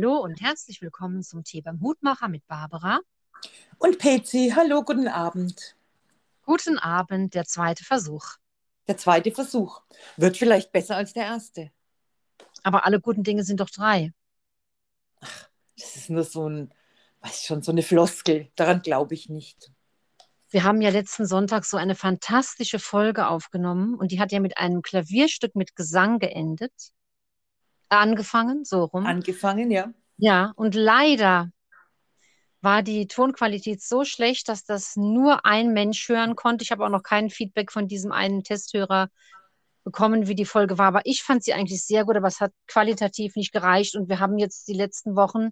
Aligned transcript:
Hallo 0.00 0.16
und 0.16 0.40
herzlich 0.40 0.80
willkommen 0.80 1.22
zum 1.22 1.44
Tee 1.44 1.60
beim 1.60 1.82
Hutmacher 1.82 2.28
mit 2.28 2.46
Barbara. 2.46 3.00
Und 3.76 3.98
Pezi, 3.98 4.50
hallo, 4.56 4.82
guten 4.82 5.08
Abend. 5.08 5.76
Guten 6.46 6.78
Abend, 6.78 7.34
der 7.34 7.44
zweite 7.44 7.84
Versuch. 7.84 8.24
Der 8.88 8.96
zweite 8.96 9.30
Versuch 9.30 9.82
wird 10.16 10.38
vielleicht 10.38 10.72
besser 10.72 10.96
als 10.96 11.12
der 11.12 11.24
erste. 11.24 11.70
Aber 12.62 12.86
alle 12.86 12.98
guten 12.98 13.24
Dinge 13.24 13.44
sind 13.44 13.60
doch 13.60 13.68
drei. 13.68 14.14
Ach, 15.20 15.50
das 15.76 15.96
ist 15.96 16.08
nur 16.08 16.24
so 16.24 16.48
ein, 16.48 16.72
weiß 17.20 17.44
schon, 17.44 17.60
so 17.60 17.70
eine 17.70 17.82
Floskel. 17.82 18.50
Daran 18.56 18.80
glaube 18.80 19.12
ich 19.12 19.28
nicht. 19.28 19.70
Wir 20.48 20.64
haben 20.64 20.80
ja 20.80 20.88
letzten 20.88 21.26
Sonntag 21.26 21.66
so 21.66 21.76
eine 21.76 21.94
fantastische 21.94 22.78
Folge 22.78 23.28
aufgenommen 23.28 23.96
und 23.96 24.12
die 24.12 24.20
hat 24.20 24.32
ja 24.32 24.40
mit 24.40 24.56
einem 24.56 24.80
Klavierstück 24.80 25.54
mit 25.56 25.76
Gesang 25.76 26.20
geendet. 26.20 26.72
Angefangen, 27.90 28.64
so 28.64 28.84
rum. 28.84 29.04
Angefangen, 29.04 29.70
ja. 29.70 29.92
Ja, 30.16 30.52
und 30.56 30.74
leider 30.74 31.50
war 32.62 32.82
die 32.82 33.06
Tonqualität 33.06 33.82
so 33.82 34.04
schlecht, 34.04 34.48
dass 34.48 34.64
das 34.64 34.96
nur 34.96 35.44
ein 35.44 35.72
Mensch 35.72 36.08
hören 36.08 36.36
konnte. 36.36 36.62
Ich 36.62 36.70
habe 36.70 36.84
auch 36.84 36.90
noch 36.90 37.02
kein 37.02 37.30
Feedback 37.30 37.72
von 37.72 37.88
diesem 37.88 38.12
einen 38.12 38.44
Testhörer 38.44 39.08
bekommen, 39.82 40.28
wie 40.28 40.34
die 40.34 40.44
Folge 40.44 40.78
war. 40.78 40.88
Aber 40.88 41.00
ich 41.04 41.22
fand 41.22 41.42
sie 41.42 41.52
eigentlich 41.52 41.84
sehr 41.84 42.04
gut, 42.04 42.16
aber 42.16 42.28
es 42.28 42.40
hat 42.40 42.52
qualitativ 42.66 43.34
nicht 43.34 43.52
gereicht. 43.52 43.96
Und 43.96 44.08
wir 44.08 44.20
haben 44.20 44.38
jetzt 44.38 44.68
die 44.68 44.74
letzten 44.74 45.16
Wochen 45.16 45.50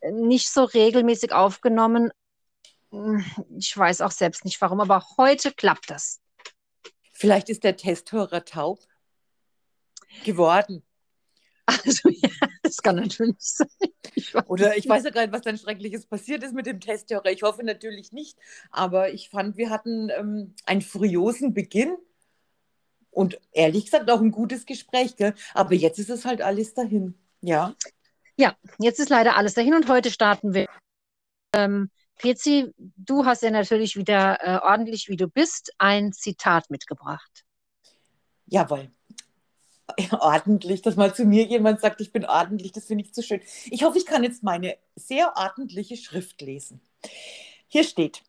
äh, 0.00 0.12
nicht 0.12 0.50
so 0.50 0.64
regelmäßig 0.64 1.32
aufgenommen. 1.32 2.10
Ich 3.58 3.76
weiß 3.76 4.00
auch 4.00 4.10
selbst 4.10 4.44
nicht 4.44 4.60
warum, 4.60 4.80
aber 4.80 5.04
heute 5.16 5.52
klappt 5.52 5.90
das. 5.90 6.20
Vielleicht 7.12 7.48
ist 7.48 7.62
der 7.64 7.76
Testhörer 7.76 8.44
taub 8.44 8.80
geworden. 10.24 10.82
Also 11.84 12.08
ja, 12.08 12.28
das 12.62 12.78
kann 12.78 12.96
natürlich 12.96 13.36
sein. 13.38 13.68
Ich 14.14 14.34
Oder 14.34 14.76
ich 14.76 14.88
weiß 14.88 15.04
ja 15.04 15.10
gar 15.10 15.22
nicht, 15.22 15.32
was 15.32 15.42
dann 15.42 15.58
Schreckliches 15.58 16.06
passiert 16.06 16.42
ist 16.42 16.54
mit 16.54 16.66
dem 16.66 16.80
Testhörer. 16.80 17.26
Ich 17.26 17.42
hoffe 17.42 17.62
natürlich 17.62 18.12
nicht. 18.12 18.38
Aber 18.70 19.12
ich 19.12 19.30
fand, 19.30 19.56
wir 19.56 19.70
hatten 19.70 20.10
ähm, 20.10 20.54
einen 20.66 20.82
furiosen 20.82 21.54
Beginn 21.54 21.96
und 23.10 23.40
ehrlich 23.52 23.86
gesagt 23.86 24.10
auch 24.10 24.20
ein 24.20 24.30
gutes 24.30 24.66
Gespräch. 24.66 25.16
Gell? 25.16 25.34
Aber 25.54 25.74
jetzt 25.74 25.98
ist 25.98 26.10
es 26.10 26.24
halt 26.24 26.42
alles 26.42 26.74
dahin. 26.74 27.14
Ja. 27.40 27.74
Ja, 28.36 28.56
jetzt 28.78 29.00
ist 29.00 29.10
leider 29.10 29.36
alles 29.36 29.54
dahin 29.54 29.74
und 29.74 29.88
heute 29.88 30.10
starten 30.10 30.54
wir. 30.54 30.66
Ähm, 31.52 31.90
Pezi, 32.16 32.72
du 32.76 33.24
hast 33.24 33.42
ja 33.42 33.50
natürlich 33.50 33.96
wieder 33.96 34.38
äh, 34.40 34.58
ordentlich, 34.62 35.08
wie 35.08 35.16
du 35.16 35.26
bist, 35.26 35.72
ein 35.78 36.12
Zitat 36.12 36.70
mitgebracht. 36.70 37.44
Jawohl. 38.46 38.90
ordentlich, 40.20 40.82
dass 40.82 40.96
mal 40.96 41.14
zu 41.14 41.24
mir 41.24 41.44
jemand 41.44 41.80
sagt, 41.80 42.00
ich 42.00 42.12
bin 42.12 42.24
ordentlich, 42.24 42.72
das 42.72 42.86
finde 42.86 43.04
ich 43.04 43.14
zu 43.14 43.22
schön. 43.22 43.40
Ich 43.66 43.84
hoffe, 43.84 43.98
ich 43.98 44.06
kann 44.06 44.24
jetzt 44.24 44.42
meine 44.42 44.76
sehr 44.96 45.34
ordentliche 45.36 45.96
Schrift 45.96 46.40
lesen. 46.40 46.80
Hier 47.68 47.84
steht, 47.84 48.22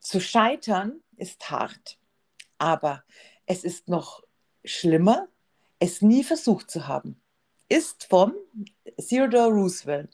zu 0.00 0.20
scheitern 0.20 1.00
ist 1.16 1.50
hart, 1.50 1.98
aber 2.58 3.04
es 3.46 3.64
ist 3.64 3.88
noch 3.88 4.22
schlimmer, 4.64 5.28
es 5.78 6.02
nie 6.02 6.24
versucht 6.24 6.70
zu 6.70 6.86
haben. 6.86 7.20
Ist 7.68 8.04
vom 8.04 8.34
Theodore 9.08 9.50
Roosevelt, 9.50 10.10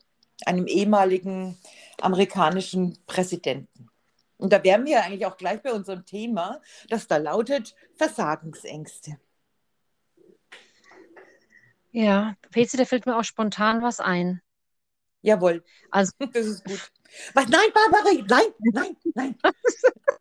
einem 0.47 0.67
ehemaligen 0.67 1.59
amerikanischen 2.01 2.99
Präsidenten. 3.07 3.91
Und 4.39 4.53
da 4.53 4.65
wären 4.65 4.87
wir 4.87 5.05
eigentlich 5.05 5.27
auch 5.27 5.37
gleich 5.37 5.61
bei 5.63 5.73
unserem 5.73 6.07
Thema, 6.07 6.63
das 6.89 7.07
da 7.07 7.19
lautet 7.19 7.75
Versagensängste. 7.97 9.19
Ja, 11.93 12.35
Pezi, 12.51 12.77
da 12.77 12.85
fällt 12.85 13.07
mir 13.07 13.17
auch 13.17 13.25
spontan 13.25 13.83
was 13.83 14.01
ein. 14.01 14.41
Jawohl. 15.23 15.65
Also, 15.91 16.13
das 16.33 16.47
ist 16.47 16.65
gut. 16.65 16.93
Was? 17.35 17.49
Nein, 17.49 17.69
Barbara, 17.75 18.13
nein, 18.29 18.55
nein, 18.73 18.97
nein. 19.15 19.39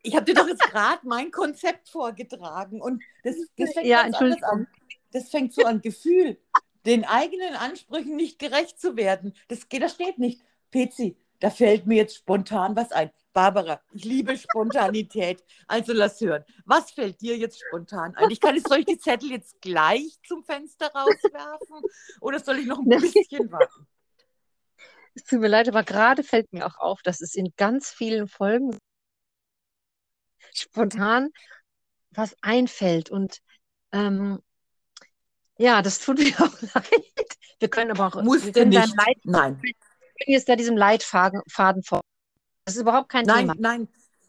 Ich 0.02 0.16
habe 0.16 0.25
dir 0.25 0.34
doch 0.34 0.47
jetzt 0.47 0.63
gerade 0.63 1.06
mein 1.06 1.29
Konzept 1.29 1.90
vorgetragen 1.90 2.81
und 2.81 3.03
das, 3.24 3.35
das 3.58 3.74
fängt 3.74 3.85
ja, 3.85 4.02
anders 4.02 4.41
an. 4.44 4.66
Das 5.12 5.29
fängt 5.29 5.53
so 5.53 5.66
an 5.66 5.81
Gefühl, 5.81 6.38
den 6.85 7.03
eigenen 7.03 7.53
Ansprüchen 7.56 8.16
nicht 8.16 8.40
gerecht 8.40 8.79
zu 8.79 8.96
werden. 8.96 9.34
Das 9.50 9.68
das 9.69 9.94
steht 9.94 10.18
nicht. 10.18 10.41
Pezi, 10.72 11.18
da 11.39 11.50
fällt 11.50 11.85
mir 11.85 11.97
jetzt 11.97 12.17
spontan 12.17 12.75
was 12.75 12.91
ein. 12.91 13.11
Barbara, 13.31 13.81
ich 13.94 14.03
liebe 14.03 14.38
Spontanität. 14.38 15.44
Also 15.67 15.94
lass 15.94 16.19
hören. 16.19 16.44
Was 16.66 16.91
fällt 16.91 17.22
dir 17.22 17.38
jetzt 17.38 17.61
spontan 17.66 18.16
ein? 18.16 18.29
Ich 18.31 18.41
kann 18.41 18.55
jetzt, 18.55 18.67
soll 18.67 18.79
ich 18.79 18.85
die 18.85 18.97
Zettel 18.97 19.31
jetzt 19.31 19.61
gleich 19.61 20.19
zum 20.28 20.44
Fenster 20.44 20.91
rauswerfen 20.94 21.81
oder 22.22 22.39
soll 22.39 22.59
ich 22.59 22.66
noch 22.66 22.79
ein 22.79 22.89
bisschen 22.89 23.51
warten? 23.51 23.88
Es 25.13 25.23
tut 25.23 25.39
mir 25.39 25.47
leid, 25.47 25.67
aber 25.67 25.83
gerade 25.83 26.23
fällt 26.23 26.51
mir 26.51 26.66
auch 26.66 26.78
auf, 26.78 27.01
dass 27.01 27.22
es 27.22 27.35
in 27.35 27.53
ganz 27.55 27.89
vielen 27.89 28.28
Folgen 28.28 28.78
spontan 30.53 31.29
was 32.11 32.35
einfällt. 32.41 33.09
Und 33.09 33.39
ähm, 33.91 34.39
ja, 35.57 35.81
das 35.81 35.99
tut 35.99 36.19
mir 36.19 36.33
auch 36.41 36.61
leid. 36.73 37.38
Wir 37.59 37.69
können 37.69 37.91
aber 37.91 38.07
auch. 38.07 38.23
Musste 38.23 38.66
nicht. 38.66 38.95
Leid, 38.95 39.17
Nein. 39.23 39.61
Können 40.19 40.34
jetzt 40.34 40.50
da 40.50 40.56
diesem 40.56 40.78
Leitfaden 40.78 41.41
folgen. 41.84 42.03
Das 42.66 42.75
ist 42.75 42.81
überhaupt 42.81 43.09
kein 43.09 43.25
nein, 43.25 43.41
Thema. 43.41 43.56
Nein, 43.57 43.88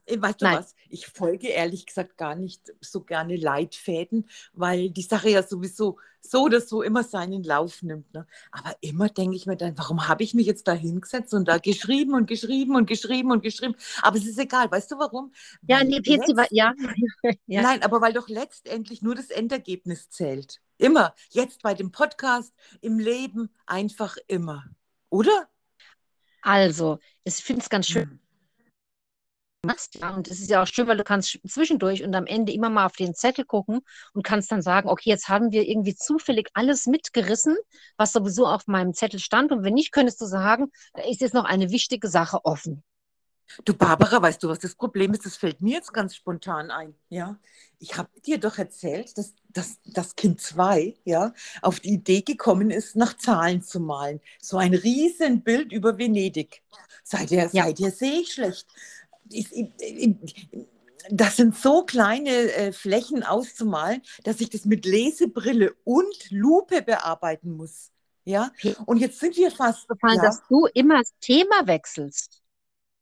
nein. 0.09 0.23
Weißt 0.23 0.41
du 0.41 0.45
nein. 0.47 0.59
was? 0.59 0.75
Ich 0.89 1.07
folge 1.07 1.49
ehrlich 1.49 1.87
gesagt 1.87 2.17
gar 2.17 2.35
nicht 2.35 2.73
so 2.81 3.03
gerne 3.03 3.37
Leitfäden, 3.37 4.29
weil 4.53 4.91
die 4.91 5.03
Sache 5.03 5.31
ja 5.31 5.43
sowieso 5.43 5.99
so 6.21 6.45
oder 6.45 6.61
so 6.61 6.83
immer 6.83 7.05
seinen 7.05 7.45
Lauf 7.45 7.83
nimmt. 7.83 8.13
Ne? 8.13 8.27
Aber 8.51 8.75
immer 8.81 9.09
denke 9.09 9.37
ich 9.37 9.47
mir 9.47 9.57
dann, 9.57 9.77
warum 9.79 10.09
habe 10.09 10.23
ich 10.23 10.35
mich 10.35 10.47
jetzt 10.47 10.67
da 10.69 10.73
hingesetzt 10.73 11.33
und 11.33 11.47
da 11.47 11.59
geschrieben 11.59 12.15
und 12.15 12.27
geschrieben 12.27 12.77
und 12.77 12.87
geschrieben 12.87 13.31
und 13.31 13.43
geschrieben? 13.43 13.75
Aber 14.03 14.17
es 14.17 14.27
ist 14.27 14.39
egal. 14.39 14.71
Weißt 14.71 14.91
du 14.91 14.99
warum? 14.99 15.33
Ja, 15.69 15.79
weil 15.79 15.87
nee, 15.87 16.01
Pezi, 16.01 16.33
letzt... 16.33 16.53
ja. 16.53 16.75
ja. 17.47 17.63
Nein, 17.63 17.83
aber 17.83 18.01
weil 18.01 18.13
doch 18.13 18.29
letztendlich 18.29 19.03
nur 19.03 19.15
das 19.15 19.31
Endergebnis 19.31 20.11
zählt. 20.11 20.61
Immer. 20.79 21.15
Jetzt 21.31 21.63
bei 21.63 21.75
dem 21.75 21.93
Podcast, 21.93 22.55
im 22.81 22.99
Leben, 22.99 23.51
einfach 23.67 24.17
immer. 24.27 24.65
Oder? 25.11 25.49
Also, 26.43 26.99
ich 27.25 27.37
finde 27.37 27.63
es 27.63 27.69
ganz 27.69 27.87
schön. 27.87 28.09
Mhm 28.09 28.21
machst. 29.63 29.97
Ja, 29.97 30.15
und 30.15 30.29
es 30.29 30.41
ist 30.41 30.51
ja 30.51 30.63
auch 30.63 30.67
schön, 30.67 30.87
weil 30.87 30.97
du 30.97 31.05
kannst 31.05 31.39
zwischendurch 31.47 32.03
und 32.03 32.15
am 32.15 32.27
Ende 32.27 32.53
immer 32.53 32.71
mal 32.71 32.87
auf 32.87 32.97
den 32.97 33.15
Zettel 33.15 33.45
gucken 33.45 33.81
und 34.15 34.23
kannst 34.25 34.51
dann 34.53 34.63
sagen, 34.63 34.89
okay, 34.89 35.11
jetzt 35.11 35.29
haben 35.29 35.53
wir 35.53 35.69
irgendwie 35.69 35.95
zufällig 35.95 36.49
alles 36.55 36.87
mitgerissen, 36.87 37.57
was 37.97 38.13
sowieso 38.13 38.47
auf 38.47 38.67
meinem 38.67 38.95
Zettel 38.95 39.21
stand. 39.21 39.53
Und 39.53 39.63
wenn 39.65 39.75
nicht, 39.75 39.93
könntest 39.93 40.21
du 40.21 40.27
sagen, 40.27 40.71
da 40.95 41.03
ist 41.03 41.21
jetzt 41.21 41.35
noch 41.35 41.45
eine 41.45 41.71
wichtige 41.71 42.09
Sache 42.09 42.45
offen. 42.45 42.83
Du 43.65 43.75
Barbara, 43.75 44.23
weißt 44.23 44.43
du, 44.43 44.49
was 44.49 44.59
das 44.59 44.75
Problem 44.75 45.13
ist? 45.13 45.27
Das 45.27 45.37
fällt 45.37 45.61
mir 45.61 45.75
jetzt 45.75 45.93
ganz 45.93 46.15
spontan 46.15 46.71
ein. 46.71 46.95
Ja, 47.09 47.39
ich 47.79 47.97
habe 47.97 48.09
dir 48.25 48.39
doch 48.39 48.59
erzählt, 48.59 49.17
dass, 49.19 49.35
dass 49.49 49.79
das 49.85 50.17
Kind 50.17 50.41
2 50.41 50.97
ja, 51.05 51.33
auf 51.63 51.81
die 51.81 51.95
Idee 51.95 52.23
gekommen 52.23 52.71
ist, 52.71 52.97
nach 52.97 53.17
Zahlen 53.17 53.63
zu 53.63 53.81
malen. 53.81 54.21
So 54.41 54.59
ein 54.59 54.75
Riesenbild 54.75 55.73
über 55.73 55.99
Venedig. 55.99 56.63
Seither, 57.03 57.51
ja. 57.53 57.65
seither 57.65 57.91
sehe 57.91 58.21
ich 58.21 58.33
schlecht 58.33 58.67
das 61.11 61.37
sind 61.37 61.57
so 61.57 61.85
kleine 61.85 62.31
äh, 62.31 62.73
Flächen 62.73 63.23
auszumalen, 63.23 64.03
dass 64.25 64.41
ich 64.41 64.51
das 64.51 64.65
mit 64.65 64.85
Lesebrille 64.85 65.75
und 65.85 66.31
Lupe 66.31 66.83
bearbeiten 66.83 67.57
muss. 67.57 67.91
Ja, 68.25 68.53
und 68.85 68.99
jetzt 68.99 69.19
sind 69.19 69.37
wir 69.37 69.51
fast. 69.51 69.89
Gefallen, 69.89 70.17
ja. 70.17 70.23
dass 70.23 70.43
du 70.49 70.67
immer 70.75 70.99
das 70.99 71.13
Thema 71.21 71.67
wechselst. 71.67 72.40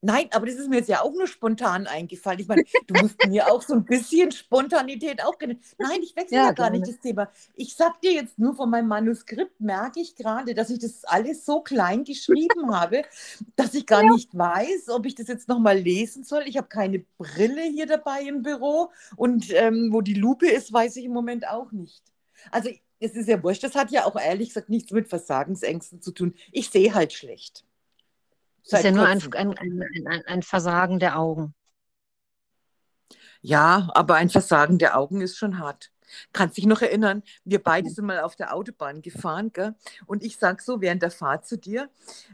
Nein, 0.01 0.29
aber 0.31 0.47
das 0.47 0.55
ist 0.55 0.69
mir 0.69 0.77
jetzt 0.77 0.89
ja 0.89 1.03
auch 1.03 1.13
nur 1.13 1.27
spontan 1.27 1.89
eingefallen. 1.89 2.39
Ich 2.39 2.47
meine, 2.47 2.63
du 2.87 2.95
musst 3.01 3.17
mir 3.27 3.51
auch 3.51 3.63
so 3.63 3.75
ein 3.75 3.85
bisschen 3.85 4.31
Spontanität 4.31 5.25
auch 5.25 5.37
kennen. 5.39 5.61
Nein, 5.77 6.01
ich 6.03 6.15
wechsle 6.15 6.37
ja, 6.37 6.45
ja 6.47 6.53
gar 6.53 6.71
nicht 6.71 6.87
das 6.87 7.01
Thema. 7.01 7.31
Ich 7.57 7.75
sag 7.75 8.01
dir 8.01 8.13
jetzt 8.13 8.39
nur 8.39 8.55
von 8.55 8.71
meinem 8.71 8.87
Manuskript, 8.87 9.61
merke 9.61 10.01
ich 10.01 10.15
gerade, 10.15 10.55
dass 10.55 10.71
ich 10.71 10.79
das 10.79 11.05
alles 11.05 11.45
so 11.45 11.63
klein 11.63 12.05
geschrieben 12.05 12.73
habe, 12.73 13.03
dass 13.57 13.75
ich 13.75 13.87
gar 13.87 14.05
ja. 14.05 14.13
nicht 14.13 14.37
weiß, 14.39 14.89
ob 14.91 15.05
ich 15.05 15.17
das 15.17 15.27
jetzt 15.27 15.49
nochmal 15.49 15.79
lesen 15.79 16.23
soll. 16.23 16.45
Ich 16.47 16.57
habe 16.57 16.69
keine 16.69 17.01
Brille 17.19 17.63
hier 17.63 17.87
dabei 17.87 18.23
im 18.23 18.43
Büro 18.43 18.93
und 19.17 19.51
ähm, 19.51 19.89
wo 19.93 20.01
die 20.01 20.15
Lupe 20.15 20.49
ist, 20.49 20.73
weiß 20.73 20.95
ich 20.97 21.07
im 21.07 21.13
Moment 21.13 21.49
auch 21.49 21.73
nicht. 21.73 22.05
Also 22.53 22.71
es 23.01 23.17
ist 23.17 23.29
ja 23.29 23.43
wurscht, 23.43 23.65
das 23.65 23.75
hat 23.75 23.91
ja 23.91 24.05
auch 24.05 24.17
ehrlich 24.17 24.49
gesagt 24.51 24.69
nichts 24.69 24.93
mit 24.93 25.09
Versagensängsten 25.09 26.01
zu 26.03 26.13
tun. 26.13 26.35
Ich 26.53 26.71
sehe 26.71 26.95
halt 26.95 27.13
schlecht. 27.13 27.65
Das 28.65 28.81
ist 28.81 28.85
ja 28.85 28.91
nur 28.91 29.07
ein, 29.07 29.23
ein, 29.35 29.59
ein, 30.07 30.23
ein, 30.27 30.43
Versagen 30.43 30.99
der 30.99 31.19
Augen. 31.19 31.55
Ja, 33.41 33.89
aber 33.95 34.17
ein 34.17 34.31
Versagen 34.31 34.79
der 34.79 34.99
Augen 34.99 35.21
ist 35.21 35.37
schon 35.37 35.59
hart. 35.59 35.91
Kannst 36.33 36.57
dich 36.57 36.67
noch 36.67 36.83
erinnern, 36.83 37.23
wir 37.45 37.63
beide 37.63 37.91
sind 37.91 38.07
mal 38.07 38.21
auf 38.21 38.37
der 38.37 38.55
Autobahn 38.55 39.03
gefahren, 39.03 39.53
gell? 39.53 39.75
und 40.07 40.23
ich 40.23 40.39
sage 40.39 40.63
so 40.63 40.81
während 40.81 41.03
der 41.03 41.11
Fahrt 41.11 41.47
zu 41.47 41.59
dir, 41.59 41.91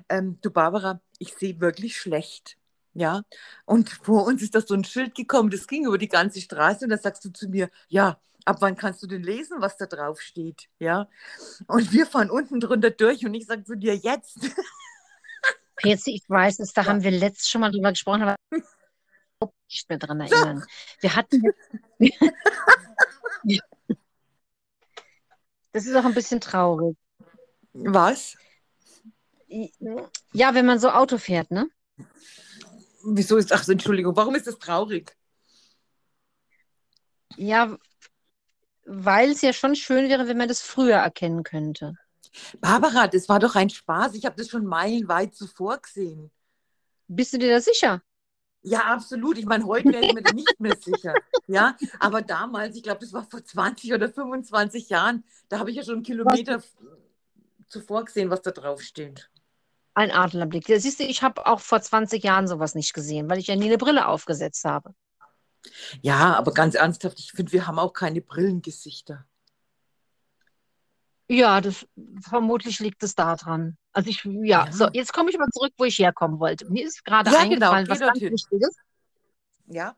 ähm, 0.08 0.38
du 0.42 0.50
Barbara, 0.50 1.00
ich 1.18 1.34
sehe 1.34 1.60
wirklich 1.60 1.96
schlecht. 1.96 2.56
Ja, 2.96 3.22
und 3.64 3.90
vor 3.90 4.24
uns 4.24 4.40
ist 4.40 4.54
da 4.54 4.60
so 4.60 4.74
ein 4.74 4.84
Schild 4.84 5.16
gekommen, 5.16 5.50
das 5.50 5.66
ging 5.66 5.84
über 5.86 5.98
die 5.98 6.08
ganze 6.08 6.40
Straße 6.40 6.84
und 6.84 6.90
da 6.90 6.98
sagst 6.98 7.24
du 7.24 7.32
zu 7.32 7.48
mir, 7.48 7.68
ja, 7.88 8.20
ab 8.44 8.58
wann 8.60 8.76
kannst 8.76 9.02
du 9.02 9.08
denn 9.08 9.24
lesen, 9.24 9.60
was 9.60 9.76
da 9.76 9.86
drauf 9.86 10.20
steht? 10.20 10.68
Ja, 10.78 11.08
und 11.66 11.92
wir 11.92 12.06
fahren 12.06 12.30
unten 12.30 12.60
drunter 12.60 12.90
durch 12.90 13.26
und 13.26 13.34
ich 13.34 13.46
sage 13.46 13.64
zu 13.64 13.76
dir, 13.76 13.96
jetzt. 13.96 14.38
PC, 15.76 16.08
ich 16.08 16.24
weiß 16.28 16.60
es, 16.60 16.72
da 16.72 16.82
ja. 16.82 16.88
haben 16.88 17.02
wir 17.02 17.10
letztes 17.10 17.48
schon 17.48 17.60
mal 17.60 17.70
drüber 17.70 17.90
gesprochen, 17.90 18.22
aber 18.22 18.36
nicht 19.68 19.88
mehr 19.88 19.98
dran 19.98 20.20
erinnern. 20.20 20.64
Wir 21.00 21.16
hatten 21.16 21.42
Das 25.74 25.86
ist 25.86 25.96
auch 25.96 26.04
ein 26.04 26.14
bisschen 26.14 26.40
traurig. 26.40 26.96
Was? 27.72 28.36
Ja, 30.32 30.54
wenn 30.54 30.66
man 30.66 30.78
so 30.78 30.88
Auto 30.90 31.18
fährt, 31.18 31.50
ne? 31.50 31.68
Wieso 33.04 33.36
ist, 33.36 33.52
ach, 33.52 33.66
Entschuldigung, 33.68 34.14
warum 34.16 34.36
ist 34.36 34.46
das 34.46 34.58
traurig? 34.58 35.16
Ja, 37.36 37.76
weil 38.86 39.32
es 39.32 39.42
ja 39.42 39.52
schon 39.52 39.74
schön 39.74 40.08
wäre, 40.08 40.28
wenn 40.28 40.38
man 40.38 40.46
das 40.46 40.62
früher 40.62 40.98
erkennen 40.98 41.42
könnte. 41.42 41.96
Barbara, 42.60 43.06
das 43.08 43.28
war 43.28 43.38
doch 43.38 43.54
ein 43.54 43.70
Spaß. 43.70 44.14
Ich 44.14 44.24
habe 44.24 44.36
das 44.36 44.48
schon 44.48 44.66
meilenweit 44.66 45.34
zuvor 45.34 45.78
gesehen. 45.78 46.30
Bist 47.08 47.32
du 47.32 47.38
dir 47.38 47.50
da 47.50 47.60
sicher? 47.60 48.02
Ja, 48.62 48.80
absolut. 48.80 49.36
Ich 49.36 49.44
meine, 49.44 49.66
heute 49.66 49.92
wäre 49.92 50.06
ich 50.06 50.14
mir 50.14 50.22
da 50.22 50.32
nicht 50.32 50.58
mehr 50.58 50.76
sicher. 50.76 51.14
Ja, 51.46 51.76
aber 52.00 52.22
damals, 52.22 52.76
ich 52.76 52.82
glaube, 52.82 53.00
das 53.00 53.12
war 53.12 53.24
vor 53.24 53.44
20 53.44 53.92
oder 53.92 54.08
25 54.08 54.88
Jahren, 54.88 55.24
da 55.50 55.58
habe 55.58 55.70
ich 55.70 55.76
ja 55.76 55.84
schon 55.84 55.96
einen 55.96 56.02
Kilometer 56.02 56.62
zuvor 57.68 58.06
gesehen, 58.06 58.30
was 58.30 58.40
da 58.40 58.50
drauf 58.50 58.80
steht. 58.80 59.30
Ein 59.92 60.10
Adlerblick. 60.10 60.68
Ja, 60.68 60.80
siehst 60.80 60.98
du, 60.98 61.04
ich 61.04 61.22
habe 61.22 61.46
auch 61.46 61.60
vor 61.60 61.80
20 61.80 62.24
Jahren 62.24 62.48
sowas 62.48 62.74
nicht 62.74 62.94
gesehen, 62.94 63.28
weil 63.28 63.38
ich 63.38 63.48
ja 63.48 63.56
nie 63.56 63.66
eine 63.66 63.78
Brille 63.78 64.08
aufgesetzt 64.08 64.64
habe. 64.64 64.94
Ja, 66.00 66.34
aber 66.34 66.52
ganz 66.52 66.74
ernsthaft, 66.74 67.20
ich 67.20 67.32
finde, 67.32 67.52
wir 67.52 67.66
haben 67.66 67.78
auch 67.78 67.92
keine 67.92 68.20
Brillengesichter. 68.20 69.26
Ja, 71.28 71.60
das, 71.60 71.86
vermutlich 72.20 72.80
liegt 72.80 73.02
es 73.02 73.14
daran. 73.14 73.76
Also 73.92 74.10
ich, 74.10 74.24
ja, 74.24 74.66
ja. 74.66 74.72
so, 74.72 74.88
jetzt 74.92 75.12
komme 75.12 75.30
ich 75.30 75.38
mal 75.38 75.48
zurück, 75.52 75.72
wo 75.78 75.84
ich 75.84 75.98
herkommen 75.98 76.38
wollte. 76.38 76.70
Mir 76.70 76.86
ist 76.86 77.04
gerade 77.04 77.30
ja, 77.30 77.44
genau, 77.44 77.70
eingefallen, 77.70 77.84
genau, 77.86 78.00
was 78.00 78.20
ganz 78.20 78.20
Wichtiges. 78.20 78.76
Ja. 79.66 79.96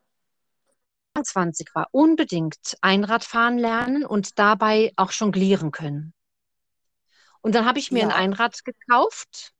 20 1.20 1.74
war 1.74 1.88
unbedingt 1.92 2.76
Einradfahren 2.82 3.58
lernen 3.58 4.04
und 4.04 4.38
dabei 4.38 4.92
auch 4.96 5.12
jonglieren 5.12 5.70
können. 5.70 6.12
Und 7.40 7.54
dann 7.54 7.64
habe 7.64 7.78
ich 7.78 7.90
mir 7.90 8.00
ja. 8.00 8.08
ein 8.08 8.12
Einrad 8.12 8.64
gekauft 8.64 9.52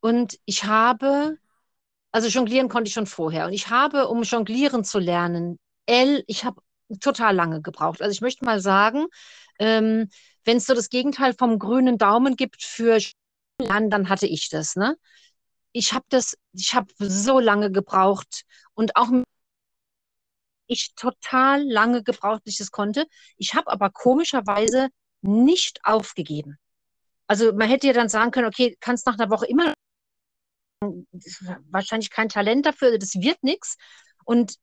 und 0.00 0.38
ich 0.44 0.64
habe, 0.64 1.38
also 2.12 2.28
jonglieren 2.28 2.68
konnte 2.68 2.88
ich 2.88 2.94
schon 2.94 3.06
vorher. 3.06 3.46
Und 3.46 3.52
ich 3.52 3.68
habe, 3.68 4.08
um 4.08 4.22
jonglieren 4.22 4.84
zu 4.84 4.98
lernen, 4.98 5.58
L, 5.86 6.24
ich 6.26 6.44
habe 6.44 6.62
total 7.00 7.34
lange 7.34 7.62
gebraucht. 7.62 8.02
Also 8.02 8.12
ich 8.12 8.20
möchte 8.20 8.44
mal 8.44 8.60
sagen, 8.60 9.06
ähm, 9.58 10.08
wenn 10.44 10.58
es 10.58 10.66
so 10.66 10.74
das 10.74 10.88
Gegenteil 10.88 11.34
vom 11.34 11.58
grünen 11.58 11.98
Daumen 11.98 12.36
gibt 12.36 12.62
für 12.62 12.98
Lernen, 13.60 13.90
dann 13.90 14.08
hatte 14.08 14.26
ich 14.26 14.48
das. 14.48 14.76
Ne? 14.76 14.96
Ich 15.72 15.92
habe 15.92 16.04
das, 16.08 16.36
ich 16.52 16.74
habe 16.74 16.92
so 16.98 17.38
lange 17.38 17.70
gebraucht 17.70 18.42
und 18.74 18.96
auch 18.96 19.10
ich 20.66 20.94
total 20.94 21.62
lange 21.64 22.02
gebraucht, 22.02 22.44
bis 22.44 22.54
ich 22.54 22.58
das 22.58 22.70
konnte. 22.70 23.06
Ich 23.36 23.54
habe 23.54 23.70
aber 23.70 23.90
komischerweise 23.90 24.88
nicht 25.20 25.80
aufgegeben. 25.84 26.58
Also 27.26 27.52
man 27.52 27.68
hätte 27.68 27.86
ja 27.88 27.92
dann 27.92 28.08
sagen 28.08 28.30
können, 28.30 28.46
okay, 28.46 28.76
kannst 28.80 29.06
nach 29.06 29.18
einer 29.18 29.30
Woche 29.30 29.46
immer 29.46 29.74
wahrscheinlich 31.70 32.10
kein 32.10 32.28
Talent 32.28 32.66
dafür, 32.66 32.98
das 32.98 33.14
wird 33.14 33.42
nichts. 33.42 33.76
Und 34.24 34.56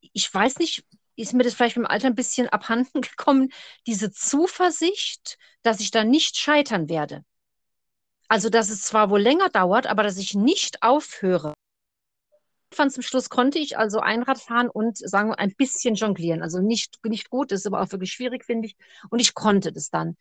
ich 0.00 0.32
weiß 0.32 0.58
nicht, 0.58 0.84
ist 1.20 1.34
mir 1.34 1.42
das 1.44 1.54
vielleicht 1.54 1.76
im 1.76 1.86
Alter 1.86 2.08
ein 2.08 2.14
bisschen 2.14 2.48
abhanden 2.48 3.00
gekommen, 3.02 3.50
diese 3.86 4.10
Zuversicht, 4.10 5.38
dass 5.62 5.80
ich 5.80 5.90
da 5.90 6.04
nicht 6.04 6.38
scheitern 6.38 6.88
werde. 6.88 7.24
Also, 8.28 8.48
dass 8.48 8.70
es 8.70 8.82
zwar 8.82 9.10
wohl 9.10 9.20
länger 9.20 9.48
dauert, 9.48 9.86
aber 9.86 10.02
dass 10.04 10.16
ich 10.16 10.34
nicht 10.34 10.82
aufhöre. 10.82 11.54
Von 12.72 12.88
zum 12.88 13.02
Schluss 13.02 13.28
konnte 13.28 13.58
ich 13.58 13.76
also 13.76 13.98
Einrad 13.98 14.38
fahren 14.38 14.68
und 14.68 14.96
sagen 14.96 15.30
wir 15.30 15.38
ein 15.40 15.54
bisschen 15.56 15.96
jonglieren. 15.96 16.40
Also 16.42 16.60
nicht, 16.60 17.04
nicht 17.04 17.28
gut, 17.28 17.50
ist 17.50 17.66
aber 17.66 17.80
auch 17.82 17.90
wirklich 17.90 18.12
schwierig, 18.12 18.44
finde 18.44 18.68
ich. 18.68 18.76
Und 19.10 19.18
ich 19.18 19.34
konnte 19.34 19.72
das 19.72 19.90
dann. 19.90 20.16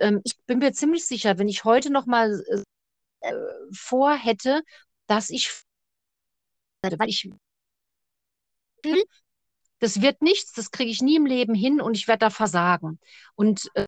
Ähm, 0.00 0.20
ich 0.24 0.36
bin 0.46 0.58
mir 0.58 0.72
ziemlich 0.72 1.06
sicher, 1.06 1.38
wenn 1.38 1.48
ich 1.48 1.64
heute 1.64 1.90
noch 1.90 2.04
mal 2.04 2.44
äh, 3.20 3.32
vorhätte, 3.72 4.62
dass 5.06 5.30
ich, 5.30 5.50
weil 6.82 7.08
ich 7.08 7.30
das 9.82 10.00
wird 10.00 10.22
nichts, 10.22 10.52
das 10.52 10.70
kriege 10.70 10.92
ich 10.92 11.02
nie 11.02 11.16
im 11.16 11.26
Leben 11.26 11.54
hin 11.54 11.80
und 11.80 11.96
ich 11.96 12.06
werde 12.06 12.20
da 12.20 12.30
versagen. 12.30 13.00
Und 13.34 13.68
äh, 13.74 13.86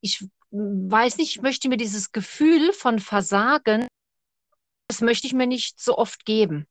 ich 0.00 0.24
weiß 0.52 1.16
nicht, 1.16 1.34
ich 1.34 1.42
möchte 1.42 1.68
mir 1.68 1.76
dieses 1.76 2.12
Gefühl 2.12 2.72
von 2.72 3.00
Versagen, 3.00 3.88
das 4.86 5.00
möchte 5.00 5.26
ich 5.26 5.32
mir 5.32 5.48
nicht 5.48 5.80
so 5.80 5.98
oft 5.98 6.24
geben. 6.24 6.68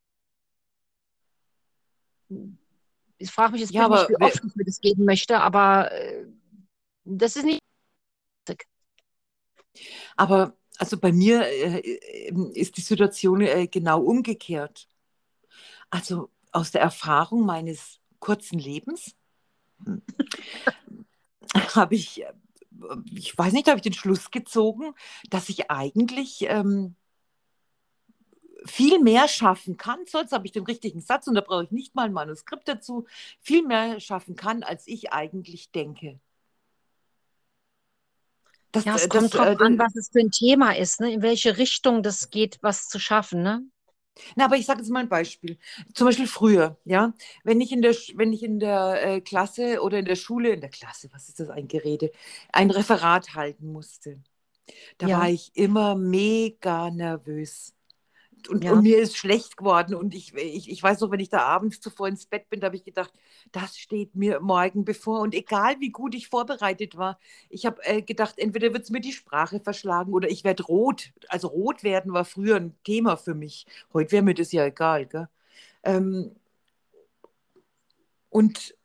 Ich 3.18 3.30
frage 3.30 3.52
mich 3.52 3.62
jetzt 3.62 3.74
ja, 3.74 3.90
nicht, 3.90 4.08
wie 4.08 4.24
oft 4.24 4.42
ich 4.42 4.56
mir 4.56 4.64
das 4.64 4.80
geben 4.80 5.04
möchte, 5.04 5.42
aber 5.42 5.92
äh, 5.92 6.28
das 7.04 7.36
ist 7.36 7.44
nicht. 7.44 7.62
Aber 10.16 10.56
also 10.78 10.98
bei 10.98 11.12
mir 11.12 11.42
äh, 11.46 12.32
ist 12.54 12.78
die 12.78 12.82
Situation 12.82 13.42
äh, 13.42 13.68
genau 13.68 14.00
umgekehrt. 14.00 14.88
Also 15.90 16.32
aus 16.54 16.72
der 16.72 16.82
Erfahrung 16.82 17.46
meines 17.46 17.97
kurzen 18.20 18.60
Lebens 18.60 19.16
hm, 19.86 20.02
habe 21.76 21.96
ich, 21.96 22.24
ich 23.14 23.38
weiß 23.38 23.54
nicht, 23.54 23.68
habe 23.68 23.78
ich 23.78 23.84
den 23.84 23.94
Schluss 23.94 24.32
gezogen, 24.32 24.94
dass 25.30 25.50
ich 25.50 25.70
eigentlich 25.70 26.46
ähm, 26.48 26.96
viel 28.66 29.00
mehr 29.00 29.28
schaffen 29.28 29.78
kann, 29.78 30.00
sonst 30.06 30.32
habe 30.32 30.46
ich 30.46 30.52
den 30.52 30.64
richtigen 30.64 31.02
Satz 31.02 31.28
und 31.28 31.36
da 31.36 31.42
brauche 31.42 31.66
ich 31.66 31.72
nicht 31.72 31.96
mal 31.96 32.06
ein 32.06 32.14
Manuskript 32.14 32.68
dazu, 32.68 33.06
viel 33.40 33.64
mehr 33.64 34.00
schaffen 34.00 34.36
kann, 34.36 34.64
als 34.64 34.88
ich 34.88 35.12
eigentlich 35.12 35.72
denke. 35.72 36.20
Das, 38.72 38.86
ja, 38.86 38.96
es 38.96 39.06
äh, 39.06 39.10
kommt 39.10 39.34
drauf 39.34 39.60
äh, 39.60 39.64
an, 39.64 39.80
was 39.80 39.96
es 39.96 40.10
für 40.10 40.20
ein 40.20 40.32
Thema 40.32 40.76
ist, 40.76 41.00
ne? 41.00 41.12
in 41.12 41.22
welche 41.22 41.58
Richtung 41.58 42.04
das 42.04 42.30
geht, 42.30 42.60
was 42.62 42.90
zu 42.90 43.00
schaffen. 43.00 43.42
Ne? 43.42 43.64
Na, 44.36 44.46
aber 44.46 44.56
ich 44.58 44.66
sage 44.66 44.80
jetzt 44.80 44.90
mal 44.90 45.00
ein 45.02 45.10
Beispiel. 45.10 45.58
Zum 45.94 46.08
Beispiel 46.08 46.28
früher, 46.28 46.78
ja, 46.86 47.14
wenn 47.44 47.62
ich 47.62 47.72
in 47.72 47.82
der, 47.82 47.94
wenn 48.16 48.34
ich 48.34 48.44
in 48.44 48.60
der 48.60 49.04
äh, 49.04 49.22
Klasse 49.22 49.82
oder 49.82 50.00
in 50.00 50.06
der 50.06 50.16
Schule, 50.16 50.50
in 50.52 50.62
der 50.62 50.70
Klasse, 50.70 51.10
was 51.14 51.30
ist 51.30 51.40
das 51.40 51.50
ein 51.50 51.68
Gerede, 51.68 52.12
ein 52.52 52.72
Referat 52.72 53.36
halten 53.36 53.72
musste, 53.72 54.20
da 54.98 55.08
ja. 55.08 55.20
war 55.20 55.30
ich 55.30 55.52
immer 55.56 55.96
mega 55.96 56.90
nervös 56.92 57.74
und, 58.48 58.64
ja. 58.64 58.74
und, 58.74 58.84
mir 58.84 59.00
ist 59.00 59.18
schlecht 59.18 59.58
geworden. 59.58 59.96
Und 59.96 60.14
ich, 60.16 60.34
ich, 60.36 60.70
ich 60.70 60.82
weiß 60.82 61.00
noch, 61.02 61.12
wenn 61.12 61.20
ich 61.20 61.30
da 61.30 61.42
abends 61.42 61.80
zuvor 61.80 62.08
ins 62.08 62.26
Bett 62.26 62.50
bin, 62.50 62.60
da 62.60 62.68
habe 62.68 62.76
ich 62.76 62.84
gedacht, 62.84 63.14
das 63.52 63.78
steht 63.78 64.16
mir 64.16 64.40
morgen 64.40 64.86
bevor. 64.86 65.22
Und 65.22 65.34
egal 65.34 65.80
wie 65.80 65.90
gut 65.90 66.16
ich 66.16 66.28
vorbereitet 66.28 66.98
war, 66.98 67.20
ich 67.50 67.66
habe 67.66 67.84
äh, 67.84 68.02
gedacht, 68.02 68.36
entweder 68.38 68.74
wird 68.74 68.84
es 68.84 68.90
mir 68.90 69.02
die 69.02 69.14
Sprache 69.14 69.60
verschlagen 69.60 70.14
oder 70.14 70.30
ich 70.30 70.44
werde 70.44 70.64
rot. 70.64 71.12
Also 71.30 71.48
rot 71.48 71.84
werden 71.84 72.14
war 72.14 72.26
früher 72.26 72.58
ein 72.58 72.76
Thema 72.84 73.18
für 73.18 73.36
mich. 73.36 73.66
Heute 73.94 74.12
wäre 74.12 74.24
mir 74.24 74.34
das 74.34 74.52
ja 74.52 74.66
egal. 74.66 75.06
Gell? 75.06 75.28
Ähm, 75.84 76.36
und 78.30 78.77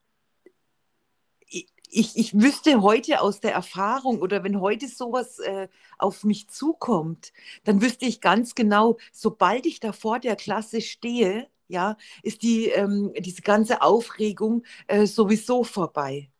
ich, 1.93 2.17
ich 2.17 2.35
wüsste 2.35 2.81
heute 2.83 3.21
aus 3.21 3.41
der 3.41 3.53
Erfahrung 3.53 4.21
oder 4.21 4.43
wenn 4.45 4.61
heute 4.61 4.89
sowas 4.89 5.39
äh, 5.41 5.69
auf 5.99 6.25
mich 6.25 6.49
zukommt, 6.49 7.33
dann 7.65 7.83
wüsste 7.83 8.07
ich 8.07 8.21
ganz 8.21 8.55
genau, 8.55 8.97
sobald 9.13 9.67
ich 9.67 9.79
da 9.79 9.93
vor 9.93 10.19
der 10.19 10.37
Klasse 10.37 10.81
stehe, 10.81 11.49
ja, 11.69 11.97
ist 12.23 12.43
die, 12.43 12.69
ähm, 12.69 13.13
diese 13.19 13.43
ganze 13.43 13.83
Aufregung 13.83 14.65
äh, 14.89 15.07
sowieso 15.07 15.65
vorbei. 15.65 16.31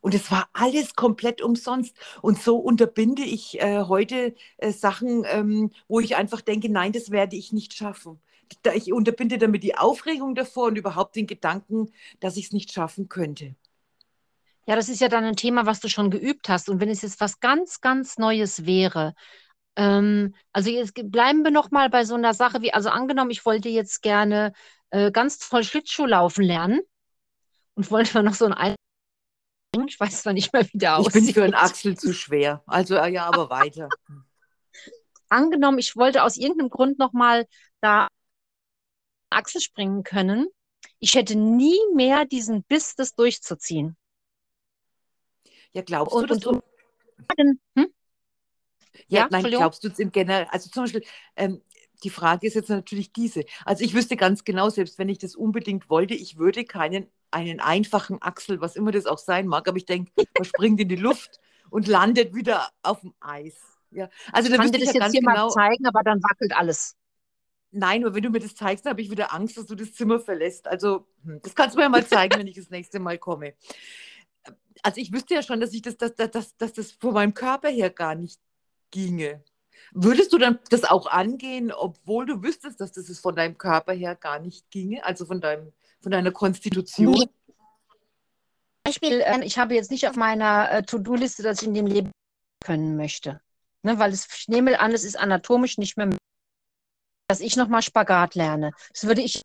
Und 0.00 0.14
es 0.14 0.30
war 0.30 0.48
alles 0.52 0.94
komplett 0.94 1.42
umsonst. 1.42 1.96
Und 2.22 2.40
so 2.40 2.56
unterbinde 2.58 3.22
ich 3.22 3.60
äh, 3.60 3.82
heute 3.82 4.34
äh, 4.58 4.72
Sachen, 4.72 5.24
ähm, 5.26 5.70
wo 5.88 6.00
ich 6.00 6.16
einfach 6.16 6.40
denke, 6.40 6.68
nein, 6.70 6.92
das 6.92 7.10
werde 7.10 7.36
ich 7.36 7.52
nicht 7.52 7.74
schaffen. 7.74 8.20
Ich 8.74 8.92
unterbinde 8.92 9.36
damit 9.38 9.62
die 9.62 9.76
Aufregung 9.76 10.34
davor 10.34 10.68
und 10.68 10.78
überhaupt 10.78 11.16
den 11.16 11.26
Gedanken, 11.26 11.92
dass 12.20 12.36
ich 12.36 12.46
es 12.46 12.52
nicht 12.52 12.72
schaffen 12.72 13.08
könnte. 13.08 13.56
Ja, 14.68 14.76
das 14.76 14.90
ist 14.90 15.00
ja 15.00 15.08
dann 15.08 15.24
ein 15.24 15.34
Thema, 15.34 15.64
was 15.64 15.80
du 15.80 15.88
schon 15.88 16.10
geübt 16.10 16.50
hast. 16.50 16.68
Und 16.68 16.78
wenn 16.78 16.90
es 16.90 17.00
jetzt 17.00 17.22
was 17.22 17.40
ganz, 17.40 17.80
ganz 17.80 18.18
Neues 18.18 18.66
wäre, 18.66 19.14
ähm, 19.76 20.34
also 20.52 20.68
jetzt 20.68 20.92
bleiben 21.10 21.42
wir 21.42 21.50
noch 21.50 21.70
mal 21.70 21.88
bei 21.88 22.04
so 22.04 22.16
einer 22.16 22.34
Sache 22.34 22.60
wie, 22.60 22.74
also 22.74 22.90
angenommen, 22.90 23.30
ich 23.30 23.46
wollte 23.46 23.70
jetzt 23.70 24.02
gerne 24.02 24.52
äh, 24.90 25.10
ganz 25.10 25.38
toll 25.38 25.64
Schlittschuh 25.64 26.04
laufen 26.04 26.44
lernen 26.44 26.80
und 27.76 27.90
wollte 27.90 28.12
mal 28.12 28.22
noch 28.22 28.34
so 28.34 28.44
ein 28.44 28.74
ich 29.86 29.98
weiß 29.98 30.22
zwar 30.22 30.34
nicht 30.34 30.52
mehr, 30.52 30.66
wie 30.70 30.78
der 30.78 30.98
aussieht. 30.98 31.14
Ich 31.14 31.26
bin 31.26 31.34
für 31.34 31.44
einen 31.44 31.54
Axel 31.54 31.96
zu 31.96 32.12
schwer. 32.12 32.62
Also 32.66 32.96
ja, 32.96 33.24
aber 33.24 33.48
weiter. 33.48 33.88
Angenommen, 35.30 35.78
ich 35.78 35.96
wollte 35.96 36.24
aus 36.24 36.36
irgendeinem 36.36 36.68
Grund 36.68 36.98
noch 36.98 37.14
mal 37.14 37.46
da 37.80 38.08
Axel 39.30 39.62
springen 39.62 40.02
können. 40.02 40.48
Ich 40.98 41.14
hätte 41.14 41.36
nie 41.36 41.78
mehr 41.94 42.26
diesen 42.26 42.64
Biss, 42.64 42.94
das 42.96 43.14
durchzuziehen. 43.14 43.96
Ja, 45.72 45.82
glaubst 45.82 46.14
und, 46.14 46.22
du, 46.22 46.34
dass 46.34 46.46
und, 46.46 46.62
du... 47.36 47.58
Hm? 47.76 47.86
Ja, 49.06 49.20
ja, 49.20 49.28
nein, 49.30 49.44
glaubst 49.44 49.84
du 49.84 49.90
im 49.98 50.10
Generell, 50.10 50.46
also 50.50 50.70
zum 50.70 50.84
Beispiel, 50.84 51.04
ähm, 51.36 51.62
die 52.04 52.10
Frage 52.10 52.46
ist 52.46 52.54
jetzt 52.54 52.68
natürlich 52.68 53.12
diese. 53.12 53.44
Also 53.64 53.84
ich 53.84 53.94
wüsste 53.94 54.16
ganz 54.16 54.44
genau, 54.44 54.70
selbst 54.70 54.98
wenn 54.98 55.08
ich 55.08 55.18
das 55.18 55.34
unbedingt 55.34 55.90
wollte, 55.90 56.14
ich 56.14 56.38
würde 56.38 56.64
keinen 56.64 57.08
einen 57.30 57.60
einfachen 57.60 58.22
Achsel, 58.22 58.60
was 58.60 58.76
immer 58.76 58.90
das 58.90 59.06
auch 59.06 59.18
sein 59.18 59.46
mag, 59.46 59.68
aber 59.68 59.76
ich 59.76 59.86
denke, 59.86 60.12
man 60.16 60.44
springt 60.44 60.80
in 60.80 60.88
die 60.88 60.96
Luft 60.96 61.40
und 61.70 61.86
landet 61.86 62.34
wieder 62.34 62.68
auf 62.82 63.00
dem 63.00 63.14
Eis. 63.20 63.56
Ja. 63.90 64.08
Also 64.32 64.50
da 64.50 64.56
kann 64.56 64.72
dir 64.72 64.78
das 64.78 64.94
ja 64.94 65.02
jetzt 65.02 65.12
hier 65.12 65.20
genau, 65.20 65.46
mal 65.46 65.50
zeigen, 65.50 65.86
aber 65.86 66.02
dann 66.02 66.22
wackelt 66.22 66.54
alles. 66.54 66.96
Nein, 67.70 68.04
aber 68.04 68.14
wenn 68.14 68.22
du 68.22 68.30
mir 68.30 68.40
das 68.40 68.54
zeigst, 68.54 68.86
habe 68.86 69.02
ich 69.02 69.10
wieder 69.10 69.34
Angst, 69.34 69.58
dass 69.58 69.66
du 69.66 69.74
das 69.74 69.92
Zimmer 69.92 70.20
verlässt. 70.20 70.66
Also 70.66 71.06
hm, 71.24 71.40
das 71.42 71.54
kannst 71.54 71.74
du 71.74 71.78
mir 71.78 71.84
ja 71.84 71.88
mal 71.90 72.06
zeigen, 72.06 72.38
wenn 72.38 72.46
ich 72.46 72.56
das 72.56 72.70
nächste 72.70 72.98
Mal 72.98 73.18
komme. 73.18 73.54
Also 74.82 75.00
ich 75.00 75.12
wüsste 75.12 75.34
ja 75.34 75.42
schon, 75.42 75.60
dass 75.60 75.72
ich 75.72 75.82
das, 75.82 75.96
dass, 75.96 76.14
dass, 76.14 76.56
dass 76.56 76.72
das 76.72 76.92
von 76.92 77.14
meinem 77.14 77.34
Körper 77.34 77.68
her 77.68 77.90
gar 77.90 78.14
nicht 78.14 78.40
ginge. 78.90 79.42
Würdest 79.92 80.32
du 80.32 80.38
dann 80.38 80.58
das 80.70 80.84
auch 80.84 81.06
angehen, 81.06 81.72
obwohl 81.72 82.26
du 82.26 82.42
wüsstest, 82.42 82.80
dass 82.80 82.92
das 82.92 83.18
von 83.18 83.34
deinem 83.34 83.56
Körper 83.56 83.92
her 83.92 84.14
gar 84.14 84.38
nicht 84.38 84.70
ginge, 84.70 85.04
also 85.04 85.24
von, 85.24 85.40
deinem, 85.40 85.72
von 86.00 86.12
deiner 86.12 86.32
Konstitution? 86.32 87.28
Beispiel, 88.84 89.22
ähm, 89.24 89.42
ich 89.42 89.58
habe 89.58 89.74
jetzt 89.74 89.90
nicht 89.90 90.08
auf 90.08 90.16
meiner 90.16 90.70
äh, 90.70 90.82
To-Do-Liste, 90.82 91.42
dass 91.42 91.62
ich 91.62 91.68
in 91.68 91.74
dem 91.74 91.86
Leben 91.86 92.10
können 92.64 92.96
möchte. 92.96 93.40
Ne, 93.82 93.98
weil 93.98 94.12
es, 94.12 94.26
ich 94.34 94.48
nehme 94.48 94.80
an, 94.80 94.92
es 94.92 95.04
ist 95.04 95.16
anatomisch 95.16 95.78
nicht 95.78 95.96
mehr 95.96 96.06
möglich, 96.06 96.18
dass 97.28 97.40
ich 97.40 97.56
nochmal 97.56 97.82
Spagat 97.82 98.34
lerne. 98.34 98.72
Das 98.92 99.06
würde 99.06 99.22
ich. 99.22 99.42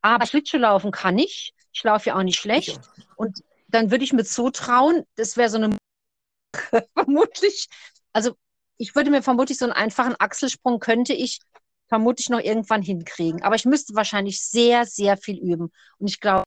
Aber 0.00 0.26
Schlittschuhlaufen 0.26 0.90
kann 0.90 1.18
ich. 1.18 1.54
Ich 1.72 1.84
laufe 1.84 2.08
ja 2.08 2.16
auch 2.16 2.22
nicht 2.22 2.40
schlecht. 2.40 2.80
Und 3.16 3.42
dann 3.72 3.90
würde 3.90 4.04
ich 4.04 4.12
mir 4.12 4.24
zutrauen, 4.24 5.04
das 5.16 5.36
wäre 5.36 5.50
so 5.50 5.56
eine 5.56 5.76
vermutlich, 6.94 7.68
also 8.12 8.36
ich 8.76 8.94
würde 8.94 9.10
mir 9.10 9.22
vermutlich 9.22 9.58
so 9.58 9.64
einen 9.64 9.72
einfachen 9.72 10.14
Achselsprung 10.18 10.78
könnte 10.78 11.12
ich 11.12 11.40
vermutlich 11.88 12.28
noch 12.30 12.40
irgendwann 12.40 12.82
hinkriegen. 12.82 13.42
Aber 13.42 13.54
ich 13.54 13.64
müsste 13.64 13.94
wahrscheinlich 13.94 14.42
sehr, 14.42 14.86
sehr 14.86 15.16
viel 15.16 15.38
üben. 15.38 15.70
Und 15.98 16.08
ich 16.08 16.20
glaube, 16.20 16.44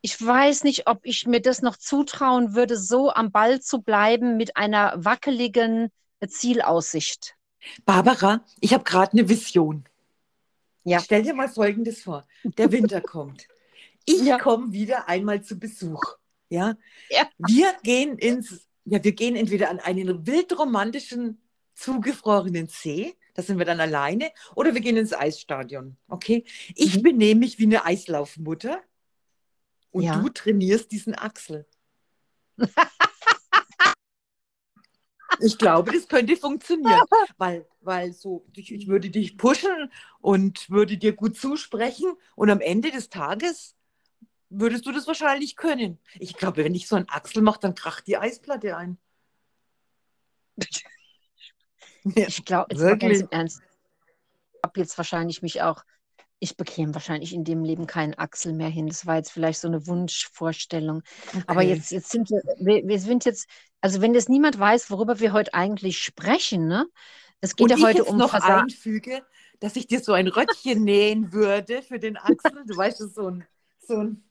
ich 0.00 0.20
weiß 0.20 0.64
nicht, 0.64 0.88
ob 0.88 1.00
ich 1.04 1.26
mir 1.26 1.40
das 1.40 1.62
noch 1.62 1.76
zutrauen 1.76 2.54
würde, 2.54 2.76
so 2.76 3.12
am 3.12 3.30
Ball 3.30 3.60
zu 3.60 3.80
bleiben 3.82 4.36
mit 4.36 4.56
einer 4.56 4.92
wackeligen 4.96 5.90
Zielaussicht. 6.26 7.36
Barbara, 7.84 8.44
ich 8.60 8.74
habe 8.74 8.82
gerade 8.82 9.12
eine 9.12 9.28
Vision. 9.28 9.88
Ja. 10.82 10.98
Stell 10.98 11.22
dir 11.22 11.34
mal 11.34 11.48
Folgendes 11.48 12.02
vor. 12.02 12.26
Der 12.42 12.72
Winter 12.72 13.00
kommt. 13.00 13.46
Ich 14.04 14.22
ja. 14.22 14.38
komme 14.38 14.72
wieder 14.72 15.08
einmal 15.08 15.42
zu 15.42 15.58
Besuch. 15.58 16.02
Ja? 16.48 16.74
ja? 17.10 17.28
Wir 17.38 17.74
gehen 17.82 18.18
ins 18.18 18.68
ja, 18.84 19.02
wir 19.02 19.12
gehen 19.12 19.36
entweder 19.36 19.70
an 19.70 19.78
einen 19.78 20.26
wildromantischen, 20.26 21.40
zugefrorenen 21.74 22.66
See, 22.68 23.16
da 23.34 23.42
sind 23.42 23.58
wir 23.58 23.64
dann 23.64 23.80
alleine, 23.80 24.30
oder 24.54 24.74
wir 24.74 24.80
gehen 24.80 24.96
ins 24.96 25.12
Eisstadion. 25.12 25.96
Okay? 26.08 26.44
Ich 26.74 26.96
mhm. 26.98 27.02
benehme 27.02 27.40
mich 27.40 27.58
wie 27.58 27.64
eine 27.64 27.84
Eislaufmutter 27.84 28.80
und 29.90 30.02
ja. 30.02 30.20
du 30.20 30.28
trainierst 30.28 30.90
diesen 30.90 31.14
Axel. 31.14 31.66
ich 35.40 35.58
glaube, 35.58 35.92
das 35.92 36.08
könnte 36.08 36.36
funktionieren, 36.36 37.06
weil, 37.38 37.66
weil 37.80 38.12
so, 38.12 38.44
ich, 38.54 38.72
ich 38.72 38.88
würde 38.88 39.10
dich 39.10 39.38
pushen 39.38 39.90
und 40.20 40.68
würde 40.70 40.98
dir 40.98 41.12
gut 41.12 41.36
zusprechen 41.36 42.12
und 42.34 42.50
am 42.50 42.60
Ende 42.60 42.90
des 42.90 43.08
Tages 43.08 43.76
würdest 44.52 44.86
du 44.86 44.92
das 44.92 45.06
wahrscheinlich 45.06 45.56
können. 45.56 45.98
Ich 46.18 46.34
glaube, 46.34 46.64
wenn 46.64 46.74
ich 46.74 46.86
so 46.86 46.96
einen 46.96 47.08
Axel 47.08 47.42
mache, 47.42 47.60
dann 47.60 47.74
kracht 47.74 48.06
die 48.06 48.16
Eisplatte 48.16 48.76
ein. 48.76 48.98
ich 52.04 52.44
glaube, 52.44 52.74
jetzt 52.74 53.00
ganz 53.00 53.20
im 53.20 53.28
Ernst. 53.30 53.62
Ich 54.54 54.60
habe 54.64 54.80
jetzt 54.80 54.96
wahrscheinlich 54.96 55.42
mich 55.42 55.62
auch, 55.62 55.84
ich 56.38 56.56
bekäme 56.56 56.94
wahrscheinlich 56.94 57.32
in 57.32 57.44
dem 57.44 57.64
Leben 57.64 57.86
keinen 57.86 58.14
Axel 58.14 58.52
mehr 58.52 58.68
hin. 58.68 58.86
Das 58.86 59.06
war 59.06 59.16
jetzt 59.16 59.32
vielleicht 59.32 59.60
so 59.60 59.68
eine 59.68 59.86
Wunschvorstellung. 59.86 61.02
Okay. 61.28 61.42
Aber 61.46 61.62
jetzt, 61.62 61.90
jetzt 61.90 62.10
sind 62.10 62.30
wir, 62.30 62.42
wir, 62.58 62.86
wir 62.86 62.98
sind 62.98 63.24
jetzt, 63.24 63.48
also 63.80 64.00
wenn 64.00 64.12
das 64.12 64.28
niemand 64.28 64.58
weiß, 64.58 64.90
worüber 64.90 65.20
wir 65.20 65.32
heute 65.32 65.54
eigentlich 65.54 65.98
sprechen, 65.98 66.66
ne? 66.66 66.86
Es 67.40 67.56
geht 67.56 67.72
Und 67.72 67.78
ja 67.78 67.86
heute 67.86 68.04
um 68.04 68.16
noch 68.16 68.30
Versa 68.30 68.60
einfüge, 68.60 69.24
dass 69.58 69.74
ich 69.74 69.88
dir 69.88 70.00
so 70.00 70.12
ein 70.12 70.28
Röttchen 70.28 70.84
nähen 70.84 71.32
würde 71.32 71.82
für 71.82 71.98
den 71.98 72.16
Axel. 72.16 72.64
Du 72.66 72.76
weißt, 72.76 73.00
das 73.00 73.08
ist 73.08 73.14
so 73.16 73.28
ein, 73.28 73.44
so 73.80 73.98
ein 73.98 74.24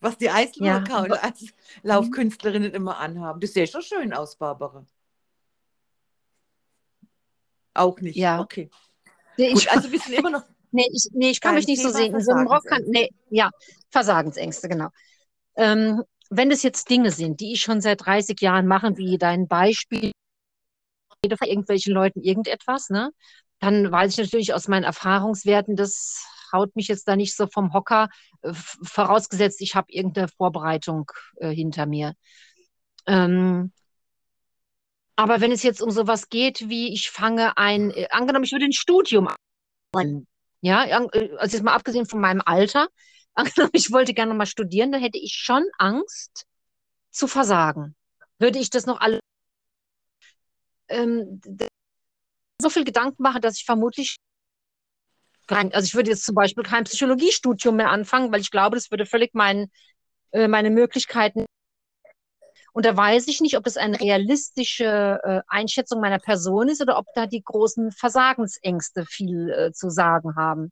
was 0.00 0.18
die 0.18 0.30
Eislaufkünstler 0.30 1.16
ja. 1.16 1.22
als 1.22 1.46
Laufkünstlerinnen 1.82 2.72
immer 2.72 2.98
anhaben. 2.98 3.40
Das 3.40 3.52
sähe 3.52 3.66
schon 3.66 3.82
schön 3.82 4.12
aus, 4.12 4.36
Barbara. 4.36 4.86
Auch 7.74 8.00
nicht. 8.00 8.16
Ja. 8.16 8.40
Okay. 8.40 8.70
Nee, 9.36 9.52
Gut, 9.52 9.68
also 9.68 9.90
wir 9.92 10.00
sind 10.00 10.14
immer 10.14 10.30
noch. 10.30 10.42
Nee, 10.72 10.88
ich, 10.92 11.08
nee, 11.12 11.30
ich 11.30 11.40
kann 11.40 11.54
mich 11.54 11.66
nicht 11.66 11.80
Thema 11.80 11.92
so 11.92 11.98
sehen. 11.98 12.14
In 12.14 12.22
so 12.22 12.32
einem 12.32 12.48
Rock 12.48 12.64
kann, 12.66 12.82
nee, 12.86 13.10
ja, 13.30 13.50
Versagensängste, 13.90 14.68
genau. 14.68 14.88
Ähm, 15.54 16.02
wenn 16.28 16.50
das 16.50 16.62
jetzt 16.62 16.90
Dinge 16.90 17.12
sind, 17.12 17.40
die 17.40 17.52
ich 17.52 17.60
schon 17.60 17.80
seit 17.80 18.04
30 18.04 18.40
Jahren 18.40 18.66
mache, 18.66 18.96
wie 18.96 19.16
dein 19.16 19.46
Beispiel, 19.46 20.12
von 21.22 21.48
irgendwelchen 21.48 21.92
Leuten 21.92 22.20
irgendetwas, 22.20 22.90
ne, 22.90 23.10
dann 23.58 23.90
weiß 23.90 24.12
ich 24.12 24.18
natürlich 24.18 24.54
aus 24.54 24.68
meinen 24.68 24.84
Erfahrungswerten, 24.84 25.76
das 25.76 26.26
haut 26.52 26.74
mich 26.76 26.88
jetzt 26.88 27.08
da 27.08 27.16
nicht 27.16 27.36
so 27.36 27.46
vom 27.46 27.72
Hocker, 27.72 28.08
äh, 28.42 28.52
vorausgesetzt, 28.54 29.60
ich 29.60 29.74
habe 29.74 29.92
irgendeine 29.92 30.28
Vorbereitung 30.28 31.10
äh, 31.36 31.50
hinter 31.50 31.86
mir. 31.86 32.14
Ähm, 33.06 33.72
aber 35.16 35.40
wenn 35.40 35.52
es 35.52 35.62
jetzt 35.62 35.80
um 35.80 35.90
sowas 35.90 36.28
geht, 36.28 36.68
wie 36.68 36.92
ich 36.92 37.10
fange 37.10 37.56
ein, 37.56 37.90
äh, 37.90 38.08
angenommen, 38.10 38.44
ich 38.44 38.52
würde 38.52 38.66
ein 38.66 38.72
Studium 38.72 39.28
an, 39.94 40.26
ja, 40.60 40.84
äh, 40.84 41.30
also 41.38 41.56
jetzt 41.56 41.64
mal 41.64 41.74
abgesehen 41.74 42.06
von 42.06 42.20
meinem 42.20 42.42
Alter, 42.44 42.88
angenommen, 43.34 43.70
ich 43.72 43.92
wollte 43.92 44.14
gerne 44.14 44.34
mal 44.34 44.46
studieren, 44.46 44.92
dann 44.92 45.02
hätte 45.02 45.18
ich 45.18 45.34
schon 45.34 45.64
Angst 45.78 46.46
zu 47.10 47.28
versagen. 47.28 47.94
Würde 48.38 48.58
ich 48.58 48.70
das 48.70 48.86
noch 48.86 49.00
alle 49.00 49.20
ähm, 50.88 51.40
so 52.60 52.70
viel 52.70 52.84
Gedanken 52.84 53.22
machen, 53.22 53.40
dass 53.40 53.56
ich 53.56 53.64
vermutlich 53.64 54.16
kein, 55.46 55.72
also 55.72 55.86
ich 55.86 55.94
würde 55.94 56.10
jetzt 56.10 56.24
zum 56.24 56.34
Beispiel 56.34 56.64
kein 56.64 56.84
Psychologiestudium 56.84 57.76
mehr 57.76 57.90
anfangen, 57.90 58.32
weil 58.32 58.40
ich 58.40 58.50
glaube, 58.50 58.76
das 58.76 58.90
würde 58.90 59.06
völlig 59.06 59.34
mein, 59.34 59.68
äh, 60.32 60.48
meine 60.48 60.70
Möglichkeiten. 60.70 61.46
Und 62.72 62.84
da 62.84 62.94
weiß 62.94 63.26
ich 63.28 63.40
nicht, 63.40 63.56
ob 63.56 63.64
das 63.64 63.78
eine 63.78 63.98
realistische 63.98 65.18
äh, 65.22 65.40
Einschätzung 65.48 66.00
meiner 66.00 66.18
Person 66.18 66.68
ist 66.68 66.82
oder 66.82 66.98
ob 66.98 67.06
da 67.14 67.26
die 67.26 67.42
großen 67.42 67.90
Versagensängste 67.90 69.06
viel 69.06 69.50
äh, 69.50 69.72
zu 69.72 69.88
sagen 69.88 70.36
haben. 70.36 70.70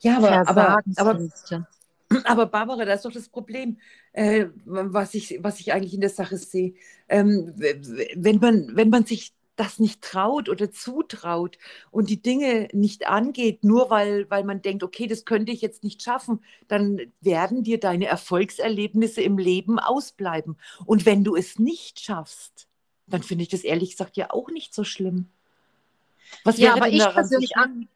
Ja, 0.00 0.18
aber, 0.18 0.48
aber, 0.48 0.78
aber, 0.96 1.28
aber 2.24 2.46
Barbara, 2.46 2.84
das 2.84 3.00
ist 3.00 3.04
doch 3.04 3.12
das 3.12 3.28
Problem, 3.28 3.80
äh, 4.12 4.46
was, 4.64 5.14
ich, 5.14 5.38
was 5.40 5.58
ich 5.58 5.72
eigentlich 5.72 5.94
in 5.94 6.00
der 6.00 6.10
Sache 6.10 6.36
sehe. 6.36 6.74
Ähm, 7.08 7.52
wenn, 7.56 8.36
man, 8.36 8.76
wenn 8.76 8.90
man 8.90 9.04
sich 9.04 9.34
das 9.56 9.78
nicht 9.78 10.02
traut 10.02 10.48
oder 10.48 10.70
zutraut 10.70 11.58
und 11.90 12.10
die 12.10 12.20
Dinge 12.20 12.68
nicht 12.72 13.08
angeht, 13.08 13.64
nur 13.64 13.90
weil, 13.90 14.28
weil 14.30 14.44
man 14.44 14.62
denkt, 14.62 14.82
okay, 14.82 15.06
das 15.06 15.24
könnte 15.24 15.52
ich 15.52 15.62
jetzt 15.62 15.82
nicht 15.82 16.02
schaffen, 16.02 16.44
dann 16.68 17.00
werden 17.20 17.64
dir 17.64 17.80
deine 17.80 18.06
Erfolgserlebnisse 18.06 19.22
im 19.22 19.38
Leben 19.38 19.78
ausbleiben. 19.78 20.58
Und 20.84 21.06
wenn 21.06 21.24
du 21.24 21.36
es 21.36 21.58
nicht 21.58 22.00
schaffst, 22.00 22.68
dann 23.06 23.22
finde 23.22 23.42
ich 23.42 23.48
das 23.48 23.62
ehrlich 23.62 23.92
gesagt 23.92 24.16
ja 24.16 24.30
auch 24.30 24.50
nicht 24.50 24.74
so 24.74 24.84
schlimm. 24.84 25.30
Was 26.44 26.58
ja, 26.58 26.74
aber 26.74 26.88
ich 26.88 27.04
persönlich 27.04 27.56
an, 27.56 27.88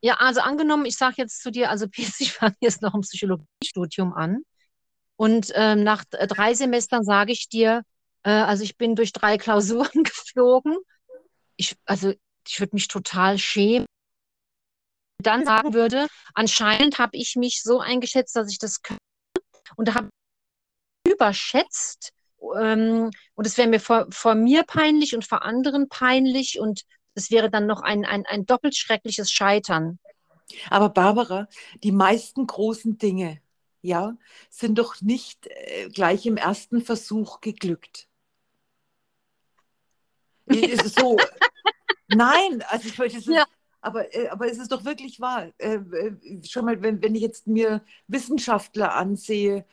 ja, 0.00 0.14
also 0.14 0.40
angenommen, 0.40 0.84
ich 0.84 0.96
sage 0.96 1.16
jetzt 1.18 1.42
zu 1.42 1.50
dir, 1.50 1.70
also 1.70 1.86
ich 1.96 2.32
fange 2.32 2.56
jetzt 2.60 2.82
noch 2.82 2.94
ein 2.94 3.00
Psychologiestudium 3.00 4.12
an 4.12 4.42
und 5.16 5.52
ähm, 5.54 5.82
nach 5.84 6.04
drei 6.04 6.54
Semestern 6.54 7.02
sage 7.02 7.32
ich 7.32 7.48
dir, 7.48 7.82
äh, 8.24 8.30
also 8.30 8.62
ich 8.64 8.76
bin 8.76 8.94
durch 8.94 9.12
drei 9.12 9.38
Klausuren 9.38 9.88
geflogen 10.04 10.76
ich, 11.58 11.76
also 11.84 12.14
ich 12.46 12.60
würde 12.60 12.74
mich 12.74 12.88
total 12.88 13.36
schämen, 13.36 13.86
dann 15.20 15.44
sagen 15.44 15.74
würde, 15.74 16.06
anscheinend 16.32 16.98
habe 16.98 17.16
ich 17.16 17.36
mich 17.36 17.62
so 17.62 17.80
eingeschätzt, 17.80 18.36
dass 18.36 18.50
ich 18.50 18.58
das 18.58 18.82
könnte 18.82 19.02
und 19.76 19.94
habe 19.94 20.08
überschätzt 21.06 22.12
ähm, 22.58 23.10
und 23.34 23.46
es 23.46 23.58
wäre 23.58 23.68
mir 23.68 23.80
vor, 23.80 24.06
vor 24.10 24.34
mir 24.34 24.62
peinlich 24.62 25.14
und 25.14 25.26
vor 25.26 25.42
anderen 25.42 25.88
peinlich 25.88 26.60
und 26.60 26.82
es 27.14 27.30
wäre 27.30 27.50
dann 27.50 27.66
noch 27.66 27.82
ein, 27.82 28.04
ein, 28.04 28.24
ein 28.26 28.46
doppelt 28.46 28.76
schreckliches 28.76 29.30
Scheitern. 29.30 29.98
Aber 30.70 30.88
Barbara, 30.88 31.48
die 31.82 31.92
meisten 31.92 32.46
großen 32.46 32.96
Dinge, 32.98 33.40
ja, 33.82 34.16
sind 34.50 34.78
doch 34.78 35.00
nicht 35.00 35.46
äh, 35.46 35.88
gleich 35.88 36.26
im 36.26 36.36
ersten 36.36 36.80
Versuch 36.80 37.40
geglückt. 37.40 38.07
Es 40.48 40.84
ist 40.84 40.98
so, 40.98 41.16
Nein, 42.08 42.64
also 42.68 42.88
ich 42.88 42.98
wollte 42.98 43.18
ja. 43.30 43.44
aber, 43.80 44.14
äh, 44.14 44.28
aber 44.28 44.50
es 44.50 44.58
ist 44.58 44.72
doch 44.72 44.84
wirklich 44.84 45.20
wahr. 45.20 45.48
Äh, 45.58 45.74
äh, 45.74 46.12
schon 46.46 46.64
mal, 46.64 46.80
wenn, 46.82 47.02
wenn 47.02 47.14
ich 47.14 47.22
jetzt 47.22 47.46
mir 47.46 47.82
Wissenschaftler 48.06 48.94
ansehe 48.94 49.64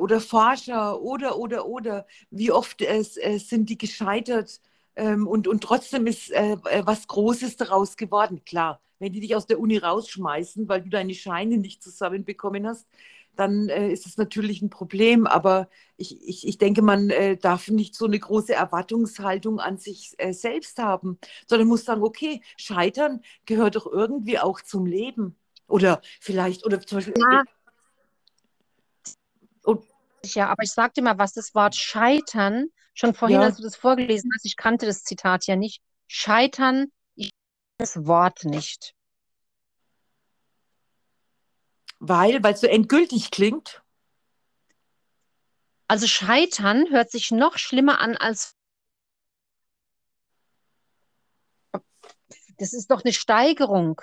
oder 0.00 0.20
Forscher 0.20 1.00
oder, 1.02 1.38
oder, 1.38 1.66
oder, 1.66 2.06
wie 2.30 2.50
oft 2.50 2.82
es, 2.82 3.16
es 3.16 3.48
sind 3.48 3.68
die 3.68 3.78
gescheitert, 3.78 4.60
ähm, 4.98 5.28
und, 5.28 5.46
und 5.46 5.62
trotzdem 5.62 6.06
ist 6.08 6.30
äh, 6.32 6.56
äh, 6.64 6.82
was 6.84 7.06
Großes 7.06 7.56
daraus 7.56 7.96
geworden. 7.96 8.42
Klar, 8.44 8.80
wenn 8.98 9.12
die 9.12 9.20
dich 9.20 9.36
aus 9.36 9.46
der 9.46 9.60
Uni 9.60 9.78
rausschmeißen, 9.78 10.68
weil 10.68 10.82
du 10.82 10.88
deine 10.90 11.14
Scheine 11.14 11.56
nicht 11.56 11.84
zusammenbekommen 11.84 12.66
hast, 12.66 12.86
dann 13.38 13.68
äh, 13.68 13.90
ist 13.92 14.06
es 14.06 14.16
natürlich 14.16 14.62
ein 14.62 14.70
Problem. 14.70 15.26
Aber 15.26 15.68
ich, 15.96 16.20
ich, 16.28 16.46
ich 16.46 16.58
denke, 16.58 16.82
man 16.82 17.10
äh, 17.10 17.36
darf 17.36 17.68
nicht 17.68 17.94
so 17.94 18.06
eine 18.06 18.18
große 18.18 18.52
Erwartungshaltung 18.52 19.60
an 19.60 19.78
sich 19.78 20.14
äh, 20.18 20.32
selbst 20.32 20.78
haben, 20.78 21.18
sondern 21.46 21.68
muss 21.68 21.84
sagen, 21.84 22.02
okay, 22.02 22.42
Scheitern 22.56 23.22
gehört 23.46 23.76
doch 23.76 23.86
irgendwie 23.86 24.38
auch 24.38 24.60
zum 24.60 24.86
Leben. 24.86 25.36
Oder 25.68 26.00
vielleicht, 26.20 26.66
oder 26.66 26.80
zum 26.80 26.98
Beispiel. 26.98 27.14
Ja. 27.16 27.44
Und, 29.62 29.84
ja, 30.24 30.48
aber 30.48 30.64
ich 30.64 30.72
sag 30.72 30.94
dir 30.94 31.02
mal, 31.02 31.18
was 31.18 31.32
das 31.32 31.54
Wort 31.54 31.76
Scheitern, 31.76 32.68
schon 32.94 33.14
vorhin, 33.14 33.40
ja. 33.40 33.46
als 33.46 33.58
du 33.58 33.62
das 33.62 33.76
vorgelesen 33.76 34.30
hast, 34.34 34.46
ich 34.46 34.56
kannte 34.56 34.86
das 34.86 35.04
Zitat 35.04 35.46
ja 35.46 35.54
nicht. 35.54 35.80
Scheitern, 36.08 36.86
ich 37.14 37.30
das 37.78 38.06
Wort 38.06 38.44
nicht. 38.44 38.94
Weil, 42.00 42.42
weil 42.42 42.54
es 42.54 42.60
so 42.60 42.66
endgültig 42.66 43.30
klingt? 43.30 43.82
Also 45.88 46.06
Scheitern 46.06 46.90
hört 46.90 47.10
sich 47.10 47.30
noch 47.30 47.56
schlimmer 47.58 48.00
an 48.00 48.16
als. 48.16 48.54
Das 52.58 52.72
ist 52.72 52.90
doch 52.90 53.04
eine 53.04 53.12
Steigerung. 53.12 54.00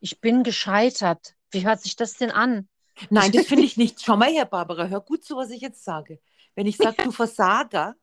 Ich 0.00 0.20
bin 0.20 0.42
gescheitert. 0.42 1.34
Wie 1.50 1.64
hört 1.64 1.80
sich 1.80 1.96
das 1.96 2.14
denn 2.14 2.30
an? 2.30 2.68
Nein, 3.10 3.32
das 3.32 3.46
finde 3.48 3.64
ich 3.64 3.76
nicht. 3.76 4.02
Schau 4.02 4.16
mal 4.16 4.30
her, 4.30 4.46
Barbara, 4.46 4.86
hör 4.86 5.00
gut 5.00 5.24
zu, 5.24 5.36
was 5.36 5.50
ich 5.50 5.60
jetzt 5.60 5.84
sage. 5.84 6.20
Wenn 6.54 6.66
ich 6.66 6.76
sage, 6.76 6.96
du 7.04 7.12
Versager, 7.12 7.94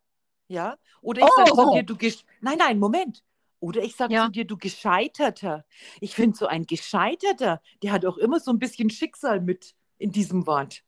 ja, 0.47 0.77
oder 1.01 1.21
ich 1.21 1.29
oh. 1.29 1.45
sage 1.45 1.71
dir, 1.73 1.83
du 1.83 1.97
Gesch 1.97 2.23
Nein, 2.41 2.57
nein, 2.57 2.79
Moment. 2.79 3.23
Oder 3.63 3.81
ich 3.81 3.95
sage 3.95 4.13
ja. 4.13 4.25
zu 4.25 4.31
dir, 4.31 4.43
du 4.43 4.57
Gescheiterter. 4.57 5.63
Ich 6.01 6.15
finde, 6.15 6.37
so 6.37 6.47
ein 6.47 6.65
Gescheiterter, 6.65 7.61
der 7.81 7.93
hat 7.93 8.05
auch 8.05 8.17
immer 8.17 8.41
so 8.41 8.51
ein 8.51 8.59
bisschen 8.59 8.89
Schicksal 8.89 9.39
mit 9.39 9.73
in 9.97 10.11
diesem 10.11 10.45
Wort. 10.45 10.83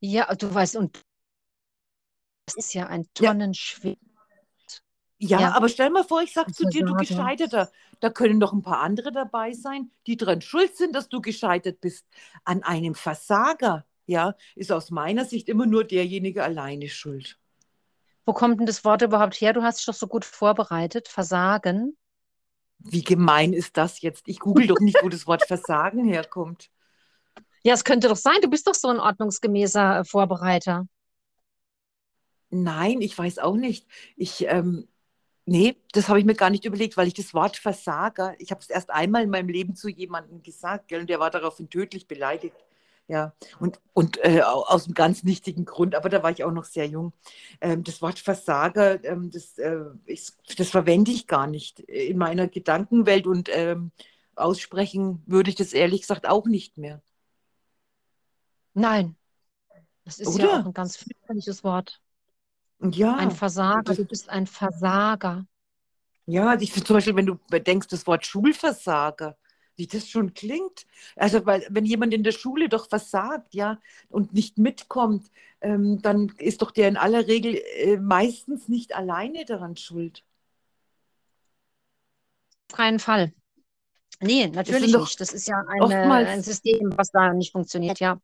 Ja, 0.00 0.34
du 0.34 0.54
weißt, 0.54 0.76
und 0.76 1.02
das 2.46 2.56
ist 2.56 2.72
ja 2.72 2.86
ein 2.86 3.06
Tonnenschwert. 3.12 3.98
Ja. 5.18 5.38
ja. 5.38 5.52
aber 5.52 5.68
stell 5.68 5.90
mal 5.90 6.02
vor, 6.02 6.22
ich 6.22 6.32
sage 6.32 6.52
zu 6.52 6.66
dir, 6.66 6.82
du 6.82 6.94
Gescheiterter. 6.94 7.70
Da 8.00 8.08
können 8.08 8.38
noch 8.38 8.54
ein 8.54 8.62
paar 8.62 8.80
andere 8.80 9.12
dabei 9.12 9.52
sein, 9.52 9.90
die 10.06 10.16
daran 10.16 10.40
schuld 10.40 10.74
sind, 10.74 10.94
dass 10.94 11.10
du 11.10 11.20
gescheitert 11.20 11.82
bist. 11.82 12.06
An 12.44 12.62
einem 12.62 12.94
Versager, 12.94 13.84
ja, 14.06 14.34
ist 14.56 14.72
aus 14.72 14.90
meiner 14.90 15.26
Sicht 15.26 15.46
immer 15.50 15.66
nur 15.66 15.84
derjenige 15.84 16.42
alleine 16.42 16.88
schuld. 16.88 17.38
Wo 18.24 18.32
kommt 18.32 18.60
denn 18.60 18.66
das 18.66 18.84
Wort 18.84 19.02
überhaupt 19.02 19.40
her? 19.40 19.52
Du 19.52 19.62
hast 19.62 19.78
dich 19.78 19.86
doch 19.86 19.94
so 19.94 20.06
gut 20.06 20.24
vorbereitet. 20.24 21.08
Versagen. 21.08 21.96
Wie 22.78 23.02
gemein 23.02 23.52
ist 23.52 23.76
das 23.76 24.00
jetzt? 24.00 24.24
Ich 24.26 24.38
google 24.38 24.66
doch 24.66 24.80
nicht, 24.80 24.98
wo 25.02 25.08
das 25.08 25.26
Wort 25.26 25.44
Versagen 25.46 26.04
herkommt. 26.04 26.70
Ja, 27.64 27.74
es 27.74 27.84
könnte 27.84 28.08
doch 28.08 28.16
sein. 28.16 28.40
Du 28.42 28.50
bist 28.50 28.66
doch 28.66 28.74
so 28.74 28.88
ein 28.88 28.98
ordnungsgemäßer 28.98 30.00
äh, 30.00 30.04
Vorbereiter. 30.04 30.86
Nein, 32.50 33.00
ich 33.00 33.16
weiß 33.16 33.38
auch 33.38 33.56
nicht. 33.56 33.86
Ich, 34.16 34.44
ähm, 34.46 34.88
nee, 35.46 35.76
das 35.92 36.08
habe 36.08 36.18
ich 36.18 36.24
mir 36.24 36.34
gar 36.34 36.50
nicht 36.50 36.64
überlegt, 36.64 36.96
weil 36.96 37.06
ich 37.06 37.14
das 37.14 37.32
Wort 37.34 37.56
Versager, 37.56 38.34
ich 38.38 38.50
habe 38.50 38.60
es 38.60 38.68
erst 38.68 38.90
einmal 38.90 39.22
in 39.22 39.30
meinem 39.30 39.48
Leben 39.48 39.74
zu 39.74 39.88
jemandem 39.88 40.42
gesagt, 40.42 40.88
gell, 40.88 41.00
und 41.00 41.08
der 41.08 41.20
war 41.20 41.30
daraufhin 41.30 41.70
tödlich 41.70 42.08
beleidigt. 42.08 42.56
Ja, 43.08 43.34
und, 43.58 43.80
und 43.92 44.24
äh, 44.24 44.40
aus 44.42 44.86
einem 44.86 44.94
ganz 44.94 45.22
nichtigen 45.22 45.64
Grund, 45.64 45.94
aber 45.94 46.08
da 46.08 46.22
war 46.22 46.30
ich 46.30 46.44
auch 46.44 46.52
noch 46.52 46.64
sehr 46.64 46.86
jung. 46.86 47.12
Ähm, 47.60 47.84
das 47.84 48.00
Wort 48.00 48.18
Versager, 48.18 49.04
ähm, 49.04 49.30
das, 49.30 49.58
äh, 49.58 49.84
ich, 50.06 50.30
das 50.56 50.70
verwende 50.70 51.10
ich 51.10 51.26
gar 51.26 51.46
nicht 51.46 51.80
in 51.80 52.16
meiner 52.16 52.48
Gedankenwelt 52.48 53.26
und 53.26 53.50
ähm, 53.52 53.90
aussprechen 54.34 55.22
würde 55.26 55.50
ich 55.50 55.56
das 55.56 55.72
ehrlich 55.72 56.02
gesagt 56.02 56.26
auch 56.26 56.46
nicht 56.46 56.78
mehr. 56.78 57.02
Nein, 58.74 59.16
das 60.04 60.18
ist 60.18 60.28
Oder? 60.28 60.44
ja 60.44 60.60
auch 60.60 60.66
ein 60.66 60.72
ganz 60.72 60.96
fürchterliches 60.96 61.62
Wort. 61.64 62.00
Ja. 62.80 63.16
Ein 63.16 63.30
Versager, 63.30 63.94
du 63.94 64.04
bist 64.04 64.28
ein 64.28 64.46
Versager. 64.46 65.46
Ja, 66.26 66.54
ich 66.54 66.72
finde 66.72 66.86
zum 66.86 66.96
Beispiel, 66.96 67.16
wenn 67.16 67.26
du 67.26 67.38
denkst, 67.50 67.88
das 67.88 68.06
Wort 68.06 68.26
Schulversager, 68.26 69.36
wie 69.82 69.88
das 69.88 70.08
schon 70.08 70.32
klingt. 70.32 70.86
Also, 71.16 71.44
weil, 71.44 71.66
wenn 71.68 71.84
jemand 71.84 72.14
in 72.14 72.22
der 72.22 72.30
Schule 72.30 72.68
doch 72.68 72.88
versagt, 72.88 73.52
ja, 73.52 73.80
und 74.08 74.32
nicht 74.32 74.56
mitkommt, 74.56 75.28
ähm, 75.60 76.00
dann 76.02 76.32
ist 76.38 76.62
doch 76.62 76.70
der 76.70 76.86
in 76.86 76.96
aller 76.96 77.26
Regel 77.26 77.60
äh, 77.78 77.96
meistens 77.96 78.68
nicht 78.68 78.94
alleine 78.94 79.44
daran 79.44 79.76
schuld. 79.76 80.22
Auf 82.70 82.76
keinen 82.76 83.00
Fall. 83.00 83.32
Nee, 84.20 84.46
natürlich 84.46 84.92
das 84.92 85.00
nicht. 85.00 85.20
Das 85.20 85.32
ist 85.32 85.48
ja 85.48 85.64
eine, 85.66 86.28
ein 86.28 86.42
System, 86.44 86.92
was 86.96 87.10
da 87.10 87.32
nicht 87.32 87.50
funktioniert, 87.50 87.98
ja. 87.98 88.20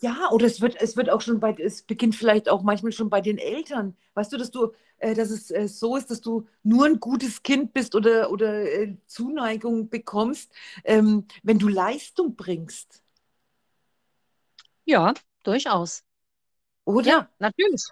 Ja, 0.00 0.30
oder 0.30 0.46
es 0.46 0.60
wird, 0.60 0.80
es 0.80 0.96
wird 0.96 1.10
auch 1.10 1.20
schon 1.20 1.40
bei, 1.40 1.54
es 1.58 1.82
beginnt 1.82 2.14
vielleicht 2.14 2.48
auch 2.48 2.62
manchmal 2.62 2.92
schon 2.92 3.10
bei 3.10 3.20
den 3.20 3.38
Eltern. 3.38 3.96
Weißt 4.14 4.32
du, 4.32 4.36
dass 4.36 4.50
du, 4.52 4.72
äh, 4.98 5.14
dass 5.14 5.30
es 5.30 5.50
äh, 5.50 5.66
so 5.66 5.96
ist, 5.96 6.08
dass 6.10 6.20
du 6.20 6.46
nur 6.62 6.86
ein 6.86 7.00
gutes 7.00 7.42
Kind 7.42 7.72
bist 7.72 7.94
oder, 7.96 8.30
oder 8.30 8.62
äh, 8.62 8.96
Zuneigung 9.06 9.88
bekommst, 9.90 10.52
ähm, 10.84 11.26
wenn 11.42 11.58
du 11.58 11.66
Leistung 11.68 12.36
bringst. 12.36 13.02
Ja, 14.84 15.14
durchaus. 15.44 16.04
Oder? 16.84 17.08
Ja, 17.10 17.30
natürlich. 17.38 17.82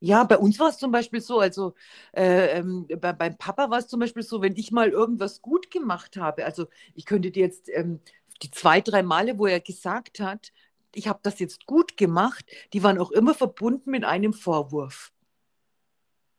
Ja, 0.00 0.24
bei 0.24 0.36
uns 0.38 0.58
war 0.58 0.68
es 0.68 0.78
zum 0.78 0.92
Beispiel 0.92 1.20
so, 1.20 1.40
also 1.40 1.74
äh, 2.12 2.58
ähm, 2.58 2.86
bei, 3.00 3.12
beim 3.14 3.36
Papa 3.38 3.70
war 3.70 3.78
es 3.78 3.88
zum 3.88 4.00
Beispiel 4.00 4.22
so, 4.22 4.42
wenn 4.42 4.54
ich 4.56 4.70
mal 4.70 4.90
irgendwas 4.90 5.40
gut 5.40 5.70
gemacht 5.70 6.16
habe, 6.18 6.44
also 6.44 6.66
ich 6.94 7.06
könnte 7.06 7.30
dir 7.30 7.44
jetzt 7.44 7.70
ähm, 7.70 8.00
die 8.42 8.50
zwei, 8.50 8.82
drei 8.82 9.02
Male, 9.02 9.38
wo 9.38 9.46
er 9.46 9.60
gesagt 9.60 10.20
hat, 10.20 10.52
ich 10.96 11.08
habe 11.08 11.20
das 11.22 11.38
jetzt 11.38 11.66
gut 11.66 11.96
gemacht, 11.96 12.44
die 12.72 12.82
waren 12.82 12.98
auch 12.98 13.10
immer 13.10 13.34
verbunden 13.34 13.90
mit 13.90 14.04
einem 14.04 14.32
Vorwurf. 14.32 15.12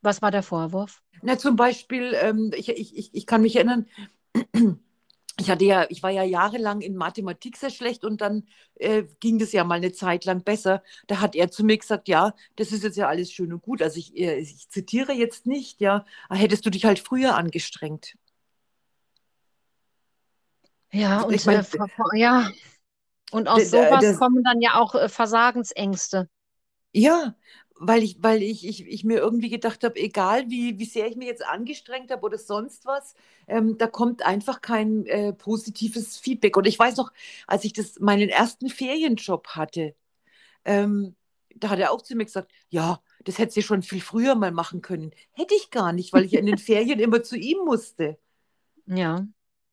Was 0.01 0.21
war 0.21 0.31
der 0.31 0.43
Vorwurf? 0.43 1.01
Na, 1.21 1.37
zum 1.37 1.55
Beispiel, 1.55 2.15
ähm, 2.21 2.51
ich, 2.55 2.69
ich, 2.69 3.13
ich 3.13 3.25
kann 3.25 3.41
mich 3.41 3.55
erinnern, 3.55 3.87
ich 5.39 5.49
hatte 5.49 5.65
ja, 5.65 5.85
ich 5.89 6.01
war 6.03 6.09
ja 6.09 6.23
jahrelang 6.23 6.81
in 6.81 6.95
Mathematik 6.95 7.57
sehr 7.57 7.69
schlecht 7.69 8.03
und 8.03 8.21
dann 8.21 8.47
äh, 8.75 9.03
ging 9.19 9.37
das 9.39 9.51
ja 9.51 9.63
mal 9.63 9.75
eine 9.75 9.91
Zeit 9.91 10.25
lang 10.25 10.43
besser. 10.43 10.83
Da 11.07 11.19
hat 11.19 11.35
er 11.35 11.51
zu 11.51 11.63
mir 11.63 11.77
gesagt, 11.77 12.07
ja, 12.07 12.33
das 12.55 12.71
ist 12.71 12.83
jetzt 12.83 12.97
ja 12.97 13.07
alles 13.07 13.31
schön 13.31 13.53
und 13.53 13.61
gut. 13.61 13.81
Also 13.81 13.99
ich, 13.99 14.17
äh, 14.17 14.39
ich 14.39 14.69
zitiere 14.69 15.13
jetzt 15.13 15.45
nicht, 15.45 15.81
ja, 15.81 16.05
hättest 16.29 16.65
du 16.65 16.69
dich 16.69 16.85
halt 16.85 16.99
früher 16.99 17.35
angestrengt. 17.35 18.15
Ja, 20.91 21.21
und 21.21 21.33
ich 21.33 21.45
mein, 21.45 21.59
äh, 21.59 22.17
ja, 22.17 22.49
und 23.31 23.47
aus 23.47 23.69
sowas 23.69 24.01
das, 24.01 24.17
kommen 24.17 24.43
dann 24.43 24.61
ja 24.61 24.79
auch 24.79 24.95
äh, 24.95 25.09
Versagensängste. 25.09 26.29
Ja, 26.93 27.35
weil 27.79 28.03
ich, 28.03 28.17
weil 28.21 28.41
ich, 28.41 28.65
ich, 28.67 28.85
ich 28.87 29.03
mir 29.03 29.17
irgendwie 29.17 29.49
gedacht 29.49 29.83
habe, 29.83 29.95
egal 29.97 30.49
wie, 30.49 30.79
wie 30.79 30.85
sehr 30.85 31.07
ich 31.07 31.15
mir 31.15 31.27
jetzt 31.27 31.45
angestrengt 31.45 32.11
habe 32.11 32.23
oder 32.23 32.37
sonst 32.37 32.85
was, 32.85 33.13
ähm, 33.47 33.77
da 33.77 33.87
kommt 33.87 34.25
einfach 34.25 34.61
kein 34.61 35.05
äh, 35.05 35.33
positives 35.33 36.17
Feedback. 36.17 36.57
Und 36.57 36.65
ich 36.65 36.79
weiß 36.79 36.97
noch, 36.97 37.11
als 37.45 37.65
ich 37.65 37.73
das, 37.73 37.99
meinen 37.99 38.29
ersten 38.29 38.69
Ferienjob 38.69 39.49
hatte, 39.49 39.95
ähm, 40.65 41.15
da 41.55 41.69
hat 41.69 41.79
er 41.79 41.91
auch 41.91 42.01
zu 42.01 42.15
mir 42.15 42.25
gesagt, 42.25 42.51
ja, 42.69 43.01
das 43.23 43.37
hätte 43.39 43.53
sie 43.53 43.63
schon 43.63 43.81
viel 43.81 44.01
früher 44.01 44.35
mal 44.35 44.51
machen 44.51 44.81
können. 44.81 45.11
Hätte 45.31 45.55
ich 45.55 45.71
gar 45.71 45.91
nicht, 45.93 46.13
weil 46.13 46.25
ich 46.25 46.33
in 46.33 46.45
den 46.45 46.57
Ferien 46.57 46.99
immer 46.99 47.23
zu 47.23 47.37
ihm 47.37 47.59
musste. 47.65 48.17
Ja. 48.85 49.27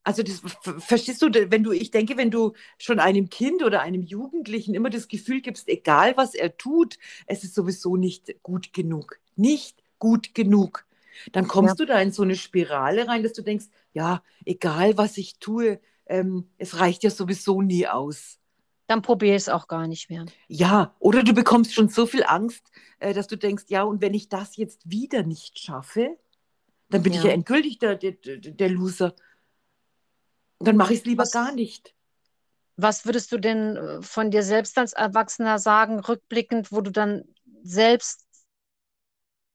Also 0.04 0.22
das 0.22 0.42
verstehst 0.78 1.22
du, 1.22 1.32
wenn 1.50 1.64
du, 1.64 1.72
ich 1.72 1.90
denke, 1.90 2.18
wenn 2.18 2.30
du 2.30 2.52
schon 2.78 3.00
einem 3.00 3.30
Kind 3.30 3.62
oder 3.62 3.80
einem 3.80 4.02
Jugendlichen 4.02 4.74
immer 4.74 4.90
das 4.90 5.08
Gefühl 5.08 5.40
gibst, 5.40 5.66
egal 5.68 6.16
was 6.16 6.34
er 6.34 6.56
tut, 6.58 6.98
es 7.26 7.42
ist 7.42 7.54
sowieso 7.54 7.96
nicht 7.96 8.42
gut 8.42 8.74
genug. 8.74 9.18
Nicht 9.34 9.82
gut 9.98 10.34
genug. 10.34 10.84
Dann 11.32 11.48
kommst 11.48 11.78
ja. 11.78 11.86
du 11.86 11.92
da 11.92 12.00
in 12.00 12.12
so 12.12 12.22
eine 12.22 12.36
Spirale 12.36 13.08
rein, 13.08 13.22
dass 13.22 13.32
du 13.32 13.42
denkst, 13.42 13.66
ja, 13.94 14.22
egal 14.44 14.98
was 14.98 15.16
ich 15.16 15.38
tue, 15.38 15.80
ähm, 16.06 16.50
es 16.58 16.78
reicht 16.78 17.02
ja 17.02 17.10
sowieso 17.10 17.62
nie 17.62 17.86
aus. 17.86 18.38
Dann 18.86 19.00
probiere 19.00 19.36
es 19.36 19.48
auch 19.48 19.68
gar 19.68 19.86
nicht 19.86 20.10
mehr. 20.10 20.26
Ja, 20.48 20.94
oder 20.98 21.22
du 21.22 21.32
bekommst 21.32 21.72
schon 21.72 21.88
so 21.88 22.04
viel 22.04 22.24
Angst, 22.24 22.70
äh, 22.98 23.14
dass 23.14 23.26
du 23.26 23.36
denkst, 23.36 23.64
ja, 23.68 23.84
und 23.84 24.02
wenn 24.02 24.12
ich 24.12 24.28
das 24.28 24.56
jetzt 24.56 24.90
wieder 24.90 25.22
nicht 25.22 25.58
schaffe, 25.58 26.18
dann 26.90 27.02
bin 27.02 27.14
ja. 27.14 27.20
ich 27.20 27.24
ja 27.24 27.32
endgültig 27.32 27.78
der, 27.78 27.96
der, 27.96 28.12
der 28.12 28.68
Loser. 28.68 29.14
Dann 30.64 30.76
mache 30.76 30.94
ich 30.94 31.00
es 31.00 31.04
lieber 31.04 31.22
was, 31.22 31.30
gar 31.30 31.52
nicht. 31.52 31.94
Was 32.76 33.06
würdest 33.06 33.30
du 33.32 33.38
denn 33.38 33.76
äh, 33.76 34.02
von 34.02 34.30
dir 34.30 34.42
selbst 34.42 34.78
als 34.78 34.92
Erwachsener 34.92 35.58
sagen, 35.58 36.00
rückblickend, 36.00 36.72
wo 36.72 36.80
du 36.80 36.90
dann 36.90 37.24
selbst 37.62 38.24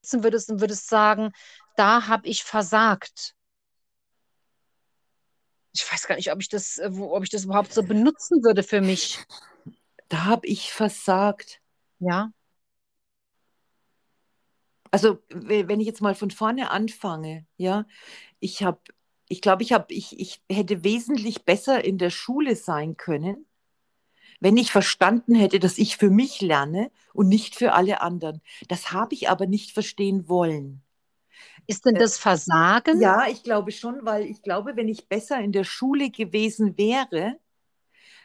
sitzen 0.02 0.24
würdest 0.24 0.50
und 0.50 0.60
würdest 0.60 0.88
sagen, 0.88 1.32
da 1.76 2.06
habe 2.06 2.28
ich 2.28 2.44
versagt? 2.44 3.34
Ich 5.72 5.90
weiß 5.90 6.06
gar 6.06 6.16
nicht, 6.16 6.32
ob 6.32 6.40
ich 6.40 6.48
das, 6.48 6.78
äh, 6.78 6.90
ob 6.98 7.22
ich 7.22 7.30
das 7.30 7.44
überhaupt 7.44 7.72
so 7.72 7.82
benutzen 7.82 8.42
würde 8.42 8.62
für 8.62 8.80
mich. 8.80 9.18
Da 10.08 10.24
habe 10.24 10.46
ich 10.46 10.72
versagt. 10.72 11.60
Ja. 12.00 12.32
Also 14.90 15.22
wenn 15.28 15.78
ich 15.78 15.86
jetzt 15.86 16.00
mal 16.00 16.16
von 16.16 16.32
vorne 16.32 16.70
anfange, 16.70 17.46
ja, 17.56 17.86
ich 18.40 18.64
habe, 18.64 18.80
ich 19.30 19.40
glaube, 19.40 19.62
ich 19.62 19.72
ich, 19.88 20.18
ich 20.18 20.42
hätte 20.50 20.82
wesentlich 20.82 21.44
besser 21.44 21.84
in 21.84 21.98
der 21.98 22.10
Schule 22.10 22.56
sein 22.56 22.96
können, 22.96 23.46
wenn 24.40 24.56
ich 24.56 24.72
verstanden 24.72 25.36
hätte, 25.36 25.60
dass 25.60 25.78
ich 25.78 25.96
für 25.96 26.10
mich 26.10 26.40
lerne 26.40 26.90
und 27.14 27.28
nicht 27.28 27.54
für 27.54 27.72
alle 27.72 28.00
anderen. 28.00 28.42
Das 28.66 28.90
habe 28.90 29.14
ich 29.14 29.28
aber 29.28 29.46
nicht 29.46 29.70
verstehen 29.70 30.28
wollen. 30.28 30.82
Ist 31.68 31.86
denn 31.86 31.94
das 31.94 32.18
Versagen? 32.18 33.00
Ja, 33.00 33.28
ich 33.28 33.44
glaube 33.44 33.70
schon, 33.70 34.04
weil 34.04 34.24
ich 34.24 34.42
glaube, 34.42 34.74
wenn 34.74 34.88
ich 34.88 35.08
besser 35.08 35.38
in 35.38 35.52
der 35.52 35.64
Schule 35.64 36.10
gewesen 36.10 36.76
wäre, 36.76 37.38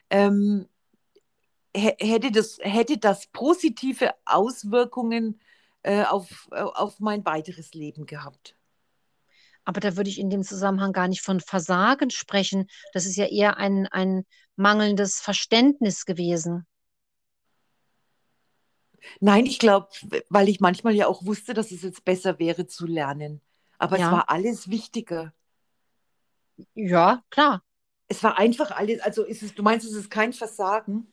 ähm, 0.10 0.68
hätte, 1.76 2.32
das, 2.32 2.58
hätte 2.62 2.98
das 2.98 3.28
positive 3.28 4.12
Auswirkungen 4.26 5.40
äh, 5.84 6.04
auf, 6.04 6.48
auf 6.52 7.00
mein 7.00 7.24
weiteres 7.26 7.76
Leben 7.76 8.08
gehabt. 8.08 8.56
Aber 9.66 9.80
da 9.80 9.98
würde 9.98 10.10
ich 10.10 10.20
in 10.20 10.30
dem 10.30 10.44
Zusammenhang 10.44 10.94
gar 10.94 11.08
nicht 11.08 11.22
von 11.22 11.40
Versagen 11.40 12.12
sprechen. 12.12 12.68
Das 12.94 13.06
ist 13.06 13.16
ja 13.16 13.26
eher 13.26 13.58
ein, 13.58 13.88
ein 13.88 14.26
mangelndes 14.56 15.20
Verständnis 15.20 16.06
gewesen. 16.06 16.66
Nein, 19.20 19.46
ich 19.46 19.60
glaube, 19.60 19.90
weil 20.30 20.50
ich 20.50 20.60
manchmal 20.60 20.94
ja 20.94 21.08
auch 21.08 21.26
wusste, 21.26 21.54
dass 21.54 21.72
es 21.72 21.82
jetzt 21.82 22.06
besser 22.06 22.40
wäre 22.40 22.68
zu 22.68 22.88
lernen. 22.88 23.42
Aber 23.78 23.98
ja. 23.98 24.06
es 24.06 24.12
war 24.12 24.30
alles 24.30 24.70
wichtiger. 24.70 25.34
Ja, 26.74 27.24
klar. 27.30 27.64
Es 28.08 28.24
war 28.24 28.38
einfach 28.38 28.72
alles, 28.72 29.02
also 29.02 29.24
ist 29.24 29.42
es, 29.42 29.56
du 29.56 29.64
meinst, 29.64 29.86
es 29.86 29.94
ist 29.94 30.12
kein 30.12 30.32
Versagen? 30.32 31.08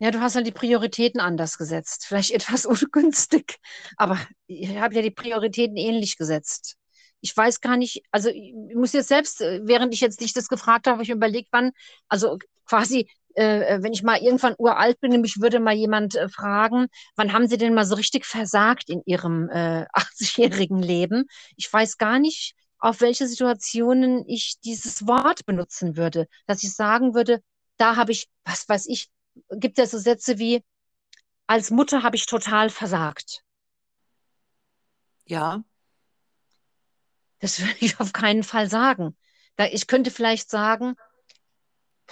Ja, 0.00 0.10
du 0.12 0.20
hast 0.20 0.36
halt 0.36 0.46
die 0.46 0.52
Prioritäten 0.52 1.20
anders 1.20 1.58
gesetzt. 1.58 2.04
Vielleicht 2.06 2.30
etwas 2.30 2.66
ungünstig, 2.66 3.58
aber 3.96 4.18
ich 4.46 4.76
habe 4.78 4.94
ja 4.94 5.02
die 5.02 5.10
Prioritäten 5.10 5.76
ähnlich 5.76 6.16
gesetzt. 6.16 6.76
Ich 7.20 7.36
weiß 7.36 7.60
gar 7.60 7.76
nicht, 7.76 8.02
also 8.12 8.28
ich 8.28 8.54
muss 8.74 8.92
jetzt 8.92 9.08
selbst, 9.08 9.40
äh, 9.40 9.60
während 9.64 9.92
ich 9.92 10.00
jetzt 10.00 10.20
dich 10.20 10.32
das 10.32 10.48
gefragt 10.48 10.86
habe, 10.86 10.94
habe 10.94 11.02
ich 11.02 11.10
überlegt, 11.10 11.48
wann, 11.50 11.72
also 12.08 12.38
quasi, 12.64 13.10
äh, 13.34 13.76
äh, 13.76 13.82
wenn 13.82 13.92
ich 13.92 14.04
mal 14.04 14.18
irgendwann 14.18 14.54
uralt 14.56 15.00
bin, 15.00 15.20
mich 15.20 15.40
würde 15.40 15.58
mal 15.58 15.74
jemand 15.74 16.14
äh, 16.14 16.28
fragen, 16.28 16.86
wann 17.16 17.32
haben 17.32 17.48
Sie 17.48 17.56
denn 17.58 17.74
mal 17.74 17.84
so 17.86 17.96
richtig 17.96 18.24
versagt 18.24 18.88
in 18.90 19.02
Ihrem 19.04 19.48
äh, 19.50 19.84
80-jährigen 19.94 20.80
Leben? 20.80 21.24
Ich 21.56 21.72
weiß 21.72 21.98
gar 21.98 22.20
nicht, 22.20 22.54
auf 22.78 23.00
welche 23.00 23.26
Situationen 23.26 24.24
ich 24.28 24.60
dieses 24.64 25.06
Wort 25.08 25.44
benutzen 25.44 25.96
würde, 25.96 26.28
dass 26.46 26.62
ich 26.62 26.72
sagen 26.74 27.14
würde, 27.14 27.40
da 27.78 27.96
habe 27.96 28.12
ich, 28.12 28.28
was 28.44 28.68
weiß 28.68 28.86
ich, 28.86 29.08
gibt 29.50 29.78
es 29.78 29.90
so 29.90 29.98
Sätze 29.98 30.38
wie, 30.38 30.64
als 31.46 31.70
Mutter 31.70 32.02
habe 32.02 32.16
ich 32.16 32.26
total 32.26 32.70
versagt. 32.70 33.42
Ja. 35.26 35.62
Das 37.40 37.60
würde 37.60 37.76
ich 37.80 38.00
auf 38.00 38.12
keinen 38.12 38.42
Fall 38.42 38.68
sagen. 38.68 39.16
Da, 39.56 39.66
ich 39.66 39.86
könnte 39.86 40.10
vielleicht 40.10 40.50
sagen, 40.50 40.94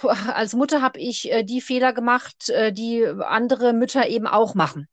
als 0.03 0.53
Mutter 0.53 0.81
habe 0.81 0.99
ich 0.99 1.31
äh, 1.31 1.43
die 1.43 1.61
Fehler 1.61 1.93
gemacht, 1.93 2.49
äh, 2.49 2.71
die 2.71 3.05
andere 3.05 3.73
Mütter 3.73 4.07
eben 4.07 4.27
auch 4.27 4.53
machen. 4.53 4.87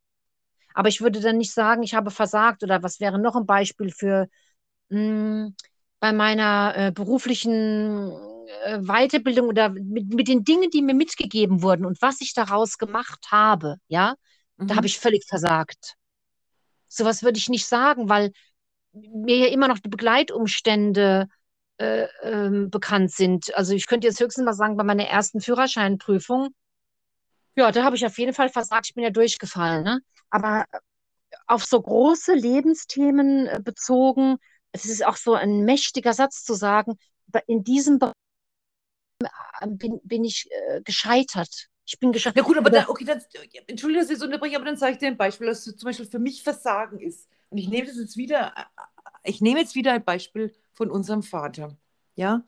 Aber 0.73 0.89
ich 0.89 1.01
würde 1.01 1.21
dann 1.21 1.37
nicht 1.37 1.53
sagen, 1.53 1.83
ich 1.83 1.93
habe 1.93 2.11
versagt 2.11 2.63
oder 2.63 2.83
was 2.83 2.99
wäre 2.99 3.19
noch 3.19 3.35
ein 3.35 3.45
Beispiel 3.45 3.91
für 3.91 4.27
mh, 4.89 4.99
hm, 4.99 5.55
bei 5.99 6.11
meiner 6.11 6.73
äh, 6.75 6.91
beruflichen 6.91 8.11
äh, 8.63 8.79
Weiterbildung 8.81 9.47
oder 9.47 9.69
mit, 9.69 10.13
mit 10.13 10.27
den 10.27 10.43
Dingen, 10.43 10.69
die 10.69 10.81
mir 10.81 10.95
mitgegeben 10.95 11.61
wurden 11.61 11.85
und 11.85 12.01
was 12.01 12.21
ich 12.21 12.33
daraus 12.33 12.77
gemacht 12.77 13.27
habe, 13.31 13.77
ja, 13.87 14.15
mhm. 14.57 14.67
da 14.67 14.75
habe 14.75 14.87
ich 14.87 14.99
völlig 14.99 15.25
versagt. 15.27 15.95
Sowas 16.87 17.23
würde 17.23 17.37
ich 17.37 17.49
nicht 17.49 17.65
sagen, 17.67 18.09
weil 18.09 18.31
mir 18.93 19.37
ja 19.37 19.47
immer 19.47 19.67
noch 19.67 19.79
die 19.79 19.89
Begleitumstände 19.89 21.27
äh, 21.77 22.07
ähm, 22.21 22.69
bekannt 22.69 23.11
sind. 23.11 23.53
Also 23.55 23.73
ich 23.73 23.87
könnte 23.87 24.07
jetzt 24.07 24.19
höchstens 24.19 24.45
mal 24.45 24.53
sagen, 24.53 24.77
bei 24.77 24.83
meiner 24.83 25.05
ersten 25.05 25.41
Führerscheinprüfung, 25.41 26.49
ja, 27.55 27.71
da 27.71 27.83
habe 27.83 27.95
ich 27.95 28.05
auf 28.05 28.17
jeden 28.17 28.33
Fall 28.33 28.49
versagt, 28.49 28.87
ich 28.87 28.93
bin 28.95 29.03
ja 29.03 29.09
durchgefallen. 29.09 29.83
Ne? 29.83 29.99
Aber 30.29 30.65
auf 31.47 31.65
so 31.65 31.81
große 31.81 32.33
Lebensthemen 32.33 33.47
äh, 33.47 33.59
bezogen, 33.63 34.37
es 34.71 34.85
ist 34.85 35.05
auch 35.05 35.17
so 35.17 35.33
ein 35.33 35.63
mächtiger 35.63 36.13
Satz 36.13 36.43
zu 36.43 36.53
sagen, 36.53 36.97
in 37.47 37.63
diesem 37.63 37.99
Bereich 37.99 38.13
bin, 39.67 39.99
bin 40.03 40.23
ich 40.23 40.49
äh, 40.51 40.81
gescheitert. 40.81 41.69
Ich 41.85 41.99
bin 41.99 42.11
gescheitert. 42.11 42.37
Ja 42.37 42.43
gut, 42.43 42.57
aber 42.57 42.69
dann, 42.69 42.85
okay, 42.87 43.05
dann, 43.05 43.21
entschuldige, 43.67 44.01
dass 44.01 44.09
ich 44.09 44.17
so 44.17 44.25
unterbreche, 44.25 44.55
aber 44.55 44.65
dann 44.65 44.77
zeige 44.77 44.93
ich 44.93 44.97
dir 44.99 45.07
ein 45.07 45.17
Beispiel, 45.17 45.47
dass 45.47 45.63
zum 45.63 45.75
Beispiel 45.83 46.05
für 46.05 46.19
mich 46.19 46.43
Versagen 46.43 46.99
ist. 46.99 47.29
Und 47.49 47.57
ich 47.57 47.69
nehme 47.69 47.87
das 47.87 47.97
jetzt 47.97 48.17
wieder, 48.17 48.53
ich 49.23 49.41
nehme 49.41 49.59
jetzt 49.59 49.75
wieder 49.75 49.93
ein 49.93 50.03
Beispiel 50.03 50.53
von 50.73 50.89
unserem 50.89 51.23
Vater. 51.23 51.77
Ja, 52.15 52.43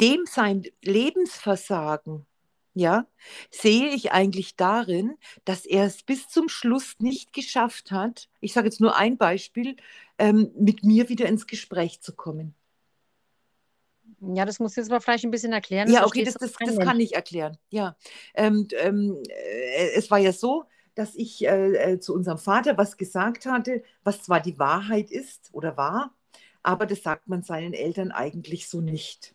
dem 0.00 0.26
sein 0.26 0.64
Lebensversagen, 0.82 2.26
ja, 2.74 3.06
sehe 3.50 3.88
ich 3.88 4.12
eigentlich 4.12 4.56
darin, 4.56 5.16
dass 5.44 5.66
er 5.66 5.84
es 5.84 6.02
bis 6.02 6.28
zum 6.28 6.48
Schluss 6.48 6.94
nicht 7.00 7.32
geschafft 7.32 7.90
hat, 7.90 8.28
ich 8.40 8.52
sage 8.52 8.68
jetzt 8.68 8.80
nur 8.80 8.96
ein 8.96 9.16
Beispiel, 9.16 9.76
ähm, 10.18 10.52
mit 10.56 10.84
mir 10.84 11.08
wieder 11.08 11.26
ins 11.26 11.46
Gespräch 11.46 12.00
zu 12.00 12.14
kommen. 12.14 12.54
Ja, 14.20 14.44
das 14.44 14.58
muss 14.58 14.76
jetzt 14.76 14.90
mal 14.90 15.00
vielleicht 15.00 15.24
ein 15.24 15.30
bisschen 15.30 15.52
erklären. 15.52 15.90
Ja, 15.90 16.04
okay, 16.04 16.24
das, 16.24 16.34
das, 16.34 16.52
das 16.52 16.78
kann 16.78 16.98
ich 17.00 17.14
erklären. 17.14 17.56
Ja, 17.70 17.96
ähm, 18.34 18.66
ähm, 18.80 19.22
äh, 19.28 19.90
es 19.94 20.10
war 20.10 20.18
ja 20.18 20.32
so, 20.32 20.64
dass 20.94 21.14
ich 21.14 21.46
äh, 21.46 21.92
äh, 21.92 22.00
zu 22.00 22.14
unserem 22.14 22.38
Vater 22.38 22.76
was 22.76 22.96
gesagt 22.96 23.46
hatte, 23.46 23.82
was 24.02 24.22
zwar 24.22 24.40
die 24.40 24.58
Wahrheit 24.58 25.10
ist 25.10 25.50
oder 25.52 25.76
war, 25.76 26.14
aber 26.62 26.86
das 26.86 27.02
sagt 27.02 27.28
man 27.28 27.42
seinen 27.42 27.72
Eltern 27.72 28.10
eigentlich 28.10 28.68
so 28.68 28.80
nicht. 28.80 29.34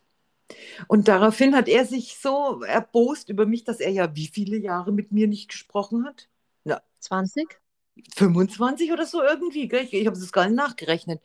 Und 0.88 1.08
daraufhin 1.08 1.56
hat 1.56 1.68
er 1.68 1.86
sich 1.86 2.18
so 2.18 2.62
erbost 2.62 3.30
über 3.30 3.46
mich, 3.46 3.64
dass 3.64 3.80
er 3.80 3.90
ja 3.90 4.14
wie 4.14 4.26
viele 4.26 4.58
Jahre 4.58 4.92
mit 4.92 5.12
mir 5.12 5.26
nicht 5.26 5.48
gesprochen 5.48 6.04
hat? 6.04 6.28
Na, 6.64 6.82
20? 7.00 7.58
25 8.16 8.92
oder 8.92 9.06
so 9.06 9.22
irgendwie. 9.22 9.68
Gell? 9.68 9.84
Ich, 9.84 9.94
ich 9.94 10.06
habe 10.06 10.16
es 10.16 10.32
gar 10.32 10.46
nicht 10.46 10.56
nachgerechnet. 10.56 11.22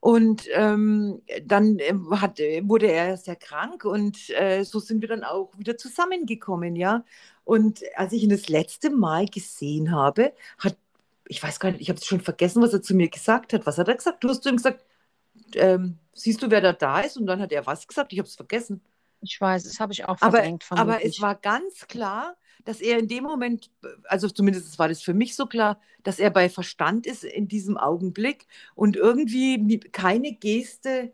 Und 0.00 0.48
ähm, 0.54 1.20
dann 1.44 1.78
ähm, 1.78 2.20
hat, 2.20 2.38
wurde 2.38 2.90
er 2.90 3.18
sehr 3.18 3.36
krank 3.36 3.84
und 3.84 4.30
äh, 4.30 4.64
so 4.64 4.80
sind 4.80 5.02
wir 5.02 5.08
dann 5.08 5.24
auch 5.24 5.50
wieder 5.58 5.76
zusammengekommen, 5.76 6.74
ja. 6.74 7.04
Und 7.44 7.82
als 7.96 8.12
ich 8.14 8.22
ihn 8.22 8.30
das 8.30 8.48
letzte 8.48 8.90
Mal 8.90 9.26
gesehen 9.26 9.92
habe, 9.92 10.32
hat, 10.58 10.76
ich 11.28 11.42
weiß 11.42 11.60
gar 11.60 11.70
nicht, 11.70 11.82
ich 11.82 11.90
habe 11.90 11.98
es 11.98 12.06
schon 12.06 12.20
vergessen, 12.20 12.62
was 12.62 12.72
er 12.72 12.82
zu 12.82 12.94
mir 12.94 13.08
gesagt 13.08 13.52
hat. 13.52 13.66
Was 13.66 13.76
hat 13.76 13.88
er 13.88 13.96
gesagt? 13.96 14.24
Du 14.24 14.28
hast 14.30 14.42
zu 14.42 14.48
ihm 14.48 14.56
gesagt, 14.56 14.84
ähm, 15.54 15.98
siehst 16.14 16.42
du, 16.42 16.50
wer 16.50 16.60
da 16.60 16.72
da 16.72 17.00
ist? 17.00 17.16
Und 17.16 17.26
dann 17.26 17.40
hat 17.40 17.52
er 17.52 17.66
was 17.66 17.86
gesagt? 17.86 18.12
Ich 18.12 18.18
habe 18.18 18.28
es 18.28 18.36
vergessen. 18.36 18.80
Ich 19.20 19.38
weiß, 19.38 19.64
das 19.64 19.80
habe 19.80 19.92
ich 19.92 20.06
auch 20.06 20.18
verdrängt. 20.18 20.64
Aber, 20.70 20.80
aber 20.80 21.04
es 21.04 21.20
war 21.20 21.34
ganz 21.34 21.86
klar, 21.88 22.36
dass 22.64 22.80
er 22.80 22.98
in 22.98 23.08
dem 23.08 23.24
Moment, 23.24 23.70
also 24.04 24.28
zumindest 24.28 24.78
war 24.78 24.88
das 24.88 25.02
für 25.02 25.14
mich 25.14 25.34
so 25.36 25.46
klar, 25.46 25.80
dass 26.02 26.18
er 26.18 26.30
bei 26.30 26.48
Verstand 26.48 27.06
ist 27.06 27.24
in 27.24 27.48
diesem 27.48 27.76
Augenblick 27.76 28.46
und 28.74 28.96
irgendwie 28.96 29.80
keine 29.80 30.32
Geste, 30.32 31.12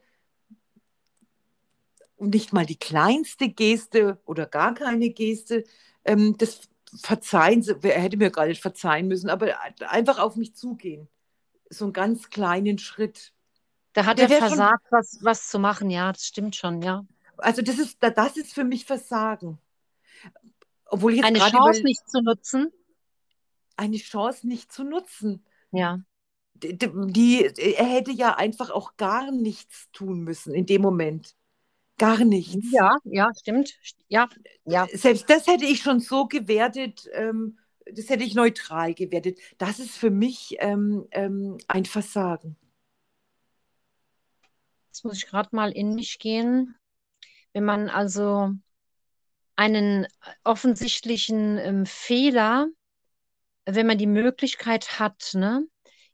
nicht 2.19 2.53
mal 2.53 2.67
die 2.67 2.79
kleinste 2.79 3.49
Geste 3.49 4.19
oder 4.25 4.47
gar 4.47 4.75
keine 4.75 5.11
Geste, 5.11 5.65
ähm, 6.05 6.37
das 6.39 6.69
Verzeihen, 7.03 7.65
er 7.83 8.01
hätte 8.01 8.17
mir 8.17 8.31
gar 8.31 8.47
nicht 8.47 8.63
verzeihen 8.63 9.09
müssen, 9.09 9.29
aber 9.29 9.57
einfach 9.81 10.19
auf 10.19 10.37
mich 10.37 10.55
zugehen. 10.55 11.09
So 11.69 11.87
einen 11.87 11.93
ganz 11.93 12.31
kleinen 12.31 12.79
Schritt. 12.79 13.33
Da 13.93 14.07
hat 14.07 14.21
er 14.21 14.29
versagt, 14.29 14.85
schon, 14.89 14.99
was, 14.99 15.19
was 15.23 15.49
zu 15.49 15.59
machen, 15.59 15.91
ja, 15.91 16.13
das 16.13 16.27
stimmt 16.27 16.55
schon, 16.55 16.81
ja. 16.83 17.05
Also 17.39 17.61
das 17.61 17.79
ist, 17.79 17.99
das 18.01 18.37
ist 18.37 18.55
für 18.55 18.65
mich 18.65 18.87
Versagen. 18.87 19.59
Obwohl 20.87 21.15
jetzt 21.15 21.25
eine 21.25 21.39
Chance 21.39 21.83
nicht 21.83 22.09
zu 22.09 22.23
nutzen. 22.23 22.73
Eine 23.77 23.97
Chance 23.99 24.47
nicht 24.47 24.73
zu 24.73 24.85
nutzen. 24.85 25.45
Ja. 25.73 26.01
Die, 26.55 26.79
die, 26.79 27.45
er 27.45 27.85
hätte 27.85 28.13
ja 28.13 28.35
einfach 28.37 28.71
auch 28.71 28.97
gar 28.97 29.31
nichts 29.31 29.91
tun 29.93 30.21
müssen 30.21 30.55
in 30.55 30.65
dem 30.65 30.81
Moment. 30.81 31.37
Gar 31.99 32.25
nichts. 32.25 32.57
Ja, 32.73 32.97
ja, 33.05 33.31
stimmt. 33.39 33.79
Ja, 34.09 34.29
ja. 34.65 34.87
Selbst 34.93 35.29
das 35.29 35.47
hätte 35.47 35.65
ich 35.65 35.83
schon 35.83 36.01
so 36.01 36.27
gewertet, 36.27 37.09
ähm, 37.13 37.59
das 37.91 38.09
hätte 38.09 38.25
ich 38.25 38.35
neutral 38.35 38.95
gewertet. 38.95 39.39
Das 39.59 39.79
ist 39.79 39.97
für 39.97 40.11
mich 40.11 40.57
ähm, 40.59 41.07
ähm, 41.11 41.59
ein 41.69 41.85
Versagen. 41.85 42.57
Jetzt 44.89 45.05
muss 45.05 45.19
ich 45.19 45.27
gerade 45.27 45.55
mal 45.55 45.73
in 45.73 45.95
mich 45.95 46.19
gehen. 46.19 46.75
Wenn 47.53 47.65
man 47.65 47.89
also 47.89 48.53
einen 49.57 50.07
offensichtlichen 50.45 51.59
ähm, 51.59 51.87
Fehler, 51.87 52.69
wenn 53.65 53.87
man 53.87 53.99
die 53.99 54.07
Möglichkeit 54.07 55.01
hat, 55.01 55.31
ne, 55.35 55.67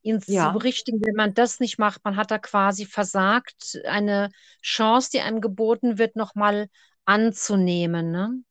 ihn 0.02 0.20
ja. 0.26 0.46
zu 0.46 0.59
berichtigen, 0.59 1.00
wenn 1.05 1.14
man 1.14 1.35
das 1.35 1.61
nicht 1.61 1.78
macht, 1.78 2.05
man 2.05 2.16
hat 2.16 2.31
da 2.31 2.38
quasi 2.38 2.87
versagt, 2.87 3.78
eine 3.85 4.31
Chance, 4.62 5.11
die 5.12 5.20
einem 5.20 5.40
geboten 5.40 5.98
wird, 5.98 6.16
nochmal 6.16 6.68
anzunehmen. 7.05 8.11
Ne? 8.11 8.42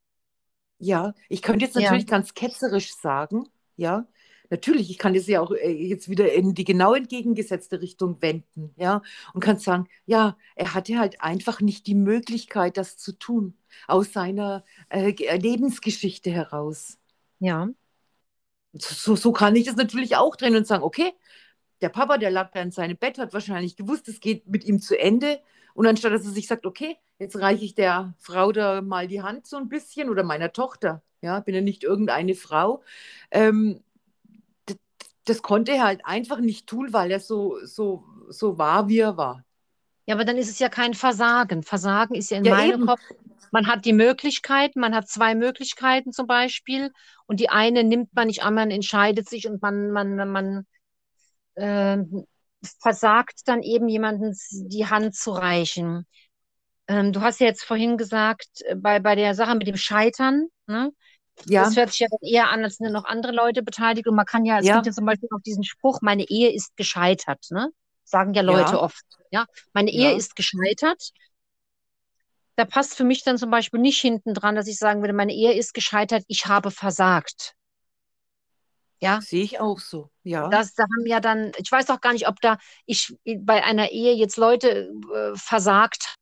Ja, 0.77 1.13
ich 1.29 1.41
könnte 1.41 1.65
jetzt 1.65 1.75
natürlich 1.75 2.03
ja. 2.03 2.09
ganz 2.09 2.33
ketzerisch 2.33 2.93
sagen, 2.95 3.47
ja, 3.75 4.07
natürlich, 4.51 4.91
ich 4.91 4.97
kann 4.97 5.13
das 5.13 5.27
ja 5.27 5.41
auch 5.41 5.51
äh, 5.51 5.71
jetzt 5.71 6.09
wieder 6.09 6.31
in 6.33 6.53
die 6.53 6.63
genau 6.63 6.93
entgegengesetzte 6.93 7.81
Richtung 7.81 8.21
wenden, 8.21 8.73
ja, 8.77 9.01
und 9.33 9.41
kann 9.41 9.57
sagen, 9.57 9.87
ja, 10.05 10.37
er 10.55 10.73
hatte 10.73 10.99
halt 10.99 11.21
einfach 11.21 11.61
nicht 11.61 11.87
die 11.87 11.95
Möglichkeit, 11.95 12.77
das 12.77 12.97
zu 12.97 13.13
tun, 13.13 13.57
aus 13.87 14.13
seiner 14.13 14.63
äh, 14.89 15.11
Lebensgeschichte 15.37 16.31
heraus. 16.31 16.99
Ja. 17.39 17.69
So, 18.73 19.15
so 19.15 19.31
kann 19.33 19.55
ich 19.55 19.65
das 19.65 19.75
natürlich 19.75 20.15
auch 20.15 20.35
drehen 20.35 20.55
und 20.55 20.67
sagen, 20.67 20.83
okay, 20.83 21.13
der 21.81 21.89
Papa, 21.89 22.17
der 22.17 22.31
lag 22.31 22.51
da 22.51 22.61
in 22.61 22.71
seinem 22.71 22.97
Bett, 22.97 23.17
hat 23.17 23.33
wahrscheinlich 23.33 23.75
gewusst, 23.75 24.07
es 24.07 24.19
geht 24.19 24.47
mit 24.47 24.63
ihm 24.65 24.79
zu 24.79 24.97
Ende. 24.97 25.41
Und 25.73 25.87
anstatt 25.87 26.13
dass 26.13 26.25
er 26.25 26.31
sich 26.31 26.47
sagt, 26.47 26.65
okay, 26.65 26.97
jetzt 27.19 27.37
reiche 27.39 27.65
ich 27.65 27.75
der 27.75 28.13
Frau 28.19 28.51
da 28.51 28.81
mal 28.81 29.07
die 29.07 29.21
Hand 29.21 29.47
so 29.47 29.57
ein 29.57 29.69
bisschen 29.69 30.09
oder 30.09 30.23
meiner 30.23 30.53
Tochter, 30.53 31.01
ja, 31.21 31.39
bin 31.39 31.55
ja 31.55 31.61
nicht 31.61 31.83
irgendeine 31.83 32.35
Frau, 32.35 32.83
ähm, 33.31 33.81
das, 35.25 35.41
konnte 35.41 35.71
er 35.73 35.83
halt 35.83 36.05
einfach 36.05 36.39
nicht 36.39 36.67
tun, 36.67 36.93
weil 36.93 37.11
er 37.11 37.19
so, 37.19 37.57
so, 37.65 38.05
so 38.29 38.57
war, 38.57 38.87
wie 38.89 38.99
er 38.99 39.17
war. 39.17 39.45
Ja, 40.07 40.15
aber 40.15 40.25
dann 40.25 40.37
ist 40.37 40.49
es 40.49 40.59
ja 40.59 40.69
kein 40.69 40.93
Versagen. 40.93 41.63
Versagen 41.63 42.15
ist 42.15 42.31
ja 42.31 42.37
in 42.37 42.45
Ja, 42.45 42.49
meinem 42.49 42.79
eben. 42.79 42.79
Kopf, 42.79 43.01
man 43.51 43.67
hat 43.67 43.85
die 43.85 43.93
Möglichkeit, 43.93 44.75
man 44.75 44.95
hat 44.95 45.07
zwei 45.09 45.35
Möglichkeiten 45.35 46.11
zum 46.11 46.27
Beispiel 46.27 46.91
und 47.27 47.39
die 47.39 47.49
eine 47.49 47.83
nimmt 47.83 48.13
man 48.13 48.27
nicht 48.27 48.43
an, 48.43 48.53
man 48.55 48.71
entscheidet 48.71 49.29
sich 49.29 49.47
und 49.47 49.61
man, 49.61 49.91
man, 49.91 50.15
man 50.31 50.65
ähm, 51.57 52.25
versagt 52.81 53.41
dann 53.47 53.63
eben 53.63 53.87
jemandem 53.89 54.33
die 54.51 54.87
Hand 54.87 55.15
zu 55.15 55.31
reichen. 55.31 56.07
Ähm, 56.87 57.13
du 57.13 57.21
hast 57.21 57.39
ja 57.39 57.47
jetzt 57.47 57.63
vorhin 57.63 57.97
gesagt, 57.97 58.47
äh, 58.65 58.75
bei, 58.75 58.99
bei 58.99 59.15
der 59.15 59.35
Sache 59.35 59.55
mit 59.55 59.67
dem 59.67 59.77
Scheitern, 59.77 60.47
ne? 60.67 60.91
Ja, 61.45 61.63
Das 61.63 61.75
hört 61.75 61.91
sich 61.91 61.99
ja 61.99 62.07
dann 62.09 62.27
eher 62.27 62.49
an, 62.49 62.63
als 62.63 62.77
sind 62.77 62.91
noch 62.91 63.05
andere 63.05 63.31
Leute 63.31 63.63
beteiligt. 63.63 64.07
Und 64.07 64.15
man 64.15 64.25
kann 64.25 64.45
ja, 64.45 64.57
es 64.59 64.65
gibt 64.65 64.75
ja, 64.77 64.81
ja 64.83 64.91
zum 64.91 65.05
Beispiel 65.05 65.29
auch 65.35 65.41
diesen 65.41 65.63
Spruch, 65.63 65.99
meine 66.01 66.23
Ehe 66.27 66.53
ist 66.53 66.75
gescheitert, 66.77 67.45
ne? 67.49 67.69
Sagen 68.03 68.33
ja 68.33 68.41
Leute 68.41 68.73
ja, 68.73 68.81
oft. 68.81 69.03
Ja, 69.31 69.45
meine 69.73 69.91
Ehe 69.91 70.11
ja, 70.11 70.17
ist 70.17 70.35
gescheitert. 70.35 71.11
Da 72.57 72.65
passt 72.65 72.95
für 72.95 73.05
mich 73.05 73.23
dann 73.23 73.37
zum 73.37 73.49
Beispiel 73.49 73.79
nicht 73.79 73.99
hinten 74.01 74.33
dran, 74.33 74.55
dass 74.55 74.67
ich 74.67 74.77
sagen 74.77 75.01
würde, 75.01 75.13
meine 75.13 75.33
Ehe 75.33 75.53
ist 75.53 75.73
gescheitert, 75.73 76.23
ich 76.27 76.45
habe 76.45 76.69
versagt. 76.69 77.55
Ja, 78.99 79.19
sehe 79.19 79.43
ich 79.43 79.59
auch 79.59 79.79
so. 79.79 80.09
Ja, 80.23 80.47
das, 80.49 80.75
da 80.75 80.83
haben 80.83 81.05
ja 81.07 81.19
dann, 81.19 81.51
ich 81.57 81.71
weiß 81.71 81.89
auch 81.89 82.01
gar 82.01 82.13
nicht, 82.13 82.27
ob 82.27 82.39
da 82.39 82.59
ich 82.85 83.15
bei 83.39 83.63
einer 83.63 83.89
Ehe 83.89 84.13
jetzt 84.13 84.37
Leute 84.37 84.91
äh, 85.13 85.35
versagt. 85.35 86.15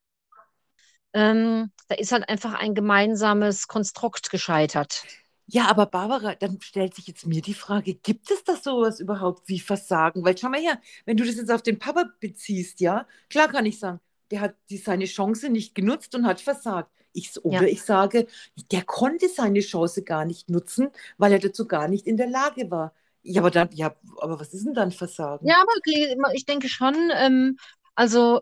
Ähm, 1.14 1.72
da 1.88 1.96
ist 1.96 2.12
halt 2.12 2.28
einfach 2.30 2.54
ein 2.54 2.76
gemeinsames 2.76 3.68
Konstrukt 3.68 4.30
gescheitert. 4.30 5.04
ja, 5.48 5.68
aber 5.68 5.88
Barbara, 5.88 6.36
dann 6.36 6.62
stellt 6.62 6.94
sich 6.96 7.08
jetzt 7.08 7.26
mir 7.26 7.42
die 7.42 7.54
Frage, 7.56 7.96
gibt 7.96 8.30
es 8.30 8.44
das 8.44 8.64
sowas 8.64 9.00
überhaupt 9.00 9.48
wie 9.50 9.60
Versagen? 9.60 10.24
Weil 10.24 10.38
schau 10.38 10.50
mal 10.50 10.60
her, 10.62 10.80
wenn 11.06 11.18
du 11.18 11.26
das 11.26 11.36
jetzt 11.38 11.52
auf 11.52 11.64
den 11.64 11.80
Papa 11.80 12.06
beziehst, 12.20 12.80
ja, 12.80 13.08
klar 13.30 13.48
kann 13.48 13.66
ich 13.66 13.80
sagen, 13.80 14.00
der 14.32 14.42
hat 14.42 14.56
die, 14.70 14.78
seine 14.78 15.06
Chance 15.06 15.50
nicht 15.50 15.74
genutzt 15.74 16.14
und 16.14 16.26
hat 16.28 16.40
versagt. 16.40 16.92
Ich, 17.14 17.44
oder 17.44 17.62
Ja. 17.62 17.68
ich 17.68 17.82
sage, 17.82 18.28
der 18.72 18.84
konnte 18.84 19.28
seine 19.28 19.62
Chance 19.62 20.04
gar 20.04 20.26
nicht 20.26 20.50
nutzen, 20.52 20.90
weil 21.18 21.32
er 21.32 21.40
dazu 21.40 21.68
gar 21.68 21.88
nicht 21.88 22.06
in 22.06 22.18
der 22.18 22.28
Lage 22.28 22.70
war. 22.70 22.94
Ja, 23.24 23.42
aber 23.42 23.50
dann, 23.50 23.70
ja, 23.74 23.96
aber 24.18 24.40
was 24.40 24.54
ist 24.54 24.66
denn 24.66 24.76
dann 24.76 24.92
Versagen? 24.92 25.48
Ja, 25.48 25.62
aber 25.62 26.34
ich 26.34 26.46
denke 26.46 26.68
schon, 26.70 26.96
ähm, 27.16 27.58
also 27.96 28.42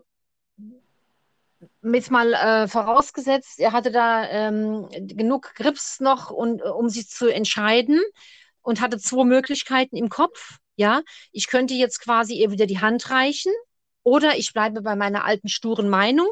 jetzt 1.82 2.10
mal 2.10 2.32
äh, 2.34 2.68
vorausgesetzt, 2.68 3.58
er 3.58 3.72
hatte 3.72 3.90
da 3.90 4.28
ähm, 4.28 4.88
genug 4.92 5.54
Grips 5.54 6.00
noch, 6.00 6.30
und, 6.30 6.60
äh, 6.62 6.68
um 6.68 6.88
sich 6.88 7.08
zu 7.08 7.28
entscheiden 7.28 8.00
und 8.62 8.80
hatte 8.80 8.98
zwei 8.98 9.24
Möglichkeiten 9.24 9.96
im 9.96 10.08
Kopf. 10.08 10.58
Ja, 10.76 11.02
ich 11.32 11.48
könnte 11.48 11.74
jetzt 11.74 12.00
quasi 12.00 12.34
ihr 12.34 12.50
wieder 12.52 12.66
die 12.66 12.80
Hand 12.80 13.10
reichen 13.10 13.52
oder 14.04 14.36
ich 14.36 14.52
bleibe 14.52 14.82
bei 14.82 14.94
meiner 14.96 15.24
alten 15.24 15.48
sturen 15.48 15.88
Meinung 15.88 16.30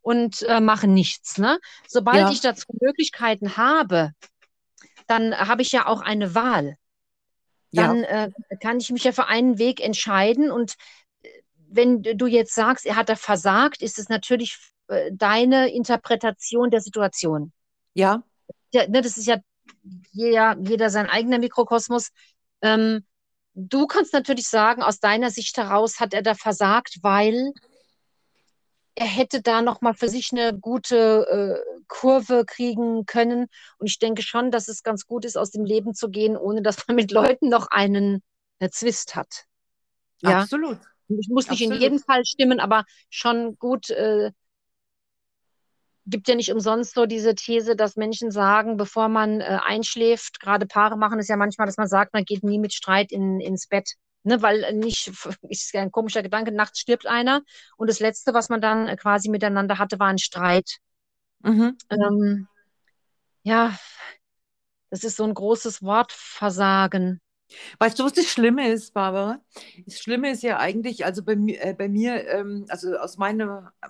und 0.00 0.42
äh, 0.42 0.60
mache 0.60 0.88
nichts. 0.88 1.38
Ne? 1.38 1.58
Sobald 1.86 2.30
ich 2.30 2.40
Ja, 2.40 2.40
dazu 2.40 2.66
Möglichkeiten 2.80 3.56
habe, 3.58 4.12
dann 5.06 5.36
habe 5.36 5.62
ich 5.62 5.72
ja 5.72 5.86
auch 5.86 6.00
eine 6.00 6.34
Wahl. 6.34 6.76
ja, 7.70 7.96
Dann 7.96 8.04
äh, 8.04 8.30
kann 8.60 8.78
ich 8.80 8.90
mich 8.90 9.04
ja 9.04 9.12
für 9.12 9.26
einen 9.28 9.58
Weg 9.58 9.80
entscheiden 9.80 10.50
und 10.50 10.74
wenn 11.72 12.02
du 12.02 12.26
jetzt 12.26 12.54
sagst, 12.54 12.86
er 12.86 12.96
hat 12.96 13.08
da 13.08 13.16
versagt, 13.16 13.82
ist 13.82 13.98
es 13.98 14.08
natürlich 14.08 14.56
äh, 14.88 15.10
deine 15.12 15.72
Interpretation 15.72 16.70
der 16.70 16.80
Situation. 16.80 17.52
ja, 17.94 18.22
Ja, 18.72 18.86
ne, 18.88 19.02
das 19.02 19.16
ist 19.16 19.26
ja 19.26 19.38
jeder, 20.12 20.56
jeder 20.60 20.90
sein 20.90 21.08
eigener 21.08 21.38
Mikrokosmos. 21.38 22.10
Ähm, 22.62 23.04
du 23.54 23.86
kannst 23.86 24.12
natürlich 24.12 24.48
sagen, 24.48 24.82
aus 24.82 25.00
deiner 25.00 25.30
Sicht 25.30 25.56
heraus 25.56 26.00
hat 26.00 26.14
er 26.14 26.22
da 26.22 26.34
versagt, 26.34 26.98
weil 27.02 27.52
er 28.94 29.06
hätte 29.06 29.40
da 29.40 29.62
nochmal 29.62 29.94
für 29.94 30.08
sich 30.08 30.30
eine 30.32 30.58
gute 30.58 31.26
äh, 31.66 31.82
Kurve 31.88 32.44
kriegen 32.46 33.06
können. 33.06 33.46
Und 33.78 33.86
ich 33.86 33.98
denke 33.98 34.22
schon, 34.22 34.50
dass 34.50 34.68
es 34.68 34.82
ganz 34.82 35.06
gut 35.06 35.24
ist, 35.24 35.38
aus 35.38 35.50
dem 35.50 35.64
Leben 35.64 35.94
zu 35.94 36.10
gehen, 36.10 36.36
ohne 36.36 36.62
dass 36.62 36.86
man 36.86 36.96
mit 36.96 37.10
Leuten 37.10 37.48
noch 37.48 37.68
einen 37.70 38.22
äh, 38.58 38.68
Zwist 38.68 39.14
hat. 39.14 39.46
Ja. 40.20 40.40
absolut, 40.40 40.78
Ich 41.18 41.28
muss 41.28 41.48
nicht 41.48 41.62
in 41.62 41.72
jedem 41.72 41.98
Fall 41.98 42.24
stimmen, 42.24 42.60
aber 42.60 42.84
schon 43.10 43.56
gut, 43.58 43.90
äh, 43.90 44.30
gibt 46.06 46.28
ja 46.28 46.34
nicht 46.34 46.52
umsonst 46.52 46.94
so 46.94 47.06
diese 47.06 47.34
These, 47.34 47.76
dass 47.76 47.96
Menschen 47.96 48.30
sagen, 48.30 48.76
bevor 48.76 49.08
man 49.08 49.40
äh, 49.40 49.58
einschläft, 49.64 50.40
gerade 50.40 50.66
Paare 50.66 50.96
machen 50.96 51.18
es 51.18 51.28
ja 51.28 51.36
manchmal, 51.36 51.66
dass 51.66 51.76
man 51.76 51.88
sagt, 51.88 52.12
man 52.12 52.24
geht 52.24 52.42
nie 52.42 52.58
mit 52.58 52.72
Streit 52.72 53.12
in, 53.12 53.40
ins 53.40 53.66
Bett. 53.66 53.94
Ne, 54.24 54.40
weil 54.40 54.72
nicht, 54.74 55.08
ist 55.48 55.72
ja 55.74 55.82
ein 55.82 55.90
komischer 55.90 56.22
Gedanke, 56.22 56.52
nachts 56.52 56.80
stirbt 56.80 57.06
einer 57.06 57.42
und 57.76 57.90
das 57.90 57.98
Letzte, 57.98 58.34
was 58.34 58.48
man 58.48 58.60
dann 58.60 58.88
äh, 58.88 58.96
quasi 58.96 59.28
miteinander 59.28 59.78
hatte, 59.78 59.98
war 59.98 60.08
ein 60.08 60.18
Streit. 60.18 60.78
Mhm. 61.40 61.76
Ähm, 61.90 62.48
ja, 63.42 63.76
das 64.90 65.02
ist 65.04 65.16
so 65.16 65.24
ein 65.24 65.34
großes 65.34 65.82
Wort, 65.82 66.12
Versagen. 66.12 67.20
Weißt 67.78 67.98
du, 67.98 68.04
was 68.04 68.12
das 68.14 68.26
Schlimme 68.26 68.68
ist, 68.68 68.94
Barbara? 68.94 69.40
Das 69.86 69.98
Schlimme 69.98 70.30
ist 70.30 70.42
ja 70.42 70.58
eigentlich, 70.58 71.04
also 71.04 71.22
bei 71.24 71.36
mir, 71.36 71.64
äh, 71.64 71.74
bei 71.74 71.88
mir 71.88 72.26
ähm, 72.28 72.66
also 72.68 72.96
aus 72.96 73.16
meiner 73.18 73.72
äh, 73.82 73.88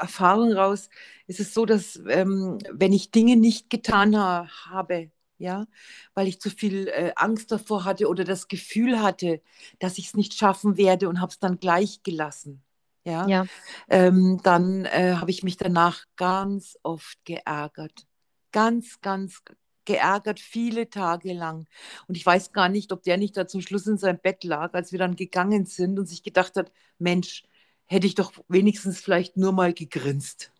Erfahrung 0.00 0.52
raus, 0.52 0.88
ist 1.26 1.40
es 1.40 1.54
so, 1.54 1.66
dass 1.66 2.00
ähm, 2.08 2.58
wenn 2.70 2.92
ich 2.92 3.10
Dinge 3.10 3.36
nicht 3.36 3.70
getan 3.70 4.16
ha 4.16 4.48
habe, 4.70 5.10
ja, 5.38 5.66
weil 6.14 6.28
ich 6.28 6.40
zu 6.40 6.50
viel 6.50 6.88
äh, 6.88 7.12
Angst 7.16 7.50
davor 7.52 7.84
hatte 7.84 8.08
oder 8.08 8.24
das 8.24 8.48
Gefühl 8.48 9.02
hatte, 9.02 9.42
dass 9.78 9.98
ich 9.98 10.06
es 10.08 10.14
nicht 10.14 10.34
schaffen 10.34 10.76
werde 10.76 11.08
und 11.08 11.20
habe 11.20 11.30
es 11.32 11.38
dann 11.38 11.58
gleich 11.58 12.02
gelassen, 12.02 12.62
ja, 13.04 13.26
Ja, 13.26 13.46
ähm, 13.88 14.40
dann 14.42 14.84
äh, 14.86 15.14
habe 15.16 15.30
ich 15.30 15.42
mich 15.42 15.56
danach 15.56 16.04
ganz 16.16 16.78
oft 16.82 17.18
geärgert. 17.24 18.06
Ganz, 18.52 19.00
ganz 19.00 19.42
geärgert, 19.84 20.40
viele 20.40 20.90
Tage 20.90 21.32
lang. 21.34 21.66
Und 22.08 22.16
ich 22.16 22.24
weiß 22.26 22.52
gar 22.52 22.68
nicht, 22.68 22.92
ob 22.92 23.02
der 23.02 23.16
nicht 23.16 23.36
da 23.36 23.46
zum 23.46 23.60
Schluss 23.62 23.86
in 23.86 23.98
seinem 23.98 24.18
Bett 24.20 24.44
lag, 24.44 24.74
als 24.74 24.92
wir 24.92 24.98
dann 24.98 25.16
gegangen 25.16 25.66
sind 25.66 25.98
und 25.98 26.06
sich 26.06 26.22
gedacht 26.22 26.56
hat, 26.56 26.72
Mensch, 26.98 27.44
hätte 27.86 28.06
ich 28.06 28.14
doch 28.14 28.32
wenigstens 28.48 29.00
vielleicht 29.00 29.36
nur 29.36 29.52
mal 29.52 29.72
gegrinst. 29.74 30.52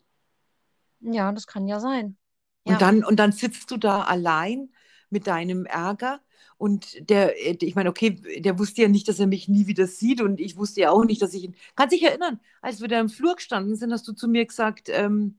ja, 1.00 1.32
das 1.32 1.46
kann 1.46 1.66
ja 1.68 1.80
sein. 1.80 2.16
Und 2.64 2.80
Ja, 2.80 2.82
dann, 2.82 3.04
und 3.04 3.16
dann 3.16 3.32
sitzt 3.32 3.70
du 3.70 3.76
da 3.76 4.02
allein 4.02 4.70
mit 5.10 5.26
deinem 5.26 5.66
Ärger. 5.66 6.20
Und 6.58 7.08
der, 7.10 7.36
äh, 7.44 7.56
ich 7.60 7.74
meine, 7.74 7.90
okay, 7.90 8.10
der 8.40 8.58
wusste 8.58 8.82
ja 8.82 8.88
nicht, 8.88 9.08
dass 9.08 9.18
er 9.18 9.26
mich 9.26 9.48
nie 9.48 9.66
wieder 9.66 9.86
sieht. 9.86 10.20
Und 10.20 10.40
ich 10.40 10.56
wusste 10.56 10.80
ja 10.82 10.90
auch 10.90 11.04
nicht, 11.04 11.20
dass 11.22 11.34
ich 11.34 11.44
ihn. 11.44 11.56
Kannst 11.76 11.94
dich 11.94 12.02
erinnern, 12.04 12.40
als 12.62 12.80
wir 12.80 12.88
da 12.88 13.00
im 13.00 13.08
Flur 13.08 13.34
gestanden 13.36 13.76
sind, 13.76 13.92
hast 13.92 14.06
du 14.08 14.12
zu 14.12 14.28
mir 14.28 14.46
gesagt, 14.46 14.88
ähm, 14.90 15.36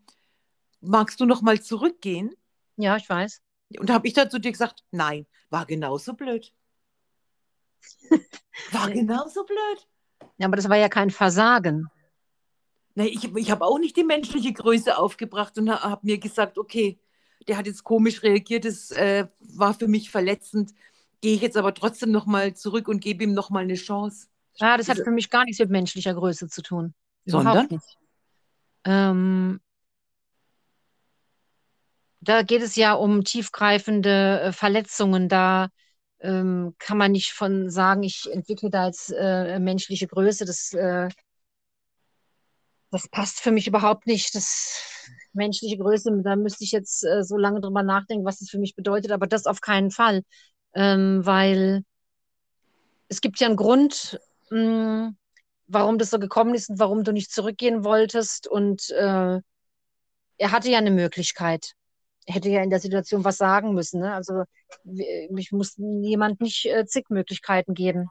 magst 0.82 1.20
du 1.22 1.26
noch 1.26 1.42
mal 1.44 1.62
zurückgehen? 1.62 2.36
ja, 2.78 2.96
ich 2.98 3.10
weiß. 3.10 3.42
Und 3.80 3.90
da 3.90 3.94
habe 3.94 4.08
ich 4.08 4.14
dann 4.14 4.30
zu 4.30 4.40
dir 4.40 4.52
gesagt, 4.52 4.84
nein, 4.92 5.26
war 5.50 5.66
genauso 5.66 6.14
blöd. 6.14 6.54
War 8.72 8.90
genauso 8.90 9.44
blöd. 9.44 9.88
Ja, 10.38 10.48
aber 10.48 10.56
das 10.56 10.70
war 10.70 10.78
ja 10.78 10.88
kein 10.88 11.10
Versagen. 11.10 11.90
Nee, 12.96 13.08
ich 13.08 13.36
ich 13.36 13.52
habe 13.52 13.66
auch 13.66 13.78
nicht 13.78 13.98
die 13.98 14.04
menschliche 14.04 14.54
Größe 14.54 14.98
aufgebracht 14.98 15.58
und 15.58 15.70
habe 15.70 16.06
mir 16.06 16.18
gesagt, 16.18 16.58
okay, 16.58 17.00
der 17.48 17.58
hat 17.58 17.66
jetzt 17.66 17.84
komisch 17.84 18.24
reagiert, 18.24 18.66
das 18.66 18.92
äh, 18.92 19.28
war 19.40 19.74
für 19.74 19.88
mich 19.88 20.12
verletzend. 20.12 20.74
Gehe 21.22 21.36
ich 21.36 21.42
jetzt 21.42 21.58
aber 21.58 21.74
trotzdem 21.74 22.12
noch 22.12 22.26
mal 22.26 22.54
zurück 22.56 22.88
und 22.88 23.00
gebe 23.00 23.24
ihm 23.24 23.34
noch 23.34 23.50
mal 23.50 23.64
eine 23.64 23.76
Chance. 23.76 24.28
Ja, 24.56 24.78
das 24.78 24.90
hat 24.90 24.98
für 24.98 25.12
mich 25.12 25.30
gar 25.30 25.46
nichts 25.46 25.60
mit 25.60 25.70
menschlicher 25.70 26.14
Größe 26.14 26.48
zu 26.48 26.62
tun. 26.62 26.94
sondern? 27.26 27.68
Ähm, 28.86 29.60
da 32.24 32.44
geht 32.44 32.62
es 32.62 32.76
ja 32.76 32.94
um 32.94 33.24
tiefgreifende 33.24 34.42
äh, 34.42 34.52
Verletzungen. 34.52 35.30
Da 35.30 35.70
ähm, 36.20 36.76
kann 36.80 36.98
man 36.98 37.12
nicht 37.12 37.34
von 37.34 37.70
sagen, 37.70 38.04
ich 38.04 38.30
entwickle 38.32 38.70
da 38.70 38.88
jetzt 38.88 39.14
äh, 39.18 39.60
menschliche 39.60 40.08
Größe. 40.08 40.46
Das, 40.46 40.74
äh, 40.74 41.10
das 42.92 43.08
passt 43.10 43.40
für 43.42 43.52
mich 43.52 43.68
überhaupt 43.68 44.08
nicht. 44.08 44.36
Das 44.36 44.84
menschliche 45.34 45.78
Größe, 45.78 46.22
da 46.24 46.36
müsste 46.36 46.64
ich 46.64 46.72
jetzt 46.72 47.04
äh, 47.04 47.24
so 47.24 47.38
lange 47.38 47.62
drüber 47.62 47.84
nachdenken, 47.84 48.26
was 48.26 48.40
das 48.40 48.50
für 48.50 48.60
mich 48.60 48.76
bedeutet, 48.76 49.12
aber 49.12 49.28
das 49.28 49.46
auf 49.46 49.62
keinen 49.62 49.92
Fall. 49.92 50.24
Ähm, 50.76 51.26
weil 51.26 51.84
es 53.10 53.22
gibt 53.22 53.40
ja 53.40 53.48
einen 53.48 53.58
Grund, 53.58 54.20
mh, 54.50 54.58
hm, 54.58 55.18
warum 55.68 55.98
das 55.98 56.10
so 56.10 56.20
gekommen 56.20 56.56
ist 56.56 56.70
und 56.70 56.80
warum 56.80 57.04
du 57.04 57.12
nicht 57.12 57.32
zurückgehen 57.32 57.84
wolltest. 57.84 58.48
Und 58.48 58.90
äh, 58.92 59.40
er 60.38 60.52
hatte 60.52 60.70
ja 60.70 60.78
eine 60.78 60.92
Möglichkeit. 60.92 61.74
Hätte 62.26 62.50
ja 62.50 62.64
in 62.64 62.70
der 62.70 62.80
Situation 62.80 63.24
was 63.24 63.38
sagen 63.38 63.74
müssen. 63.74 64.00
Ne? 64.02 64.14
Also 64.14 64.44
ich 64.86 65.52
muss 65.52 65.76
jemand 65.78 66.42
nicht 66.42 66.66
äh, 66.66 66.86
zig 66.86 67.10
Möglichkeiten 67.10 67.74
geben. 67.74 68.10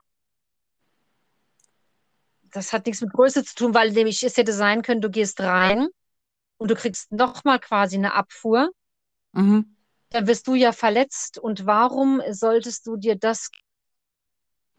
Das 2.53 2.73
hat 2.73 2.87
nichts 2.87 3.01
mit 3.01 3.13
Größe 3.13 3.45
zu 3.45 3.55
tun, 3.55 3.75
weil 3.75 3.93
nämlich 3.93 4.23
es 4.23 4.37
hätte 4.37 4.53
sein 4.53 4.83
können, 4.83 5.01
du 5.01 5.11
gehst 5.11 5.41
rein 5.41 5.89
und 6.59 6.71
du 6.71 6.75
kriegst 6.75 7.11
nochmal 7.11 7.59
quasi 7.59 7.97
eine 7.97 8.13
Abfuhr. 8.13 8.71
Mhm. 9.33 9.77
Dann 10.11 10.27
wirst 10.27 10.47
du 10.47 10.55
ja 10.55 10.73
verletzt. 10.73 11.39
Und 11.39 11.65
warum 11.65 12.21
solltest 12.31 12.87
du 12.87 12.97
dir 12.97 13.17
das 13.17 13.51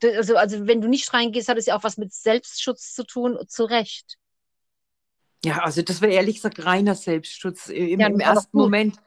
also, 0.04 0.36
also 0.36 0.68
wenn 0.68 0.82
du 0.82 0.88
nicht 0.88 1.14
reingehst, 1.14 1.48
hat 1.50 1.58
es 1.58 1.66
ja 1.66 1.78
auch 1.78 1.84
was 1.84 1.98
mit 1.98 2.14
Selbstschutz 2.14 2.94
zu 2.94 3.06
tun, 3.06 3.38
zu 3.48 3.64
Recht. 3.64 4.18
Ja, 5.46 5.60
also 5.60 5.82
das 5.82 6.02
wäre 6.02 6.14
ehrlich 6.14 6.36
gesagt 6.36 6.66
reiner 6.66 6.96
Selbstschutz 6.96 7.70
im, 7.70 8.00
ja, 8.00 8.08
im 8.08 8.20
ersten 8.20 8.58
Moment. 8.58 8.98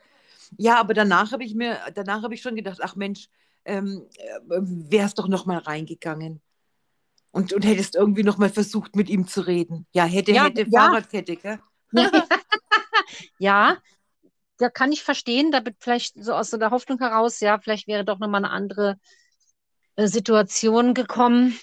Ja, 0.57 0.79
aber 0.79 0.95
danach 0.95 1.33
habe 1.33 1.45
ich 1.45 1.55
mir, 1.55 1.79
danach 1.95 2.23
habe 2.23 2.35
ich 2.35 2.43
schon 2.43 2.57
gedacht, 2.57 2.79
ach 2.83 2.97
Mensch, 2.97 3.29
ähm, 3.65 4.07
äh, 4.17 4.41
wärst 4.51 5.19
doch 5.19 5.29
noch 5.29 5.47
mal 5.47 5.59
reingegangen 5.59 6.41
und, 7.31 7.53
und 7.53 7.65
hättest 7.65 7.97
irgendwie 7.97 8.23
noch 8.23 8.39
mal 8.39 8.49
versucht, 8.49 8.97
mit 8.97 9.11
ihm 9.11 9.27
zu 9.27 9.43
reden. 9.43 9.87
Ja, 9.93 10.05
hätte, 10.05 10.33
ja, 10.33 10.45
hätte, 10.45 10.63
ja. 10.63 10.81
Fahrradkette, 10.81 11.37
gell? 11.37 11.61
ja, 13.39 13.77
da 14.59 14.71
kann 14.71 14.93
ich 14.93 15.03
verstehen, 15.03 15.53
da 15.53 15.65
wird 15.65 15.77
vielleicht 15.79 16.23
so 16.23 16.33
aus 16.33 16.51
so 16.51 16.57
der 16.57 16.71
Hoffnung 16.71 16.99
heraus, 16.99 17.41
ja, 17.41 17.59
vielleicht 17.59 17.89
wäre 17.89 18.05
doch 18.05 18.19
noch 18.19 18.29
mal 18.29 18.39
eine 18.39 18.51
andere 18.51 18.99
äh, 19.97 20.07
Situation 20.07 20.95
gekommen. 20.95 21.59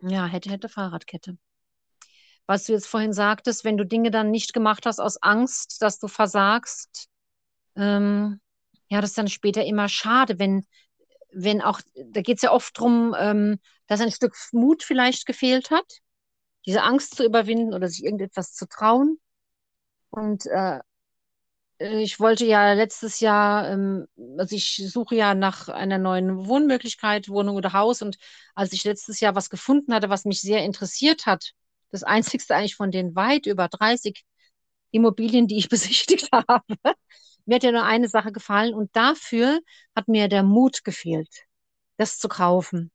Ja, 0.00 0.26
hätte, 0.26 0.50
hätte 0.50 0.68
Fahrradkette. 0.68 1.36
Was 2.48 2.64
du 2.64 2.72
jetzt 2.72 2.88
vorhin 2.88 3.12
sagtest, 3.12 3.64
wenn 3.64 3.76
du 3.76 3.84
Dinge 3.84 4.10
dann 4.10 4.30
nicht 4.32 4.54
gemacht 4.54 4.86
hast 4.86 5.00
aus 5.00 5.22
Angst, 5.22 5.82
dass 5.82 5.98
du 5.98 6.08
versagst, 6.08 7.08
ähm, 7.76 8.40
ja, 8.88 9.00
das 9.00 9.10
ist 9.10 9.18
dann 9.18 9.28
später 9.28 9.64
immer 9.64 9.88
schade, 9.88 10.38
wenn, 10.38 10.64
wenn 11.32 11.62
auch, 11.62 11.80
da 11.94 12.22
geht 12.22 12.38
es 12.38 12.42
ja 12.42 12.52
oft 12.52 12.78
darum, 12.78 13.14
ähm, 13.18 13.58
dass 13.86 14.00
ein 14.00 14.12
Stück 14.12 14.34
Mut 14.52 14.82
vielleicht 14.82 15.26
gefehlt 15.26 15.70
hat, 15.70 15.86
diese 16.66 16.82
Angst 16.82 17.16
zu 17.16 17.24
überwinden 17.24 17.74
oder 17.74 17.88
sich 17.88 18.04
irgendetwas 18.04 18.54
zu 18.54 18.68
trauen. 18.68 19.18
Und 20.10 20.46
äh, 20.46 20.80
ich 21.78 22.18
wollte 22.20 22.44
ja 22.44 22.72
letztes 22.72 23.20
Jahr, 23.20 23.70
ähm, 23.70 24.06
also 24.38 24.56
ich 24.56 24.82
suche 24.88 25.14
ja 25.14 25.34
nach 25.34 25.68
einer 25.68 25.98
neuen 25.98 26.46
Wohnmöglichkeit, 26.46 27.28
Wohnung 27.28 27.56
oder 27.56 27.72
Haus. 27.72 28.02
Und 28.02 28.18
als 28.54 28.72
ich 28.72 28.84
letztes 28.84 29.20
Jahr 29.20 29.34
was 29.36 29.50
gefunden 29.50 29.94
hatte, 29.94 30.10
was 30.10 30.24
mich 30.24 30.40
sehr 30.40 30.64
interessiert 30.64 31.26
hat, 31.26 31.52
das 31.90 32.02
einzigste 32.02 32.54
eigentlich 32.54 32.76
von 32.76 32.90
den 32.90 33.14
weit 33.14 33.46
über 33.46 33.68
30 33.68 34.24
Immobilien, 34.90 35.46
die 35.46 35.58
ich 35.58 35.68
besichtigt 35.68 36.28
habe, 36.32 36.62
mir 37.46 37.54
hat 37.54 37.62
ja 37.62 37.72
nur 37.72 37.84
eine 37.84 38.08
Sache 38.08 38.30
gefallen 38.30 38.74
und 38.74 38.94
dafür 38.94 39.60
hat 39.96 40.08
mir 40.08 40.28
der 40.28 40.42
Mut 40.42 40.84
gefehlt, 40.84 41.46
das 41.96 42.18
zu 42.18 42.28
kaufen. 42.28 42.90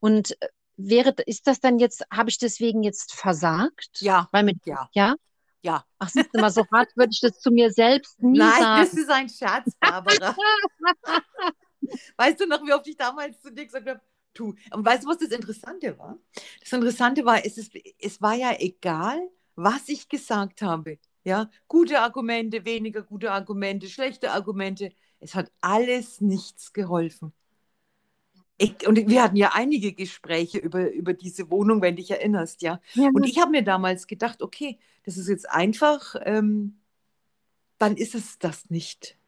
Und 0.00 0.40
äh, 0.40 0.48
wäre, 0.76 1.14
ist 1.26 1.46
das 1.46 1.60
dann 1.60 1.78
jetzt, 1.78 2.04
habe 2.10 2.30
ich 2.30 2.38
deswegen 2.38 2.82
jetzt 2.82 3.14
versagt? 3.14 4.00
Ja. 4.00 4.28
Weil 4.32 4.44
mit, 4.44 4.64
ja. 4.64 4.88
ja? 4.92 5.14
Ja. 5.62 5.84
Ach, 5.98 6.08
siehst 6.08 6.30
du 6.32 6.40
mal, 6.40 6.50
so 6.50 6.64
hart 6.72 6.96
würde 6.96 7.10
ich 7.12 7.20
das 7.20 7.40
zu 7.40 7.50
mir 7.50 7.70
selbst 7.70 8.22
nie 8.22 8.38
Nein, 8.38 8.62
sagen. 8.62 8.82
das 8.82 8.94
ist 8.94 9.10
ein 9.10 9.28
Scherz, 9.28 9.72
Barbara. 9.80 10.34
weißt 12.16 12.40
du 12.40 12.46
noch, 12.46 12.62
wie 12.64 12.72
oft 12.72 12.86
ich 12.86 12.96
damals 12.96 13.40
zu 13.40 13.52
dir 13.52 13.64
gesagt 13.66 13.88
habe, 13.88 14.00
tu. 14.36 14.54
Und 14.70 14.84
weißt 14.84 15.04
du, 15.04 15.08
was 15.08 15.18
das 15.18 15.30
Interessante 15.30 15.98
war? 15.98 16.18
Das 16.60 16.72
Interessante 16.72 17.24
war, 17.24 17.44
es, 17.44 17.58
ist, 17.58 17.72
es 17.98 18.20
war 18.22 18.34
ja 18.34 18.54
egal, 18.58 19.18
was 19.54 19.88
ich 19.88 20.08
gesagt 20.08 20.62
habe. 20.62 20.98
Ja, 21.24 21.50
gute 21.66 22.00
Argumente, 22.00 22.64
weniger 22.64 23.02
gute 23.02 23.32
Argumente, 23.32 23.88
schlechte 23.88 24.30
Argumente. 24.30 24.92
Es 25.18 25.34
hat 25.34 25.50
alles 25.60 26.20
nichts 26.20 26.72
geholfen. 26.72 27.32
Ich, 28.58 28.86
und 28.86 28.96
wir 29.08 29.22
hatten 29.22 29.36
ja 29.36 29.50
einige 29.52 29.92
Gespräche 29.92 30.58
über, 30.58 30.90
über 30.90 31.12
diese 31.12 31.50
Wohnung, 31.50 31.82
wenn 31.82 31.96
du 31.96 32.02
dich 32.02 32.10
erinnerst, 32.10 32.62
ja. 32.62 32.80
ja 32.94 33.10
und 33.12 33.24
ich 33.24 33.38
habe 33.38 33.50
mir 33.50 33.62
damals 33.62 34.06
gedacht, 34.06 34.42
okay, 34.42 34.78
das 35.04 35.18
ist 35.18 35.28
jetzt 35.28 35.48
einfach, 35.50 36.14
ähm, 36.24 36.78
dann 37.78 37.96
ist 37.96 38.14
es 38.14 38.38
das 38.38 38.70
nicht. 38.70 39.18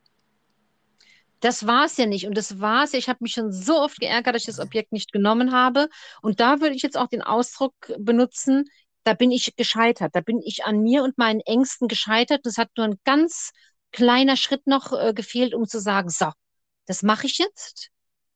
Das 1.40 1.66
war 1.66 1.84
es 1.84 1.96
ja 1.96 2.06
nicht. 2.06 2.26
Und 2.26 2.36
das 2.36 2.60
war 2.60 2.84
es 2.84 2.92
ja. 2.92 2.98
Ich 2.98 3.08
habe 3.08 3.18
mich 3.22 3.32
schon 3.32 3.52
so 3.52 3.80
oft 3.80 3.98
geärgert, 4.00 4.34
dass 4.34 4.42
ich 4.42 4.46
das 4.46 4.60
Objekt 4.60 4.92
nicht 4.92 5.12
genommen 5.12 5.52
habe. 5.52 5.88
Und 6.22 6.40
da 6.40 6.60
würde 6.60 6.74
ich 6.74 6.82
jetzt 6.82 6.96
auch 6.96 7.08
den 7.08 7.22
Ausdruck 7.22 7.74
benutzen, 7.98 8.64
da 9.04 9.14
bin 9.14 9.30
ich 9.30 9.54
gescheitert. 9.56 10.14
Da 10.14 10.20
bin 10.20 10.40
ich 10.44 10.64
an 10.64 10.82
mir 10.82 11.02
und 11.02 11.16
meinen 11.16 11.40
Ängsten 11.40 11.88
gescheitert. 11.88 12.44
Das 12.44 12.58
hat 12.58 12.70
nur 12.76 12.86
ein 12.86 12.98
ganz 13.04 13.52
kleiner 13.92 14.36
Schritt 14.36 14.66
noch 14.66 14.92
äh, 14.92 15.14
gefehlt, 15.14 15.54
um 15.54 15.66
zu 15.66 15.80
sagen, 15.80 16.10
so, 16.10 16.30
das 16.86 17.02
mache 17.02 17.26
ich 17.26 17.38
jetzt. 17.38 17.90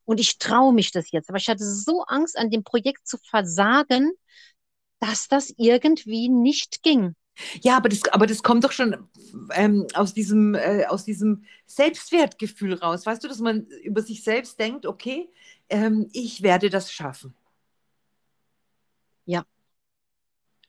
Und 0.05 0.21
ich 0.21 0.38
traue 0.38 0.73
mich 0.73 0.93
das 0.93 1.11
jetzt. 1.11 1.29
Aber 1.29 1.38
ich 1.38 1.49
hatte 1.49 1.65
so 1.65 2.03
Angst, 2.05 2.38
an 2.38 2.51
dem 2.51 2.65
Projekt 2.65 3.07
zu 3.07 3.19
versagen, 3.19 4.12
dass 5.01 5.29
das 5.29 5.53
irgendwie 5.57 6.29
nicht 6.29 6.83
ging. 6.83 7.15
Ja, 7.62 7.77
aber 7.77 7.88
das, 7.88 8.03
aber 8.11 8.27
das 8.27 8.42
kommt 8.42 8.64
doch 8.64 8.73
schon 8.73 9.09
ähm, 9.55 9.87
aus, 9.95 10.14
diesem, 10.14 10.55
äh, 10.55 10.85
aus 10.87 11.05
diesem 11.05 11.45
Selbstwertgefühl 11.66 12.75
raus. 12.75 13.07
Weißt 13.07 13.23
du, 13.25 13.29
dass 13.29 13.38
man 13.38 13.66
über 13.83 14.03
sich 14.03 14.23
selbst 14.23 14.59
denkt, 14.59 14.87
okay, 14.87 15.31
ähm, 15.68 16.09
ich 16.12 16.42
werde 16.42 16.71
das 16.71 16.92
schaffen. 16.92 17.35
Ja. 19.25 19.45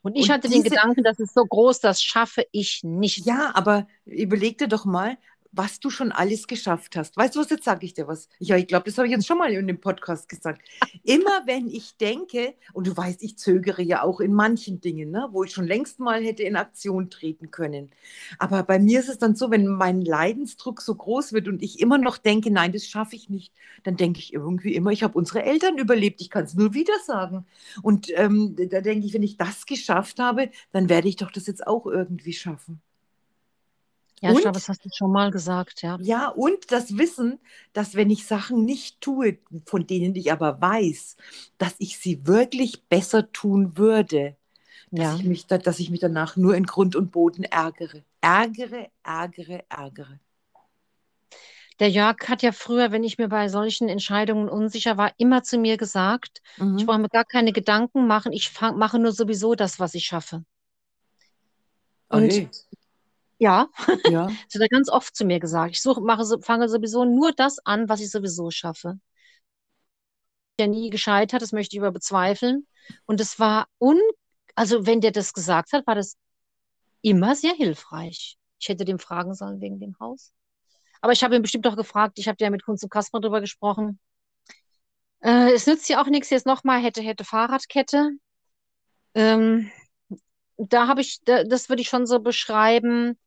Und 0.02 0.15
ich 0.15 0.23
Und 0.23 0.32
hatte 0.32 0.47
diese, 0.49 0.63
den 0.63 0.71
Gedanken, 0.71 1.04
das 1.04 1.19
ist 1.19 1.34
so 1.34 1.45
groß, 1.45 1.80
das 1.80 2.02
schaffe 2.02 2.45
ich 2.52 2.82
nicht. 2.84 3.26
Ja, 3.26 3.52
aber 3.56 3.88
überleg 4.06 4.58
dir 4.58 4.67
doch 4.67 4.86
mal, 4.86 5.17
was 5.53 5.79
du 5.79 5.89
schon 5.89 6.11
alles 6.11 6.47
geschafft 6.47 6.95
hast. 6.95 7.15
Weißt 7.15 7.35
du 7.35 7.39
was, 7.39 7.49
jetzt 7.49 7.63
sage 7.63 7.85
ich 7.85 7.93
dir 7.93 8.07
was. 8.07 8.27
Ja, 8.39 8.57
ich 8.57 8.67
glaube, 8.67 8.85
das 8.85 8.97
habe 8.97 9.07
ich 9.07 9.13
jetzt 9.13 9.27
schon 9.27 9.37
mal 9.37 9.51
in 9.53 9.67
dem 9.67 9.79
Podcast 9.79 10.27
gesagt. 10.27 10.61
Immer 11.03 11.43
wenn 11.45 11.67
ich 11.67 11.95
denke, 11.97 12.55
und 12.73 12.87
du 12.87 12.97
weißt, 12.97 13.21
ich 13.21 13.37
zögere 13.37 13.83
ja 13.83 14.01
auch 14.01 14.19
in 14.19 14.33
manchen 14.33 14.81
Dingen, 14.81 15.11
ne, 15.11 15.29
wo 15.31 15.43
ich 15.43 15.51
schon 15.51 15.67
längst 15.67 15.99
mal 15.99 16.23
hätte 16.23 16.43
in 16.43 16.55
Aktion 16.55 17.11
treten 17.11 17.51
können. 17.51 17.91
Aber 18.39 18.63
bei 18.63 18.79
mir 18.79 18.99
ist 18.99 19.09
es 19.09 19.19
dann 19.19 19.35
so, 19.35 19.51
wenn 19.51 19.67
mein 19.67 20.01
Leidensdruck 20.01 20.81
so 20.81 20.95
groß 20.95 21.33
wird 21.33 21.47
und 21.47 21.61
ich 21.61 21.79
immer 21.79 21.99
noch 21.99 22.17
denke, 22.17 22.51
nein, 22.51 22.71
das 22.71 22.87
schaffe 22.87 23.15
ich 23.15 23.29
nicht, 23.29 23.53
dann 23.83 23.95
denke 23.95 24.19
ich 24.19 24.33
irgendwie 24.33 24.73
immer, 24.73 24.91
ich 24.91 25.03
habe 25.03 25.17
unsere 25.17 25.43
Eltern 25.43 25.77
überlebt, 25.77 26.19
ich 26.21 26.31
kann 26.31 26.45
es 26.45 26.55
nur 26.55 26.73
wieder 26.73 26.93
sagen. 27.05 27.45
Und 27.83 28.07
ähm, 28.15 28.55
da 28.55 28.81
denke 28.81 29.05
ich, 29.05 29.13
wenn 29.13 29.23
ich 29.23 29.37
das 29.37 29.67
geschafft 29.67 30.19
habe, 30.19 30.49
dann 30.71 30.89
werde 30.89 31.07
ich 31.07 31.17
doch 31.17 31.31
das 31.31 31.45
jetzt 31.45 31.67
auch 31.67 31.85
irgendwie 31.85 32.33
schaffen. 32.33 32.81
Ja, 34.23 34.29
und, 34.29 34.36
ich 34.38 34.41
glaube, 34.43 34.57
das 34.57 34.69
hast 34.69 34.86
du 34.86 34.89
schon 34.95 35.12
mal 35.12 35.31
gesagt, 35.31 35.81
ja. 35.81 35.97
Ja, 36.01 36.29
und 36.29 36.71
das 36.71 36.97
Wissen, 36.97 37.39
dass 37.73 37.93
wenn 37.95 38.09
ich 38.09 38.25
Sachen 38.25 38.63
nicht 38.63 39.01
tue, 39.01 39.39
von 39.65 39.86
denen 39.86 40.15
ich 40.15 40.31
aber 40.31 40.62
weiß, 40.62 41.17
dass 41.57 41.75
ich 41.77 41.97
sie 41.99 42.25
wirklich 42.25 42.83
besser 42.83 43.33
tun 43.33 43.77
würde, 43.77 44.38
dass, 44.91 45.05
ja. 45.05 45.15
ich, 45.17 45.25
mich 45.25 45.45
da, 45.47 45.57
dass 45.57 45.77
ich 45.79 45.89
mich 45.89 45.99
danach 45.99 46.38
nur 46.38 46.55
in 46.55 46.65
Grund 46.65 46.95
und 46.95 47.12
Boden 47.12 47.43
ärgere. 47.43 48.05
Ärgere, 48.21 48.88
ärgere, 49.03 49.65
ärgere. 49.67 50.19
Der 51.81 51.89
Jörg 51.89 52.29
hat 52.29 52.43
ja 52.43 52.54
früher, 52.54 52.93
wenn 52.93 53.04
ich 53.04 53.17
mir 53.17 53.27
bei 53.27 53.50
solchen 53.50 53.89
Entscheidungen 53.89 54.48
unsicher 54.48 54.95
war, 54.95 55.12
immer 55.17 55.43
zu 55.43 55.58
mir 55.58 55.75
gesagt, 55.75 56.41
mhm. 56.56 56.77
ich 56.77 56.85
brauche 56.85 57.00
mir 57.00 57.10
gar 57.10 57.25
keine 57.25 57.52
Gedanken 57.52 58.08
machen, 58.08 58.31
ich 58.31 58.50
fang, 58.50 58.77
mache 58.77 59.00
nur 59.00 59.12
sowieso 59.12 59.54
das, 59.54 59.81
was 59.81 59.95
ich 59.95 60.06
schaffe. 60.06 60.45
Und 62.08 62.25
okay. 62.25 62.50
Ja, 63.44 63.67
ja. 64.06 64.27
das 64.48 64.56
hat 64.56 64.62
er 64.62 64.69
ganz 64.69 64.89
oft 64.89 65.13
zu 65.17 65.25
mir 65.25 65.39
gesagt. 65.41 65.71
Ich 65.71 65.81
suche, 65.81 66.00
mache, 66.00 66.23
fange 66.41 66.69
sowieso 66.69 67.04
nur 67.04 67.33
das 67.33 67.60
an, 67.65 67.89
was 67.89 68.00
ich 68.00 68.10
sowieso 68.10 68.50
schaffe. 68.52 69.00
Der 70.60 70.67
nie 70.67 70.89
gescheitert, 70.89 71.41
das 71.41 71.52
möchte 71.52 71.75
ich 71.75 71.81
aber 71.81 71.91
bezweifeln. 71.91 72.67
Und 73.06 73.19
es 73.19 73.39
war 73.39 73.67
un, 73.79 74.00
also 74.56 74.85
wenn 74.85 75.02
der 75.02 75.12
das 75.12 75.33
gesagt 75.33 75.73
hat, 75.73 75.85
war 75.87 75.96
das 75.96 76.15
immer 77.02 77.35
sehr 77.35 77.54
hilfreich. 77.54 78.37
Ich 78.60 78.69
hätte 78.69 78.85
dem 78.85 79.00
fragen 79.00 79.33
sollen 79.35 79.62
wegen 79.62 79.79
dem 79.79 79.98
Haus. 80.00 80.33
Aber 81.02 81.13
ich 81.13 81.23
habe 81.23 81.35
ihn 81.35 81.41
bestimmt 81.44 81.67
auch 81.67 81.77
gefragt, 81.77 82.19
ich 82.19 82.27
habe 82.29 82.37
ja 82.41 82.50
mit 82.50 82.63
Kunst 82.65 82.83
und 82.83 82.91
Kasper 82.91 83.19
darüber 83.21 83.41
gesprochen. 83.41 84.00
Äh, 85.21 85.54
es 85.54 85.67
nützt 85.67 85.89
ja 85.89 86.02
auch 86.02 86.08
nichts, 86.08 86.29
jetzt 86.29 86.46
nochmal 86.46 86.81
hätte, 86.81 87.02
hätte 87.02 87.25
Fahrradkette. 87.25 88.12
Ähm, 89.15 89.71
da 90.58 90.87
habe 90.87 91.02
ich, 91.02 91.21
da, 91.25 91.44
das 91.44 91.69
würde 91.69 91.81
ich 91.81 91.89
schon 91.89 92.06
so 92.08 92.19
beschreiben, 92.19 93.17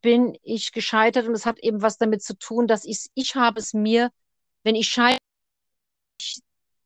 bin 0.00 0.36
ich 0.42 0.72
gescheitert 0.72 1.26
und 1.26 1.34
es 1.34 1.46
hat 1.46 1.58
eben 1.60 1.82
was 1.82 1.98
damit 1.98 2.22
zu 2.22 2.36
tun, 2.38 2.66
dass 2.66 2.84
ich, 2.84 3.06
ich 3.14 3.34
habe 3.36 3.60
es 3.60 3.74
mir, 3.74 4.10
wenn 4.64 4.74
ich 4.76 4.88
scheitere, 4.88 5.18
ich, 6.20 6.40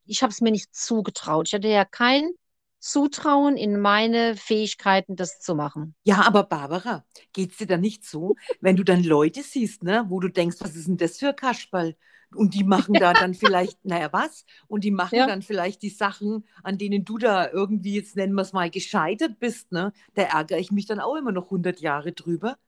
ich 0.07 0.23
habe 0.23 0.31
es 0.33 0.41
mir 0.41 0.51
nicht 0.51 0.75
zugetraut. 0.75 1.49
Ich 1.49 1.55
hatte 1.55 1.69
ja 1.69 1.85
kein 1.85 2.31
zutrauen, 2.79 3.57
in 3.57 3.79
meine 3.81 4.37
Fähigkeiten 4.37 5.17
das 5.17 5.39
zu 5.41 5.55
machen. 5.55 5.95
Ja, 6.05 6.23
aber 6.27 6.43
Barbara, 6.45 7.05
geht 7.33 7.53
es 7.53 7.59
dir 7.59 7.67
dann 7.67 7.81
nicht 7.81 8.05
so, 8.05 8.35
wenn 8.61 8.75
du 8.77 8.83
dann 8.83 9.05
Leute 9.05 9.43
siehst, 9.43 9.85
ne, 9.85 10.05
wo 10.09 10.19
du 10.19 10.29
denkst, 10.29 10.57
was 10.61 10.75
ist 10.75 10.89
denn 10.89 10.97
das 10.97 11.19
für 11.19 11.29
ein 11.29 11.37
Kasperl? 11.37 11.95
Und 12.35 12.55
die 12.55 12.65
machen 12.65 12.99
da 12.99 13.15
dann 13.15 13.35
vielleicht, 13.35 13.79
naja, 13.85 14.13
was? 14.13 14.45
Und 14.67 14.83
die 14.83 14.91
machen 14.91 15.19
Ja. 15.19 15.27
dann 15.27 15.43
vielleicht 15.43 15.81
die 15.83 15.91
Sachen, 15.91 16.45
an 16.65 16.77
denen 16.79 17.05
du 17.05 17.19
da 17.19 17.49
irgendwie, 17.51 17.95
jetzt 17.95 18.17
nennen 18.17 18.35
wir 18.35 18.43
es 18.43 18.53
mal, 18.53 18.69
gescheitert 18.71 19.39
bist, 19.39 19.71
ne? 19.71 19.93
Da 20.15 20.23
ärgere 20.23 20.59
ich 20.59 20.73
mich 20.73 20.87
dann 20.87 20.99
auch 20.99 21.15
immer 21.17 21.31
noch 21.33 21.51
100 21.51 21.81
Jahre 21.81 22.13
drüber. 22.13 22.59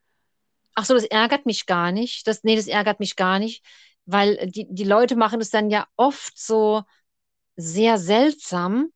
Ach 0.75 0.85
so, 0.85 0.95
das 0.95 1.05
ärgert 1.05 1.47
mich 1.47 1.67
gar 1.67 1.93
nicht. 1.93 2.27
Das, 2.27 2.45
nee, 2.45 2.57
das 2.57 2.67
ärgert 2.67 3.01
mich 3.01 3.17
gar 3.17 3.39
nicht, 3.39 3.65
weil 4.07 4.49
die, 4.51 4.67
die 4.71 4.85
Leute 4.85 5.17
machen 5.17 5.41
es 5.41 5.51
dann 5.51 5.71
ja 5.71 5.87
oft 5.97 6.39
so 6.39 6.83
sehr 7.57 7.99
seltsam, 7.99 8.91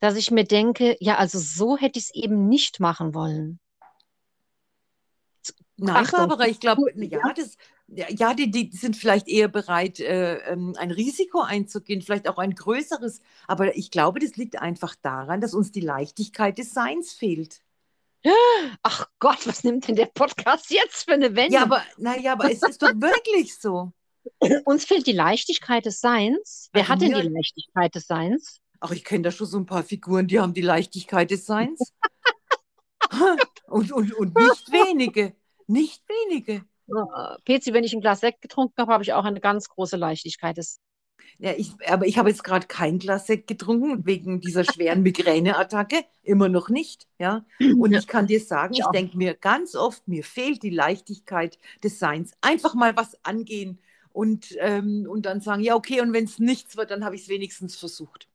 dass 0.00 0.16
ich 0.16 0.30
mir 0.30 0.44
denke, 0.44 0.96
ja, 1.00 1.16
also 1.16 1.38
so 1.38 1.76
hätte 1.78 1.98
ich 1.98 2.06
es 2.06 2.14
eben 2.14 2.48
nicht 2.48 2.80
machen 2.80 3.14
wollen. 3.14 3.60
Nein, 5.76 5.96
Achtung. 5.96 6.28
Barbara, 6.28 6.46
ich 6.48 6.60
glaube, 6.60 6.92
Ja. 6.96 7.32
das, 7.36 7.56
ja, 7.88 8.06
ja, 8.10 8.34
die, 8.34 8.50
die 8.50 8.70
sind 8.76 8.96
vielleicht 8.96 9.28
eher 9.28 9.48
bereit, 9.48 10.00
äh, 10.00 10.36
ähm, 10.52 10.74
ein 10.78 10.90
Risiko 10.90 11.40
einzugehen, 11.40 12.02
vielleicht 12.02 12.28
auch 12.28 12.38
ein 12.38 12.54
größeres. 12.54 13.20
Aber 13.48 13.76
ich 13.76 13.90
glaube, 13.90 14.20
das 14.20 14.36
liegt 14.36 14.60
einfach 14.60 14.94
daran, 15.02 15.40
dass 15.40 15.54
uns 15.54 15.72
die 15.72 15.80
Leichtigkeit 15.80 16.58
des 16.58 16.72
Seins 16.74 17.12
fehlt. 17.12 17.63
Ach 18.82 19.06
Gott, 19.18 19.46
was 19.46 19.64
nimmt 19.64 19.86
denn 19.86 19.96
der 19.96 20.06
Podcast 20.06 20.70
jetzt 20.70 21.04
für 21.04 21.12
eine 21.12 21.34
Wendung? 21.36 21.52
Ja, 21.52 21.62
aber, 21.62 21.82
naja, 21.98 22.32
aber 22.32 22.50
es 22.50 22.62
ist 22.62 22.82
doch 22.82 22.94
wirklich 22.94 23.58
so. 23.58 23.92
Uns 24.64 24.84
fehlt 24.84 25.06
die 25.06 25.12
Leichtigkeit 25.12 25.84
des 25.84 26.00
Seins. 26.00 26.70
Wer 26.72 26.82
Also 26.82 26.92
hat 26.92 27.02
denn 27.02 27.14
die 27.14 27.28
Leichtigkeit 27.28 27.94
des 27.94 28.06
Seins? 28.06 28.60
Ach, 28.80 28.90
ich 28.90 29.04
kenne 29.04 29.22
da 29.22 29.30
schon 29.30 29.46
so 29.46 29.58
ein 29.58 29.66
paar 29.66 29.82
Figuren, 29.82 30.26
die 30.26 30.40
haben 30.40 30.54
die 30.54 30.62
Leichtigkeit 30.62 31.30
des 31.30 31.46
Seins. 31.46 31.92
und, 33.68 33.92
und, 33.92 34.12
und 34.14 34.36
nicht 34.36 34.72
wenige. 34.72 35.34
Nicht 35.66 36.02
wenige. 36.08 36.64
Äh, 36.88 37.36
Pezi, 37.44 37.72
wenn 37.72 37.84
ich 37.84 37.94
ein 37.94 38.00
Glas 38.00 38.20
Sekt 38.20 38.42
getrunken 38.42 38.74
habe, 38.78 38.92
habe 38.92 39.02
ich 39.02 39.12
auch 39.12 39.24
eine 39.24 39.40
ganz 39.40 39.68
große 39.68 39.96
Leichtigkeit 39.96 40.56
des 40.56 40.80
Ja, 41.38 41.52
ich, 41.56 41.72
aber 41.88 42.06
ich 42.06 42.18
habe 42.18 42.28
jetzt 42.30 42.44
gerade 42.44 42.66
kein 42.66 42.98
Glas 42.98 43.26
Sekt 43.26 43.46
getrunken, 43.48 44.06
wegen 44.06 44.40
dieser 44.40 44.64
schweren 44.64 45.02
Migräneattacke. 45.02 46.04
Immer 46.22 46.48
noch 46.48 46.68
nicht. 46.68 47.06
Ja? 47.18 47.44
Und 47.76 47.92
Ja. 47.92 47.98
ich 47.98 48.06
kann 48.06 48.26
dir 48.26 48.40
sagen, 48.40 48.74
Ich 48.74 48.80
ich 48.80 48.90
denke 48.90 49.16
mir 49.16 49.34
ganz 49.34 49.74
oft, 49.74 50.06
mir 50.08 50.24
fehlt 50.24 50.62
die 50.62 50.70
Leichtigkeit 50.70 51.58
des 51.82 51.98
Seins. 51.98 52.32
Einfach 52.40 52.74
mal 52.74 52.96
was 52.96 53.18
angehen 53.24 53.80
und, 54.12 54.54
ähm, 54.60 55.06
und 55.08 55.26
dann 55.26 55.40
sagen, 55.40 55.62
ja, 55.62 55.74
okay, 55.74 56.00
und 56.00 56.12
wenn 56.12 56.24
es 56.24 56.38
nichts 56.38 56.76
wird, 56.76 56.90
dann 56.90 57.04
habe 57.04 57.16
ich 57.16 57.22
es 57.22 57.28
wenigstens 57.28 57.76
versucht. 57.76 58.28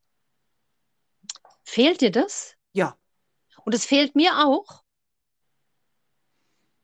Fehlt 1.64 2.02
dir 2.02 2.12
das? 2.12 2.58
Ja, 2.74 2.98
Und 3.64 3.74
es 3.74 3.86
fehlt 3.86 4.16
mir 4.16 4.46
auch. 4.46 4.84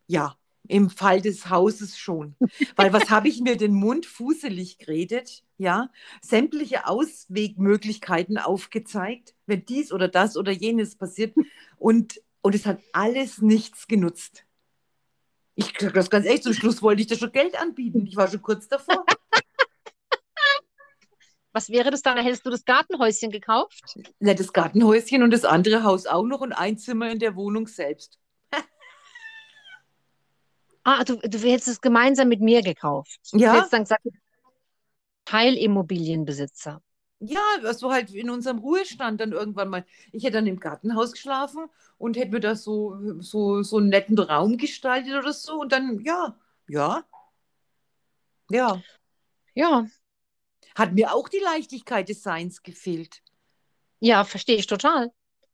ja, 0.08 0.38
im 0.68 0.90
Fall 0.90 1.22
des 1.22 1.50
Hauses 1.50 1.98
schon. 1.98 2.36
Weil 2.76 2.94
was 2.94 3.10
habe 3.10 3.28
ich 3.28 3.42
mir 3.42 3.58
den 3.58 3.74
Mund 3.74 4.06
fuselig 4.06 4.78
geredet? 4.78 5.44
Ja, 5.58 5.90
sämtliche 6.22 6.88
Auswegmöglichkeiten 6.88 8.38
aufgezeigt, 8.38 9.34
wenn 9.46 9.66
dies 9.66 9.92
oder 9.92 10.08
das 10.08 10.38
oder 10.38 10.52
jenes 10.52 10.96
passiert. 10.96 11.36
Und, 11.78 12.22
und 12.42 12.56
es 12.56 12.66
hat 12.66 12.80
alles 12.94 13.42
nichts 13.42 13.88
genutzt. 13.88 14.46
Ich 15.56 15.74
sage 15.80 15.94
das 15.94 16.10
ganz 16.10 16.26
ehrlich, 16.26 16.44
zum 16.44 16.54
Schluss 16.54 16.82
wollte 16.82 17.02
ich 17.02 17.08
dir 17.08 17.18
schon 17.18 17.32
Geld 17.32 17.60
anbieten. 17.60 18.06
Ich 18.06 18.16
war 18.16 18.28
schon 18.28 18.42
kurz 18.42 18.68
davor. 18.68 19.06
Was 21.54 21.70
wäre 21.70 21.90
das 21.90 22.02
dann? 22.02 22.18
Hättest 22.18 22.46
du 22.46 22.50
das 22.50 22.66
Gartenhäuschen 22.66 23.32
gekauft? 23.32 23.96
Na, 24.20 24.34
das 24.34 24.52
Gartenhäuschen 24.52 25.24
und 25.24 25.32
das 25.32 25.46
andere 25.46 25.84
Haus 25.84 26.06
auch 26.06 26.26
noch 26.26 26.42
und 26.42 26.52
ein 26.52 26.78
Zimmer 26.78 27.10
in 27.10 27.20
der 27.20 27.38
Wohnung 27.38 27.68
selbst. 27.68 28.20
Ah, 30.86 31.04
du, 31.04 31.18
du 31.18 31.38
hättest 31.40 31.68
es 31.68 31.82
gemeinsam 31.82 32.28
mit 32.30 32.42
mir 32.42 32.62
gekauft. 32.62 33.20
Du 33.34 33.40
Ja. 33.40 33.54
hättest 33.54 33.74
dann 33.74 33.84
gesagt, 33.84 34.04
Teilimmobilienbesitzer. 35.26 36.82
Ja, 37.20 37.40
so 37.74 37.92
halt 37.92 38.12
in 38.14 38.30
unserem 38.30 38.60
Ruhestand 38.60 39.22
dann 39.22 39.32
irgendwann 39.32 39.70
mal. 39.70 39.86
Ich 40.12 40.24
hätte 40.24 40.34
dann 40.34 40.48
im 40.48 40.60
Gartenhaus 40.60 41.14
geschlafen 41.14 41.70
und 41.98 42.18
hätte 42.18 42.32
mir 42.32 42.40
da 42.42 42.56
so, 42.56 42.98
so, 43.22 43.64
so 43.64 43.78
einen 43.78 43.90
netten 43.90 44.20
Raum 44.20 44.58
gestaltet 44.58 45.14
oder 45.16 45.34
so. 45.34 45.60
Und 45.62 45.72
dann, 45.72 46.00
ja, 46.04 46.38
ja, 46.68 47.04
ja. 48.50 48.84
Ja, 49.56 49.88
Hat 50.76 50.94
mir 50.94 51.12
auch 51.12 51.28
die 51.28 51.40
Leichtigkeit 51.40 52.08
des 52.08 52.22
Seins 52.22 52.62
gefehlt. 52.62 53.24
ja, 54.00 54.24
verstehe 54.26 54.58
ich 54.58 54.68
total. 54.68 55.12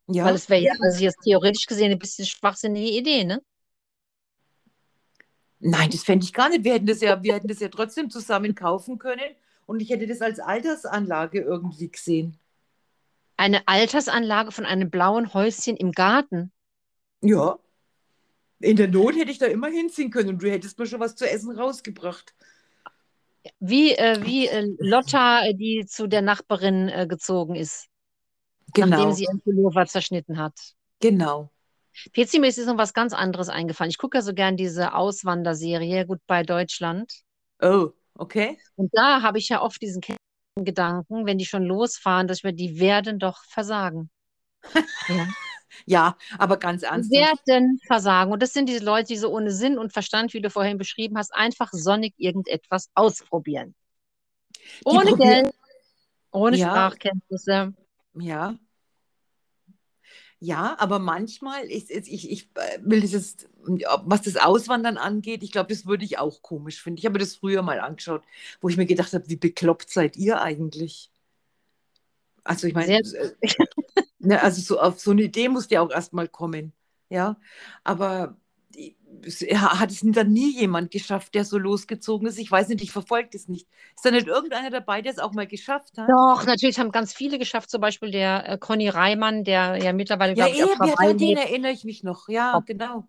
Ja, 0.07 0.27
Weil 0.27 0.35
es 0.35 0.49
wäre 0.49 0.63
ja, 0.63 0.73
also 0.81 1.03
jetzt 1.03 1.21
theoretisch 1.23 1.67
gesehen 1.67 1.91
ein 1.93 1.99
bisschen 1.99 2.25
schwachsinnige 2.27 2.91
Idee, 2.97 3.23
ne? 3.25 3.41
Nein, 5.61 5.89
das 5.91 6.03
fände 6.03 6.25
ich 6.25 6.33
gar 6.33 6.49
nicht. 6.49 6.63
Wir 6.63 6.73
hätten 6.73 6.85
das 6.87 7.01
ja, 7.01 7.21
wir 7.23 7.33
hätten 7.35 7.47
das 7.47 7.59
ja 7.59 7.69
trotzdem 7.69 8.09
zusammen 8.09 8.55
kaufen 8.55 8.97
können 8.99 9.35
und 9.65 9.81
ich 9.81 9.89
hätte 9.89 10.07
das 10.07 10.21
als 10.21 10.39
Altersanlage 10.39 11.41
irgendwie 11.41 11.89
gesehen. 11.91 12.37
Eine 13.35 13.67
Altersanlage 13.67 14.53
von 14.53 14.65
einem 14.65 14.89
blauen 14.89 15.33
Häuschen 15.33 15.75
im 15.75 15.91
Garten. 15.91 16.53
Ja. 17.21 17.59
In 18.61 18.77
der 18.77 18.87
Not 18.87 19.15
hätte 19.15 19.31
ich 19.31 19.39
da 19.39 19.47
immer 19.47 19.67
hinziehen 19.67 20.11
können 20.11 20.29
und 20.29 20.43
du 20.43 20.49
hättest 20.51 20.77
mir 20.79 20.85
schon 20.85 20.99
was 21.01 21.15
zu 21.15 21.29
essen 21.29 21.51
rausgebracht. 21.57 22.33
Wie, 23.59 23.93
äh, 23.93 24.23
wie 24.25 24.47
äh, 24.47 24.67
Lotta, 24.79 25.45
äh, 25.45 25.53
die 25.55 25.85
zu 25.87 26.07
der 26.07 26.21
Nachbarin 26.21 26.89
äh, 26.89 27.07
gezogen 27.07 27.55
ist, 27.55 27.87
nachdem 28.75 29.09
Genau, 29.09 29.11
sie 29.11 29.25
ihren 29.25 29.41
Pullover 29.41 29.85
zerschnitten 29.87 30.37
hat. 30.39 30.75
genau. 30.99 31.50
Pezi, 32.13 32.39
mir 32.39 32.47
ist 32.47 32.57
jetzt 32.57 32.67
noch 32.67 32.77
was 32.77 32.93
ganz 32.93 33.13
anderes 33.13 33.49
eingefallen. 33.49 33.89
Ich 33.91 33.97
gucke 33.97 34.17
ja 34.17 34.21
so 34.21 34.33
gern 34.33 34.57
diese 34.57 34.93
Auswanderserie, 34.93 36.05
Goodbye 36.05 36.43
Deutschland. 36.45 37.13
Oh, 37.61 37.89
okay. 38.15 38.57
Und 38.75 38.89
da 38.93 39.21
habe 39.21 39.37
ich 39.37 39.49
ja 39.49 39.61
oft 39.61 39.81
diesen 39.81 40.01
Gedanken, 40.55 41.25
wenn 41.25 41.37
die 41.37 41.45
schon 41.45 41.63
losfahren, 41.63 42.27
dass 42.27 42.43
wir, 42.43 42.51
die 42.53 42.79
werden 42.79 43.19
doch 43.19 43.43
versagen. 43.45 44.09
Ja. 45.07 45.27
Ja, 45.85 46.17
aber 46.37 46.57
ganz 46.57 46.81
Die 46.81 46.87
ernsthaft. 46.87 47.47
werden 47.47 47.79
versagen. 47.87 48.31
Und 48.33 48.43
das 48.43 48.51
sind 48.51 48.67
diese 48.67 48.83
Leute, 48.83 49.07
die 49.07 49.17
so 49.17 49.33
ohne 49.33 49.51
Sinn 49.51 49.77
und 49.79 49.93
Verstand, 49.93 50.33
wie 50.33 50.41
du 50.41 50.49
vorhin 50.49 50.77
beschrieben 50.77 51.17
hast, 51.17 51.33
einfach 51.33 51.69
sonnig 51.71 52.13
irgendetwas 52.17 52.89
ausprobieren. 52.93 53.73
Ohne 54.83 55.11
probieren- 55.11 55.43
Geld, 55.45 55.55
ohne 56.31 56.57
Ja. 56.57 56.67
Sprachkenntnisse. 56.67 57.73
Ja. 58.15 58.55
Ja, 60.43 60.75
aber 60.79 60.97
manchmal 60.97 61.65
ist 61.69 61.91
es, 61.91 62.07
ich, 62.07 62.31
ich 62.31 62.49
äh, 62.55 62.79
will 62.81 63.01
das 63.01 63.11
jetzt, 63.11 63.47
was 64.05 64.23
das 64.23 64.37
Auswandern 64.37 64.97
angeht, 64.97 65.43
ich 65.43 65.51
glaube, 65.51 65.69
das 65.69 65.85
würde 65.85 66.03
ich 66.03 66.17
auch 66.17 66.41
komisch 66.41 66.81
finden. 66.81 66.97
Ich 66.97 67.05
habe 67.05 67.19
das 67.19 67.35
früher 67.35 67.61
mal 67.61 67.79
angeschaut, 67.79 68.23
wo 68.59 68.67
ich 68.67 68.75
mir 68.77 68.87
gedacht 68.87 69.13
habe, 69.13 69.29
wie 69.29 69.35
bekloppt 69.35 69.91
seid 69.91 70.17
ihr 70.17 70.41
eigentlich? 70.41 71.11
Also 72.43 72.67
ich 72.67 72.73
meine, 72.73 72.97
äh, 72.97 73.31
ne, 74.19 74.41
also 74.41 74.61
so 74.61 74.79
auf 74.79 74.99
so 74.99 75.11
eine 75.11 75.23
Idee 75.23 75.49
muss 75.49 75.69
ja 75.69 75.81
auch 75.81 75.91
erstmal 75.91 76.27
kommen. 76.27 76.73
Ja, 77.09 77.37
aber 77.83 78.37
hat 79.55 79.91
es 79.91 80.01
dann 80.03 80.31
nie 80.31 80.57
jemand 80.57 80.91
geschafft, 80.91 81.35
der 81.35 81.45
so 81.45 81.57
losgezogen 81.57 82.27
ist. 82.27 82.39
Ich 82.39 82.49
weiß 82.49 82.69
nicht, 82.69 82.81
ich 82.83 82.91
verfolge 82.91 83.29
das 83.33 83.47
nicht. 83.47 83.67
Ist 83.95 84.05
da 84.05 84.11
nicht 84.11 84.27
irgendeiner 84.27 84.69
dabei, 84.69 85.01
der 85.01 85.11
es 85.11 85.19
auch 85.19 85.33
mal 85.33 85.47
geschafft 85.47 85.97
hat? 85.97 86.09
Doch, 86.09 86.45
natürlich 86.45 86.79
haben 86.79 86.91
ganz 86.91 87.13
viele 87.13 87.37
geschafft, 87.37 87.69
zum 87.69 87.81
Beispiel 87.81 88.11
der 88.11 88.47
äh, 88.49 88.57
Conny 88.57 88.89
Reimann, 88.89 89.43
der 89.43 89.77
ja 89.77 89.93
mittlerweile, 89.93 90.35
Ja, 90.35 90.47
glaube 90.47 90.87
ich, 90.87 90.99
ja, 90.99 91.13
den 91.13 91.37
erinnere 91.37 91.71
ich 91.71 91.83
mich 91.83 92.03
noch. 92.03 92.29
Ja, 92.29 92.57
Ob- 92.57 92.65
genau. 92.65 93.07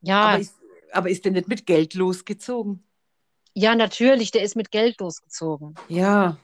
Ja, 0.00 0.22
Aber 0.22 0.38
ist, 0.38 0.56
aber 0.92 1.08
ist 1.10 1.24
der 1.24 1.32
nicht 1.32 1.48
mit 1.48 1.66
Geld 1.66 1.94
losgezogen? 1.94 2.82
ja, 3.56 3.76
natürlich, 3.76 4.32
der 4.32 4.42
ist 4.42 4.56
mit 4.56 4.72
Geld 4.72 5.00
losgezogen. 5.00 5.76
Ja. 5.88 6.38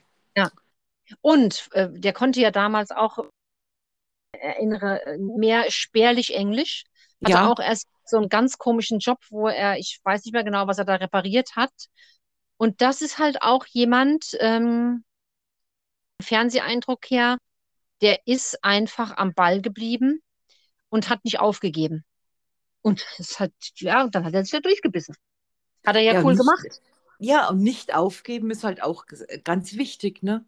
Und 1.22 1.68
äh, 1.72 1.88
der 1.90 2.12
konnte 2.12 2.40
ja 2.40 2.52
damals 2.52 2.92
auch, 2.92 3.18
erinnere, 4.32 5.04
äh, 5.06 5.18
mehr 5.18 5.64
spärlich 5.68 6.34
Englisch. 6.36 6.84
Hatte 7.22 7.32
Ja. 7.32 7.48
auch 7.50 7.58
erst 7.60 7.86
so 8.04 8.16
einen 8.16 8.28
ganz 8.28 8.58
komischen 8.58 8.98
Job, 8.98 9.18
wo 9.30 9.48
er, 9.48 9.78
ich 9.78 10.00
weiß 10.04 10.24
nicht 10.24 10.32
mehr 10.32 10.44
genau, 10.44 10.66
was 10.66 10.78
er 10.78 10.84
da 10.84 10.94
repariert 10.96 11.54
hat. 11.56 11.72
Und 12.56 12.80
das 12.80 13.02
ist 13.02 13.18
halt 13.18 13.42
auch 13.42 13.66
jemand, 13.66 14.36
ähm, 14.40 15.04
Fernseheindruck 16.20 17.10
her, 17.10 17.38
der 18.02 18.26
ist 18.26 18.62
einfach 18.64 19.16
am 19.16 19.34
Ball 19.34 19.60
geblieben 19.60 20.22
und 20.88 21.08
hat 21.08 21.24
nicht 21.24 21.40
aufgegeben. 21.40 22.04
Und 22.82 23.04
es 23.18 23.38
hat, 23.40 23.52
ja, 23.76 24.06
dann 24.08 24.24
hat 24.24 24.34
er 24.34 24.44
sich 24.44 24.52
ja 24.52 24.60
durchgebissen. 24.60 25.14
Hat 25.86 25.96
er 25.96 26.02
ja, 26.02 26.14
Ja, 26.14 26.22
cool 26.22 26.32
nicht- 26.32 26.40
gemacht. 26.40 26.82
Ja, 27.22 27.50
und 27.50 27.60
nicht 27.62 27.94
aufgeben 27.94 28.50
ist 28.50 28.64
halt 28.64 28.82
auch 28.82 29.04
ganz 29.44 29.74
wichtig, 29.74 30.22
ne? 30.22 30.46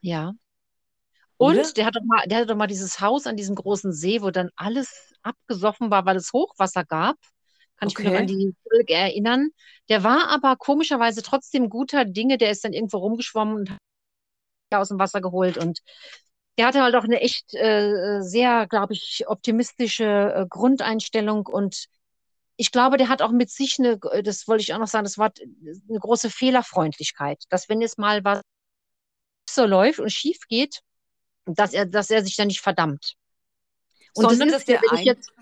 Ja. 0.00 0.34
Oder? 1.38 1.64
Und 1.64 1.76
der 1.76 1.86
hat 1.86 1.96
doch 1.96 2.02
mal, 2.04 2.26
der 2.26 2.38
hatte 2.38 2.46
doch 2.48 2.56
mal 2.56 2.66
dieses 2.66 3.00
Haus 3.00 3.26
an 3.26 3.36
diesem 3.36 3.54
großen 3.56 3.92
See, 3.92 4.22
wo 4.22 4.30
dann 4.30 4.50
alles 4.56 5.14
abgesoffen 5.22 5.90
war, 5.90 6.06
weil 6.06 6.16
es 6.16 6.32
Hochwasser 6.32 6.84
gab. 6.84 7.16
Kann 7.78 7.88
ich 7.88 7.98
mich 7.98 8.06
noch 8.06 8.14
Okay. 8.14 8.16
an 8.16 8.26
die 8.26 8.54
Folge 8.70 8.94
erinnern. 8.94 9.50
Der 9.90 10.02
war 10.02 10.28
aber 10.30 10.56
komischerweise 10.56 11.22
trotzdem 11.22 11.68
guter 11.68 12.04
Dinge. 12.06 12.38
Der 12.38 12.50
ist 12.50 12.64
dann 12.64 12.72
irgendwo 12.72 12.98
rumgeschwommen 12.98 13.54
und 13.56 13.70
hat 13.70 13.78
aus 14.72 14.88
dem 14.88 14.98
Wasser 14.98 15.20
geholt. 15.20 15.58
Und 15.58 15.80
der 16.58 16.66
hatte 16.66 16.82
halt 16.82 16.94
auch 16.96 17.04
eine 17.04 17.20
echt 17.20 17.54
äh, 17.54 18.20
sehr, 18.22 18.66
glaube 18.66 18.94
ich, 18.94 19.24
optimistische 19.28 20.04
äh, 20.34 20.46
Grundeinstellung 20.48 21.46
und 21.46 21.86
ich 22.58 22.72
glaube, 22.72 22.96
der 22.98 23.08
hat 23.08 23.22
auch 23.22 23.32
mit 23.32 23.50
sich 23.50 23.78
eine, 23.78 23.98
das 24.22 24.48
wollte 24.48 24.62
ich 24.62 24.74
auch 24.74 24.78
noch 24.78 24.86
sagen, 24.88 25.04
das 25.04 25.18
war 25.18 25.32
eine 25.90 25.98
große 26.00 26.30
Fehlerfreundlichkeit, 26.30 27.44
dass 27.50 27.68
wenn 27.68 27.82
es 27.82 27.98
mal 27.98 28.24
was 28.24 28.42
so 29.48 29.64
läuft 29.64 30.00
und 30.00 30.10
schief 30.12 30.38
geht, 30.48 30.80
dass 31.46 31.72
er, 31.72 31.86
dass 31.86 32.10
er 32.10 32.22
sich 32.24 32.36
dann 32.36 32.48
nicht 32.48 32.60
verdammt. 32.60 33.14
Und 34.14 34.30
Sondern, 34.30 34.48
das 34.48 34.58
dass 34.58 34.62
ist, 34.62 34.68
ja, 34.68 34.80
der 34.80 34.90
wenn 34.90 34.98
ich 34.98 35.04
jetzt, 35.04 35.32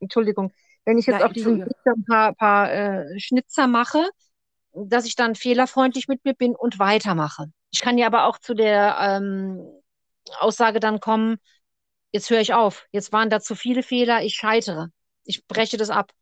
Entschuldigung, 0.00 0.52
wenn 0.84 0.98
ich 0.98 1.06
jetzt 1.06 1.20
Ja, 1.20 1.26
auf 1.26 1.32
diesem. 1.32 1.60
Weg 1.60 1.76
ein 1.84 2.04
paar, 2.04 2.34
paar 2.34 2.72
äh, 2.72 3.20
Schnitzer 3.20 3.66
mache, 3.66 4.08
dass 4.72 5.06
ich 5.06 5.16
dann 5.16 5.34
fehlerfreundlich 5.34 6.08
mit 6.08 6.24
mir 6.24 6.34
bin 6.34 6.54
und 6.54 6.78
weitermache. 6.78 7.46
Ich 7.70 7.80
kann 7.80 7.98
ja 7.98 8.06
aber 8.06 8.26
auch 8.26 8.38
zu 8.38 8.54
der 8.54 8.96
ähm, 9.00 9.60
Aussage 10.38 10.80
dann 10.80 11.00
kommen, 11.00 11.38
jetzt 12.12 12.30
höre 12.30 12.40
ich 12.40 12.54
auf, 12.54 12.86
jetzt 12.92 13.12
waren 13.12 13.30
da 13.30 13.40
zu 13.40 13.54
viele 13.54 13.82
Fehler, 13.82 14.22
ich 14.22 14.34
scheitere, 14.34 14.88
ich 15.24 15.46
breche 15.46 15.76
das 15.76 15.90
ab. 15.90 16.12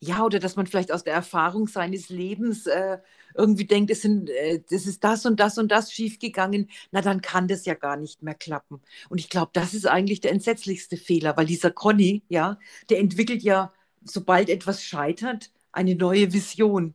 Ja, 0.00 0.22
oder 0.24 0.38
dass 0.38 0.56
man 0.56 0.66
vielleicht 0.66 0.92
aus 0.92 1.04
der 1.04 1.14
Erfahrung 1.14 1.66
seines 1.66 2.08
Lebens 2.10 2.66
äh, 2.66 2.98
irgendwie 3.34 3.66
denkt, 3.66 3.90
es 3.90 4.02
sind, 4.02 4.30
äh, 4.30 4.62
das 4.70 4.86
ist 4.86 5.04
das 5.04 5.26
und 5.26 5.40
das 5.40 5.58
und 5.58 5.70
das 5.70 5.92
schiefgegangen. 5.92 6.70
Na, 6.92 7.00
dann 7.02 7.20
kann 7.20 7.48
das 7.48 7.64
ja 7.66 7.74
gar 7.74 7.96
nicht 7.96 8.22
mehr 8.22 8.34
klappen. 8.34 8.80
Und 9.08 9.18
ich 9.18 9.28
glaube, 9.28 9.50
das 9.54 9.74
ist 9.74 9.86
eigentlich 9.86 10.20
der 10.20 10.32
entsetzlichste 10.32 10.96
Fehler, 10.96 11.36
weil 11.36 11.46
dieser 11.46 11.70
Conny, 11.70 12.22
ja, 12.28 12.58
der 12.90 13.00
entwickelt 13.00 13.42
ja, 13.42 13.72
sobald 14.04 14.48
etwas 14.50 14.82
scheitert, 14.82 15.50
eine 15.72 15.94
neue 15.94 16.32
Vision. 16.32 16.94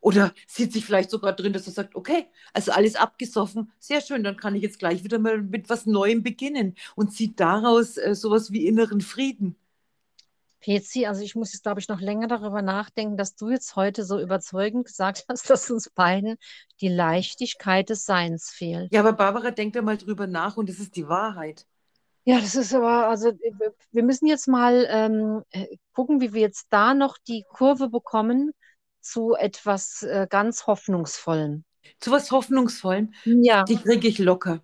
Oder 0.00 0.34
sieht 0.46 0.72
sich 0.72 0.84
vielleicht 0.84 1.10
sogar 1.10 1.32
drin, 1.32 1.54
dass 1.54 1.66
er 1.66 1.72
sagt, 1.72 1.94
okay, 1.94 2.26
also 2.52 2.72
alles 2.72 2.94
abgesoffen, 2.94 3.72
sehr 3.78 4.02
schön, 4.02 4.22
dann 4.22 4.36
kann 4.36 4.54
ich 4.54 4.62
jetzt 4.62 4.78
gleich 4.78 5.02
wieder 5.02 5.18
mal 5.18 5.40
mit 5.40 5.70
was 5.70 5.86
Neuem 5.86 6.22
beginnen 6.22 6.74
und 6.94 7.14
zieht 7.14 7.40
daraus 7.40 7.96
äh, 7.96 8.14
sowas 8.14 8.52
wie 8.52 8.66
inneren 8.66 9.00
Frieden. 9.00 9.56
PC, 10.64 11.06
also 11.06 11.22
ich 11.22 11.34
muss 11.34 11.52
jetzt, 11.52 11.62
glaube 11.62 11.80
ich, 11.80 11.88
noch 11.88 12.00
länger 12.00 12.26
darüber 12.26 12.62
nachdenken, 12.62 13.16
dass 13.16 13.34
du 13.34 13.50
jetzt 13.50 13.76
heute 13.76 14.04
so 14.04 14.18
überzeugend 14.18 14.86
gesagt 14.86 15.24
hast, 15.28 15.50
dass 15.50 15.70
uns 15.70 15.90
beiden 15.90 16.36
die 16.80 16.88
Leichtigkeit 16.88 17.90
des 17.90 18.04
Seins 18.04 18.50
fehlt. 18.50 18.92
Ja, 18.92 19.00
aber 19.00 19.12
Barbara, 19.12 19.50
denkt 19.50 19.76
da 19.76 19.82
mal 19.82 19.98
drüber 19.98 20.26
nach 20.26 20.56
und 20.56 20.68
das 20.68 20.78
ist 20.78 20.96
die 20.96 21.08
Wahrheit. 21.08 21.66
Ja, 22.26 22.40
das 22.40 22.54
ist 22.54 22.74
aber, 22.74 23.08
also 23.08 23.28
äh, 23.28 23.52
wir 23.92 24.02
müssen 24.02 24.26
jetzt 24.26 24.48
mal 24.48 24.86
ähm, 24.88 25.42
äh, 25.50 25.76
gucken, 25.92 26.22
wie 26.22 26.32
wir 26.32 26.40
jetzt 26.40 26.66
da 26.70 26.94
noch 26.94 27.18
die 27.18 27.44
Kurve 27.50 27.90
bekommen 27.90 28.52
zu 29.00 29.34
etwas 29.34 30.02
äh, 30.02 30.26
ganz 30.28 30.66
Hoffnungsvollem. 30.66 31.64
Zu 32.00 32.10
was 32.10 32.30
Hoffnungsvollem, 32.30 33.12
Ja, 33.24 33.64
die 33.64 33.76
kriege 33.76 34.08
ich 34.08 34.18
locker. 34.18 34.62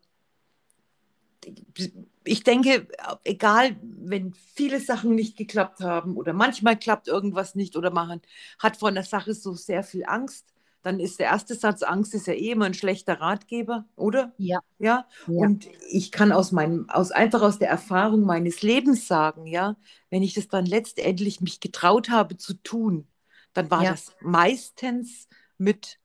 Ich 2.24 2.44
denke, 2.44 2.86
egal, 3.24 3.76
wenn 3.82 4.34
viele 4.34 4.80
Sachen 4.80 5.14
nicht 5.14 5.36
geklappt 5.36 5.80
haben 5.80 6.16
oder 6.16 6.32
manchmal 6.34 6.78
klappt 6.78 7.08
irgendwas 7.08 7.54
nicht 7.54 7.76
oder 7.76 7.90
man 7.90 8.20
hat 8.58 8.76
vor 8.76 8.88
einer 8.88 9.04
Sache 9.04 9.34
so 9.34 9.54
sehr 9.54 9.82
viel 9.84 10.04
Angst, 10.06 10.46
dann 10.82 11.00
ist 11.00 11.18
der 11.20 11.26
erste 11.28 11.54
Satz, 11.54 11.82
Angst 11.82 12.14
ist 12.14 12.26
ja 12.26 12.34
eh 12.34 12.50
immer 12.52 12.66
ein 12.66 12.74
schlechter 12.74 13.20
Ratgeber, 13.20 13.86
oder? 13.96 14.32
ja, 14.38 14.60
Ja, 14.78 15.06
ja. 15.26 15.48
und 15.48 15.66
ich 15.90 16.10
kann 16.12 16.32
aus 16.32 16.52
meinem, 16.52 16.88
aus 16.90 17.10
einfach 17.12 17.42
aus 17.42 17.58
der 17.58 17.68
Erfahrung 17.68 18.22
meines 18.22 18.62
Lebens 18.62 19.06
sagen, 19.06 19.46
ja, 19.46 19.76
wenn 20.10 20.22
ich 20.22 20.34
das 20.34 20.48
dann 20.48 20.66
letztendlich 20.66 21.40
mich 21.42 21.60
getraut 21.60 22.08
habe 22.10 22.38
zu 22.38 22.54
tun, 22.54 23.06
dann 23.52 23.70
war 23.70 23.84
Ja. 23.84 23.86
das 23.86 24.12
meistens 24.20 25.28
mit 25.58 25.98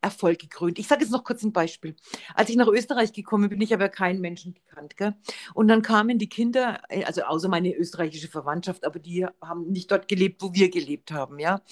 Erfolg 0.00 0.38
gekrönt. 0.38 0.78
Ich 0.78 0.86
sage 0.86 1.02
jetzt 1.02 1.10
noch 1.10 1.24
kurz 1.24 1.42
ein 1.42 1.52
Beispiel. 1.52 1.96
Als 2.34 2.50
ich 2.50 2.56
nach 2.56 2.68
Österreich 2.68 3.12
gekommen 3.12 3.48
bin, 3.48 3.60
ich 3.60 3.72
habe 3.72 3.82
ja 3.82 3.88
keinen 3.88 4.20
Menschen 4.20 4.54
gekannt, 4.54 4.96
gell? 4.96 5.14
Und 5.54 5.68
dann 5.68 5.82
kamen 5.82 6.18
die 6.18 6.28
Kinder, 6.28 6.80
äh, 6.88 7.04
also 7.04 7.22
außer 7.22 7.48
meine 7.48 7.74
österreichische 7.74 8.28
Verwandtschaft, 8.28 8.84
aber 8.84 8.98
die 8.98 9.26
haben 9.42 9.70
nicht 9.70 9.90
dort 9.90 10.08
gelebt, 10.08 10.42
wo 10.42 10.54
wir 10.54 10.70
gelebt 10.70 11.10
haben, 11.10 11.38
ja. 11.38 11.62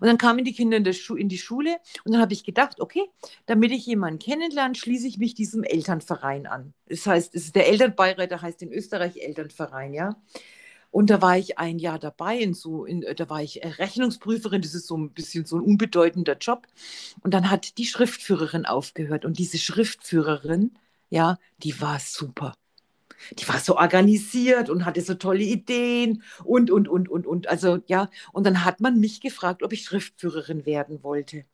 Und 0.00 0.06
dann 0.06 0.18
kamen 0.18 0.44
die 0.44 0.54
Kinder 0.54 0.76
in, 0.76 0.84
in 0.84 1.28
die 1.28 1.38
Schule 1.38 1.76
und 2.04 2.12
dann 2.12 2.20
habe 2.20 2.32
ich 2.32 2.44
gedacht, 2.44 2.80
okay, 2.80 3.04
damit 3.46 3.72
ich 3.72 3.86
jemanden 3.86 4.18
kennenlerne, 4.18 4.74
schließe 4.74 5.06
ich 5.06 5.18
mich 5.18 5.34
diesem 5.34 5.62
Elternverein 5.62 6.46
an. 6.46 6.74
Das 6.86 7.06
heißt, 7.06 7.54
der 7.54 7.68
Elternbeirat, 7.68 8.30
der 8.30 8.42
heißt 8.42 8.62
in 8.62 8.72
Österreich 8.72 9.16
Elternverein, 9.18 9.94
ja. 9.94 10.16
Und 10.94 11.10
da 11.10 11.20
war 11.20 11.36
ich 11.36 11.58
ein 11.58 11.80
Jahr 11.80 11.98
dabei, 11.98 12.38
in 12.38 12.54
so, 12.54 12.84
in, 12.84 13.04
da 13.16 13.28
war 13.28 13.42
ich 13.42 13.60
Rechnungsprüferin, 13.64 14.62
das 14.62 14.76
ist 14.76 14.86
so 14.86 14.96
ein 14.96 15.10
bisschen 15.10 15.44
so 15.44 15.56
ein 15.56 15.62
unbedeutender 15.62 16.36
Job. 16.38 16.68
Und 17.20 17.34
dann 17.34 17.50
hat 17.50 17.78
die 17.78 17.86
Schriftführerin 17.86 18.64
aufgehört. 18.64 19.24
Und 19.24 19.40
diese 19.40 19.58
Schriftführerin, 19.58 20.78
ja, 21.10 21.36
die 21.64 21.80
war 21.80 21.98
super. 21.98 22.54
Die 23.32 23.48
war 23.48 23.58
so 23.58 23.76
organisiert 23.76 24.70
und 24.70 24.84
hatte 24.84 25.00
so 25.00 25.14
tolle 25.14 25.42
Ideen 25.42 26.22
und, 26.44 26.70
und, 26.70 26.86
und, 26.86 27.08
und, 27.08 27.26
und. 27.26 27.48
Also, 27.48 27.80
ja, 27.86 28.08
und 28.32 28.46
dann 28.46 28.64
hat 28.64 28.80
man 28.80 29.00
mich 29.00 29.20
gefragt, 29.20 29.64
ob 29.64 29.72
ich 29.72 29.82
Schriftführerin 29.82 30.64
werden 30.64 31.02
wollte. 31.02 31.44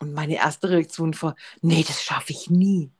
Und 0.00 0.14
meine 0.14 0.34
erste 0.34 0.70
Reaktion 0.70 1.14
war, 1.22 1.36
nee, 1.62 1.84
das 1.86 2.02
schaffe 2.02 2.32
ich 2.32 2.50
nie. 2.50 2.90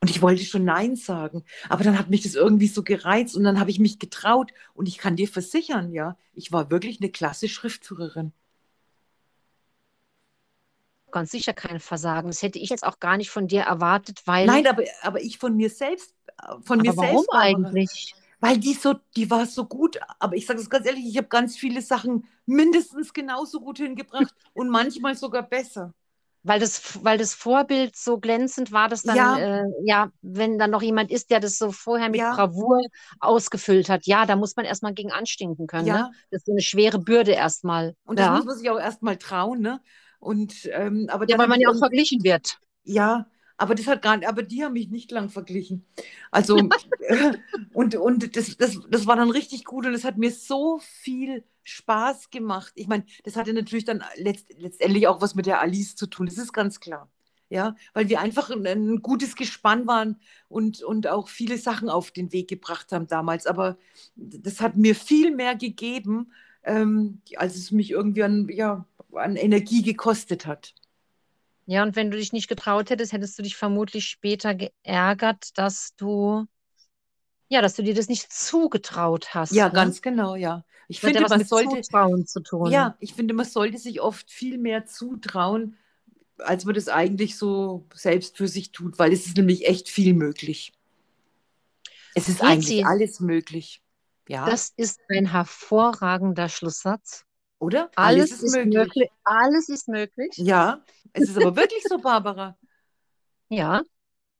Und 0.00 0.10
ich 0.10 0.22
wollte 0.22 0.44
schon 0.44 0.64
Nein 0.64 0.94
sagen, 0.94 1.44
aber 1.68 1.82
dann 1.82 1.98
hat 1.98 2.10
mich 2.10 2.22
das 2.22 2.34
irgendwie 2.34 2.68
so 2.68 2.82
gereizt 2.82 3.34
und 3.34 3.44
dann 3.44 3.58
habe 3.58 3.70
ich 3.70 3.78
mich 3.78 3.98
getraut 3.98 4.52
und 4.74 4.88
ich 4.88 4.98
kann 4.98 5.16
dir 5.16 5.26
versichern, 5.26 5.90
ja, 5.90 6.16
ich 6.34 6.52
war 6.52 6.70
wirklich 6.70 7.00
eine 7.00 7.10
klasse 7.10 7.48
Schriftführerin. 7.48 8.32
Ganz 11.10 11.30
sicher 11.30 11.54
kein 11.54 11.80
Versagen. 11.80 12.28
Das 12.28 12.42
hätte 12.42 12.58
ich 12.58 12.68
jetzt 12.68 12.84
auch 12.84 13.00
gar 13.00 13.16
nicht 13.16 13.30
von 13.30 13.48
dir 13.48 13.62
erwartet, 13.62 14.22
weil. 14.26 14.44
Nein, 14.46 14.66
aber, 14.66 14.84
aber 15.02 15.22
ich 15.22 15.38
von 15.38 15.56
mir 15.56 15.70
selbst, 15.70 16.14
von 16.62 16.80
mir 16.80 16.90
aber 16.90 16.98
warum 16.98 17.10
selbst, 17.10 17.30
Barbara. 17.30 17.68
eigentlich? 17.68 18.14
Weil 18.38 18.58
die 18.58 18.74
so, 18.74 18.96
die 19.16 19.30
war 19.30 19.46
so 19.46 19.64
gut, 19.64 19.98
aber 20.18 20.36
ich 20.36 20.44
sage 20.44 20.60
es 20.60 20.68
ganz 20.68 20.86
ehrlich, 20.86 21.06
ich 21.06 21.16
habe 21.16 21.28
ganz 21.28 21.56
viele 21.56 21.80
Sachen 21.80 22.26
mindestens 22.44 23.14
genauso 23.14 23.60
gut 23.60 23.78
hingebracht 23.78 24.34
und 24.52 24.68
manchmal 24.68 25.14
sogar 25.14 25.42
besser. 25.42 25.94
Weil 26.46 26.60
das, 26.60 27.02
weil 27.04 27.18
das 27.18 27.34
Vorbild 27.34 27.96
so 27.96 28.18
glänzend 28.18 28.70
war, 28.70 28.88
dass 28.88 29.02
dann, 29.02 29.16
Ja. 29.16 29.36
äh, 29.38 29.64
ja, 29.84 30.10
wenn 30.22 30.58
dann 30.58 30.70
noch 30.70 30.80
jemand 30.82 31.10
ist, 31.10 31.30
der 31.30 31.40
das 31.40 31.58
so 31.58 31.72
vorher 31.72 32.08
mit 32.08 32.20
Ja. 32.20 32.34
Bravour 32.34 32.82
ausgefüllt 33.18 33.88
hat, 33.88 34.06
ja, 34.06 34.26
da 34.26 34.36
muss 34.36 34.54
man 34.54 34.64
erstmal 34.64 34.94
gegen 34.94 35.10
anstinken 35.10 35.66
können. 35.66 35.88
Ja. 35.88 35.94
Ne? 35.94 36.10
Das 36.30 36.42
ist 36.42 36.46
so 36.46 36.52
eine 36.52 36.62
schwere 36.62 37.00
Bürde 37.00 37.32
erstmal. 37.32 37.96
Und 38.04 38.18
das 38.20 38.30
muss 38.30 38.44
man 38.44 38.56
sich 38.56 38.70
auch 38.70 38.78
erstmal 38.78 39.16
trauen, 39.16 39.60
ne? 39.60 39.80
Und 40.20 40.54
ähm, 40.72 41.08
aber 41.10 41.28
ja, 41.28 41.36
weil 41.36 41.48
man 41.48 41.60
ja 41.60 41.68
auch 41.68 41.78
verglichen 41.78 42.22
wird. 42.22 42.58
Ja, 42.84 43.26
aber 43.56 43.74
das 43.74 43.86
hat 43.86 44.02
gar 44.02 44.16
nicht, 44.16 44.28
aber 44.28 44.42
die 44.42 44.64
haben 44.64 44.74
mich 44.74 44.88
nicht 44.88 45.10
lang 45.10 45.30
verglichen. 45.30 45.84
Also 46.30 46.56
und, 47.72 47.94
und 47.94 48.36
das, 48.36 48.56
das, 48.56 48.78
das 48.88 49.06
war 49.06 49.16
dann 49.16 49.30
richtig 49.30 49.64
gut 49.64 49.86
und 49.86 49.94
es 49.94 50.04
hat 50.04 50.18
mir 50.18 50.30
so 50.30 50.80
viel 50.82 51.44
Spaß 51.64 52.30
gemacht. 52.30 52.72
Ich 52.76 52.86
meine, 52.86 53.04
das 53.24 53.36
hatte 53.36 53.52
natürlich 53.52 53.84
dann 53.84 54.04
letzt, 54.16 54.46
letztendlich 54.58 55.08
auch 55.08 55.20
was 55.20 55.34
mit 55.34 55.46
der 55.46 55.60
Alice 55.60 55.96
zu 55.96 56.06
tun, 56.06 56.26
das 56.26 56.38
ist 56.38 56.52
ganz 56.52 56.80
klar. 56.80 57.10
Ja, 57.48 57.76
weil 57.94 58.08
wir 58.08 58.20
einfach 58.20 58.50
ein, 58.50 58.66
ein 58.66 59.02
gutes 59.02 59.36
Gespann 59.36 59.86
waren 59.86 60.16
und, 60.48 60.82
und 60.82 61.06
auch 61.06 61.28
viele 61.28 61.58
Sachen 61.58 61.88
auf 61.88 62.10
den 62.10 62.32
Weg 62.32 62.48
gebracht 62.48 62.90
haben 62.90 63.06
damals. 63.06 63.46
Aber 63.46 63.78
das 64.16 64.60
hat 64.60 64.76
mir 64.76 64.96
viel 64.96 65.30
mehr 65.30 65.54
gegeben, 65.54 66.32
ähm, 66.64 67.20
als 67.36 67.54
es 67.54 67.70
mich 67.70 67.92
irgendwie 67.92 68.24
an, 68.24 68.48
ja, 68.48 68.84
an 69.12 69.36
Energie 69.36 69.82
gekostet 69.82 70.44
hat. 70.44 70.74
Ja, 71.66 71.82
und 71.82 71.96
wenn 71.96 72.10
du 72.10 72.16
dich 72.16 72.32
nicht 72.32 72.48
getraut 72.48 72.90
hättest, 72.90 73.12
hättest 73.12 73.38
du 73.38 73.42
dich 73.42 73.56
vermutlich 73.56 74.06
später 74.06 74.54
geärgert, 74.54 75.56
dass 75.58 75.94
du, 75.96 76.46
ja, 77.48 77.62
dass 77.62 77.74
du 77.74 77.82
dir 77.82 77.94
das 77.94 78.08
nicht 78.08 78.32
zugetraut 78.32 79.34
hast. 79.34 79.52
Ja, 79.52 79.68
ne? 79.68 79.72
ganz 79.72 80.02
genau, 80.02 80.34
ja. 80.36 80.64
Ich 80.88 81.00
Das 81.00 81.00
finde, 81.00 81.20
ja 81.20 81.24
was 81.24 81.30
man 81.30 81.40
mit 81.40 81.48
sollte, 81.48 81.82
Zutrauen 81.82 82.26
zu 82.26 82.40
tun. 82.40 82.70
ja, 82.70 82.96
ich 83.00 83.14
finde, 83.14 83.34
man 83.34 83.46
sollte 83.46 83.78
sich 83.78 84.00
oft 84.00 84.30
viel 84.30 84.58
mehr 84.58 84.86
zutrauen, 84.86 85.76
als 86.38 86.64
man 86.64 86.74
das 86.74 86.88
eigentlich 86.88 87.36
so 87.36 87.86
selbst 87.94 88.36
für 88.36 88.48
sich 88.48 88.72
tut, 88.72 88.98
weil 88.98 89.12
es 89.12 89.26
ist 89.26 89.36
nämlich 89.36 89.66
echt 89.68 89.88
viel 89.88 90.14
möglich. 90.14 90.72
Es 92.14 92.28
ist 92.28 92.40
Geht 92.40 92.50
eigentlich 92.50 92.66
sie. 92.66 92.84
alles 92.84 93.20
möglich. 93.20 93.80
Ja, 94.28 94.46
Das 94.46 94.72
ist 94.76 94.98
ein 95.10 95.26
hervorragender 95.26 96.48
Schlusssatz. 96.48 97.25
Oder? 97.58 97.90
Alles, 97.96 98.42
ist 98.42 98.54
möglich. 98.54 99.10
Alles 99.24 99.68
ist 99.68 99.88
möglich. 99.88 100.32
Ja, 100.36 100.84
es 101.12 101.30
ist 101.30 101.36
aber 101.36 101.56
wirklich 101.56 101.82
so, 101.88 101.98
Barbara. 101.98 102.56
Ja, 103.48 103.82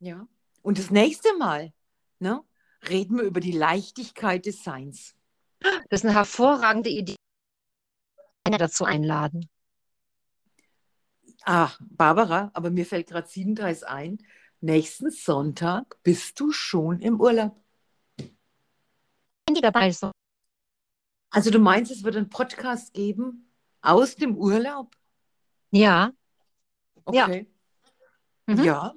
Ja. 0.01 0.27
Und 0.63 0.81
das 0.81 0.91
nächste 0.91 1.29
Mal, 1.39 1.73
ne, 2.19 2.43
reden 2.89 3.19
wir 3.19 3.23
über 3.23 3.39
die 3.39 3.53
Leichtigkeit 3.53 4.47
des 4.47 4.65
Seins. 4.65 5.15
das 5.61 6.01
ist 6.01 6.05
eine 6.05 6.15
hervorragende 6.15 6.91
Idee. 6.91 7.15
Einer 8.43 8.59
dazu 8.59 8.85
einladen. 8.85 9.49
Ah, 11.45 11.71
Barbara, 11.81 12.51
aber 12.53 12.71
mir 12.71 12.85
fällt 12.85 13.07
gerade 13.07 13.29
siebenteils 13.29 13.85
ein. 13.85 14.19
Nächsten 14.61 15.13
Sonntag 15.13 15.97
bist 16.03 16.41
du 16.41 16.51
schon 16.51 17.01
im 17.01 17.21
Urlaub. 17.21 17.57
Wenn 18.19 19.55
die 19.55 19.61
dabei 19.61 19.89
ist. 19.89 20.05
Also 21.37 21.51
du 21.51 21.59
meinst, 21.59 21.93
es 21.93 22.03
wird 22.03 22.17
einen 22.17 22.31
Podcast 22.31 22.95
geben 22.95 23.53
aus 23.83 24.17
dem 24.17 24.39
Urlaub? 24.39 24.97
Ja, 25.71 26.11
Ja. 27.13 27.25
Okay. 27.27 27.47
Mhm. 28.47 28.65
Ja. 28.65 28.95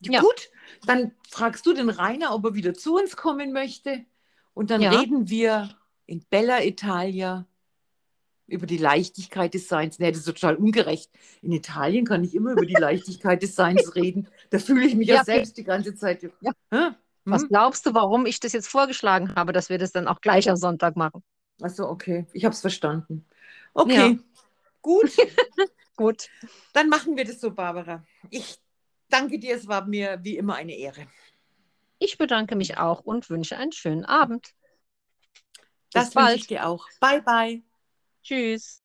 Ja. 0.00 0.20
Gut, 0.22 0.48
Dann 0.86 1.12
fragst 1.28 1.66
du 1.66 1.74
den 1.74 1.90
Rainer, 1.90 2.34
ob 2.34 2.46
er 2.46 2.54
wieder 2.54 2.72
zu 2.72 2.96
uns 2.96 3.16
kommen 3.18 3.52
möchte. 3.52 4.06
Und 4.54 4.70
dann 4.70 4.80
Ja. 4.80 4.98
reden 4.98 5.28
wir 5.28 5.76
in 6.06 6.24
Bella 6.30 6.64
Italia 6.64 7.46
über 8.46 8.64
die 8.64 8.78
Leichtigkeit 8.78 9.52
des 9.52 9.68
Seins. 9.68 9.98
Nee, 9.98 10.10
das 10.10 10.20
ist 10.20 10.24
total 10.24 10.56
ungerecht. 10.56 11.10
In 11.42 11.52
Italien 11.52 12.06
kann 12.06 12.24
ich 12.24 12.34
immer 12.34 12.52
über 12.52 12.64
die 12.64 12.76
Leichtigkeit 12.80 13.42
des 13.42 13.54
Seins 13.56 13.94
reden. 13.94 14.26
Da 14.48 14.58
fühle 14.58 14.86
ich 14.86 14.94
mich 14.94 15.08
ja, 15.08 15.16
Ja, 15.16 15.24
selbst 15.24 15.58
die 15.58 15.64
ganze 15.64 15.94
Zeit. 15.94 16.22
Ja. 16.40 16.52
Hä? 16.72 16.94
Was 17.26 17.42
Hm? 17.42 17.48
glaubst 17.48 17.84
du, 17.84 17.92
warum 17.92 18.24
ich 18.24 18.40
das 18.40 18.54
jetzt 18.54 18.68
vorgeschlagen 18.68 19.34
habe, 19.34 19.52
dass 19.52 19.68
wir 19.68 19.76
das 19.76 19.92
dann 19.92 20.08
auch 20.08 20.22
gleich 20.22 20.48
am 20.48 20.56
Sonntag 20.56 20.96
machen? 20.96 21.22
Achso, 21.60 21.88
okay. 21.88 22.26
Ich 22.32 22.44
habe 22.44 22.52
es 22.52 22.60
verstanden. 22.60 23.26
Okay, 23.74 24.18
gut. 24.82 25.10
Gut. 25.96 26.28
Dann 26.74 26.88
machen 26.88 27.16
wir 27.16 27.24
das 27.24 27.40
so, 27.40 27.50
Barbara. 27.50 28.04
Ich 28.30 28.60
danke 29.08 29.40
dir. 29.40 29.56
Es 29.56 29.66
war 29.66 29.84
mir 29.84 30.20
wie 30.22 30.36
immer 30.36 30.54
eine 30.54 30.76
Ehre. 30.76 31.08
Ich 31.98 32.18
bedanke 32.18 32.54
mich 32.54 32.78
auch 32.78 33.00
und 33.00 33.28
wünsche 33.30 33.56
einen 33.56 33.72
schönen 33.72 34.04
Abend. 34.04 34.54
Bis 35.92 35.92
Das 35.92 36.04
wünsche 36.06 36.14
bald. 36.14 36.36
ich 36.36 36.46
dir 36.46 36.68
auch. 36.68 36.86
Bye, 37.00 37.20
bye. 37.22 37.62
Tschüss. 38.22 38.80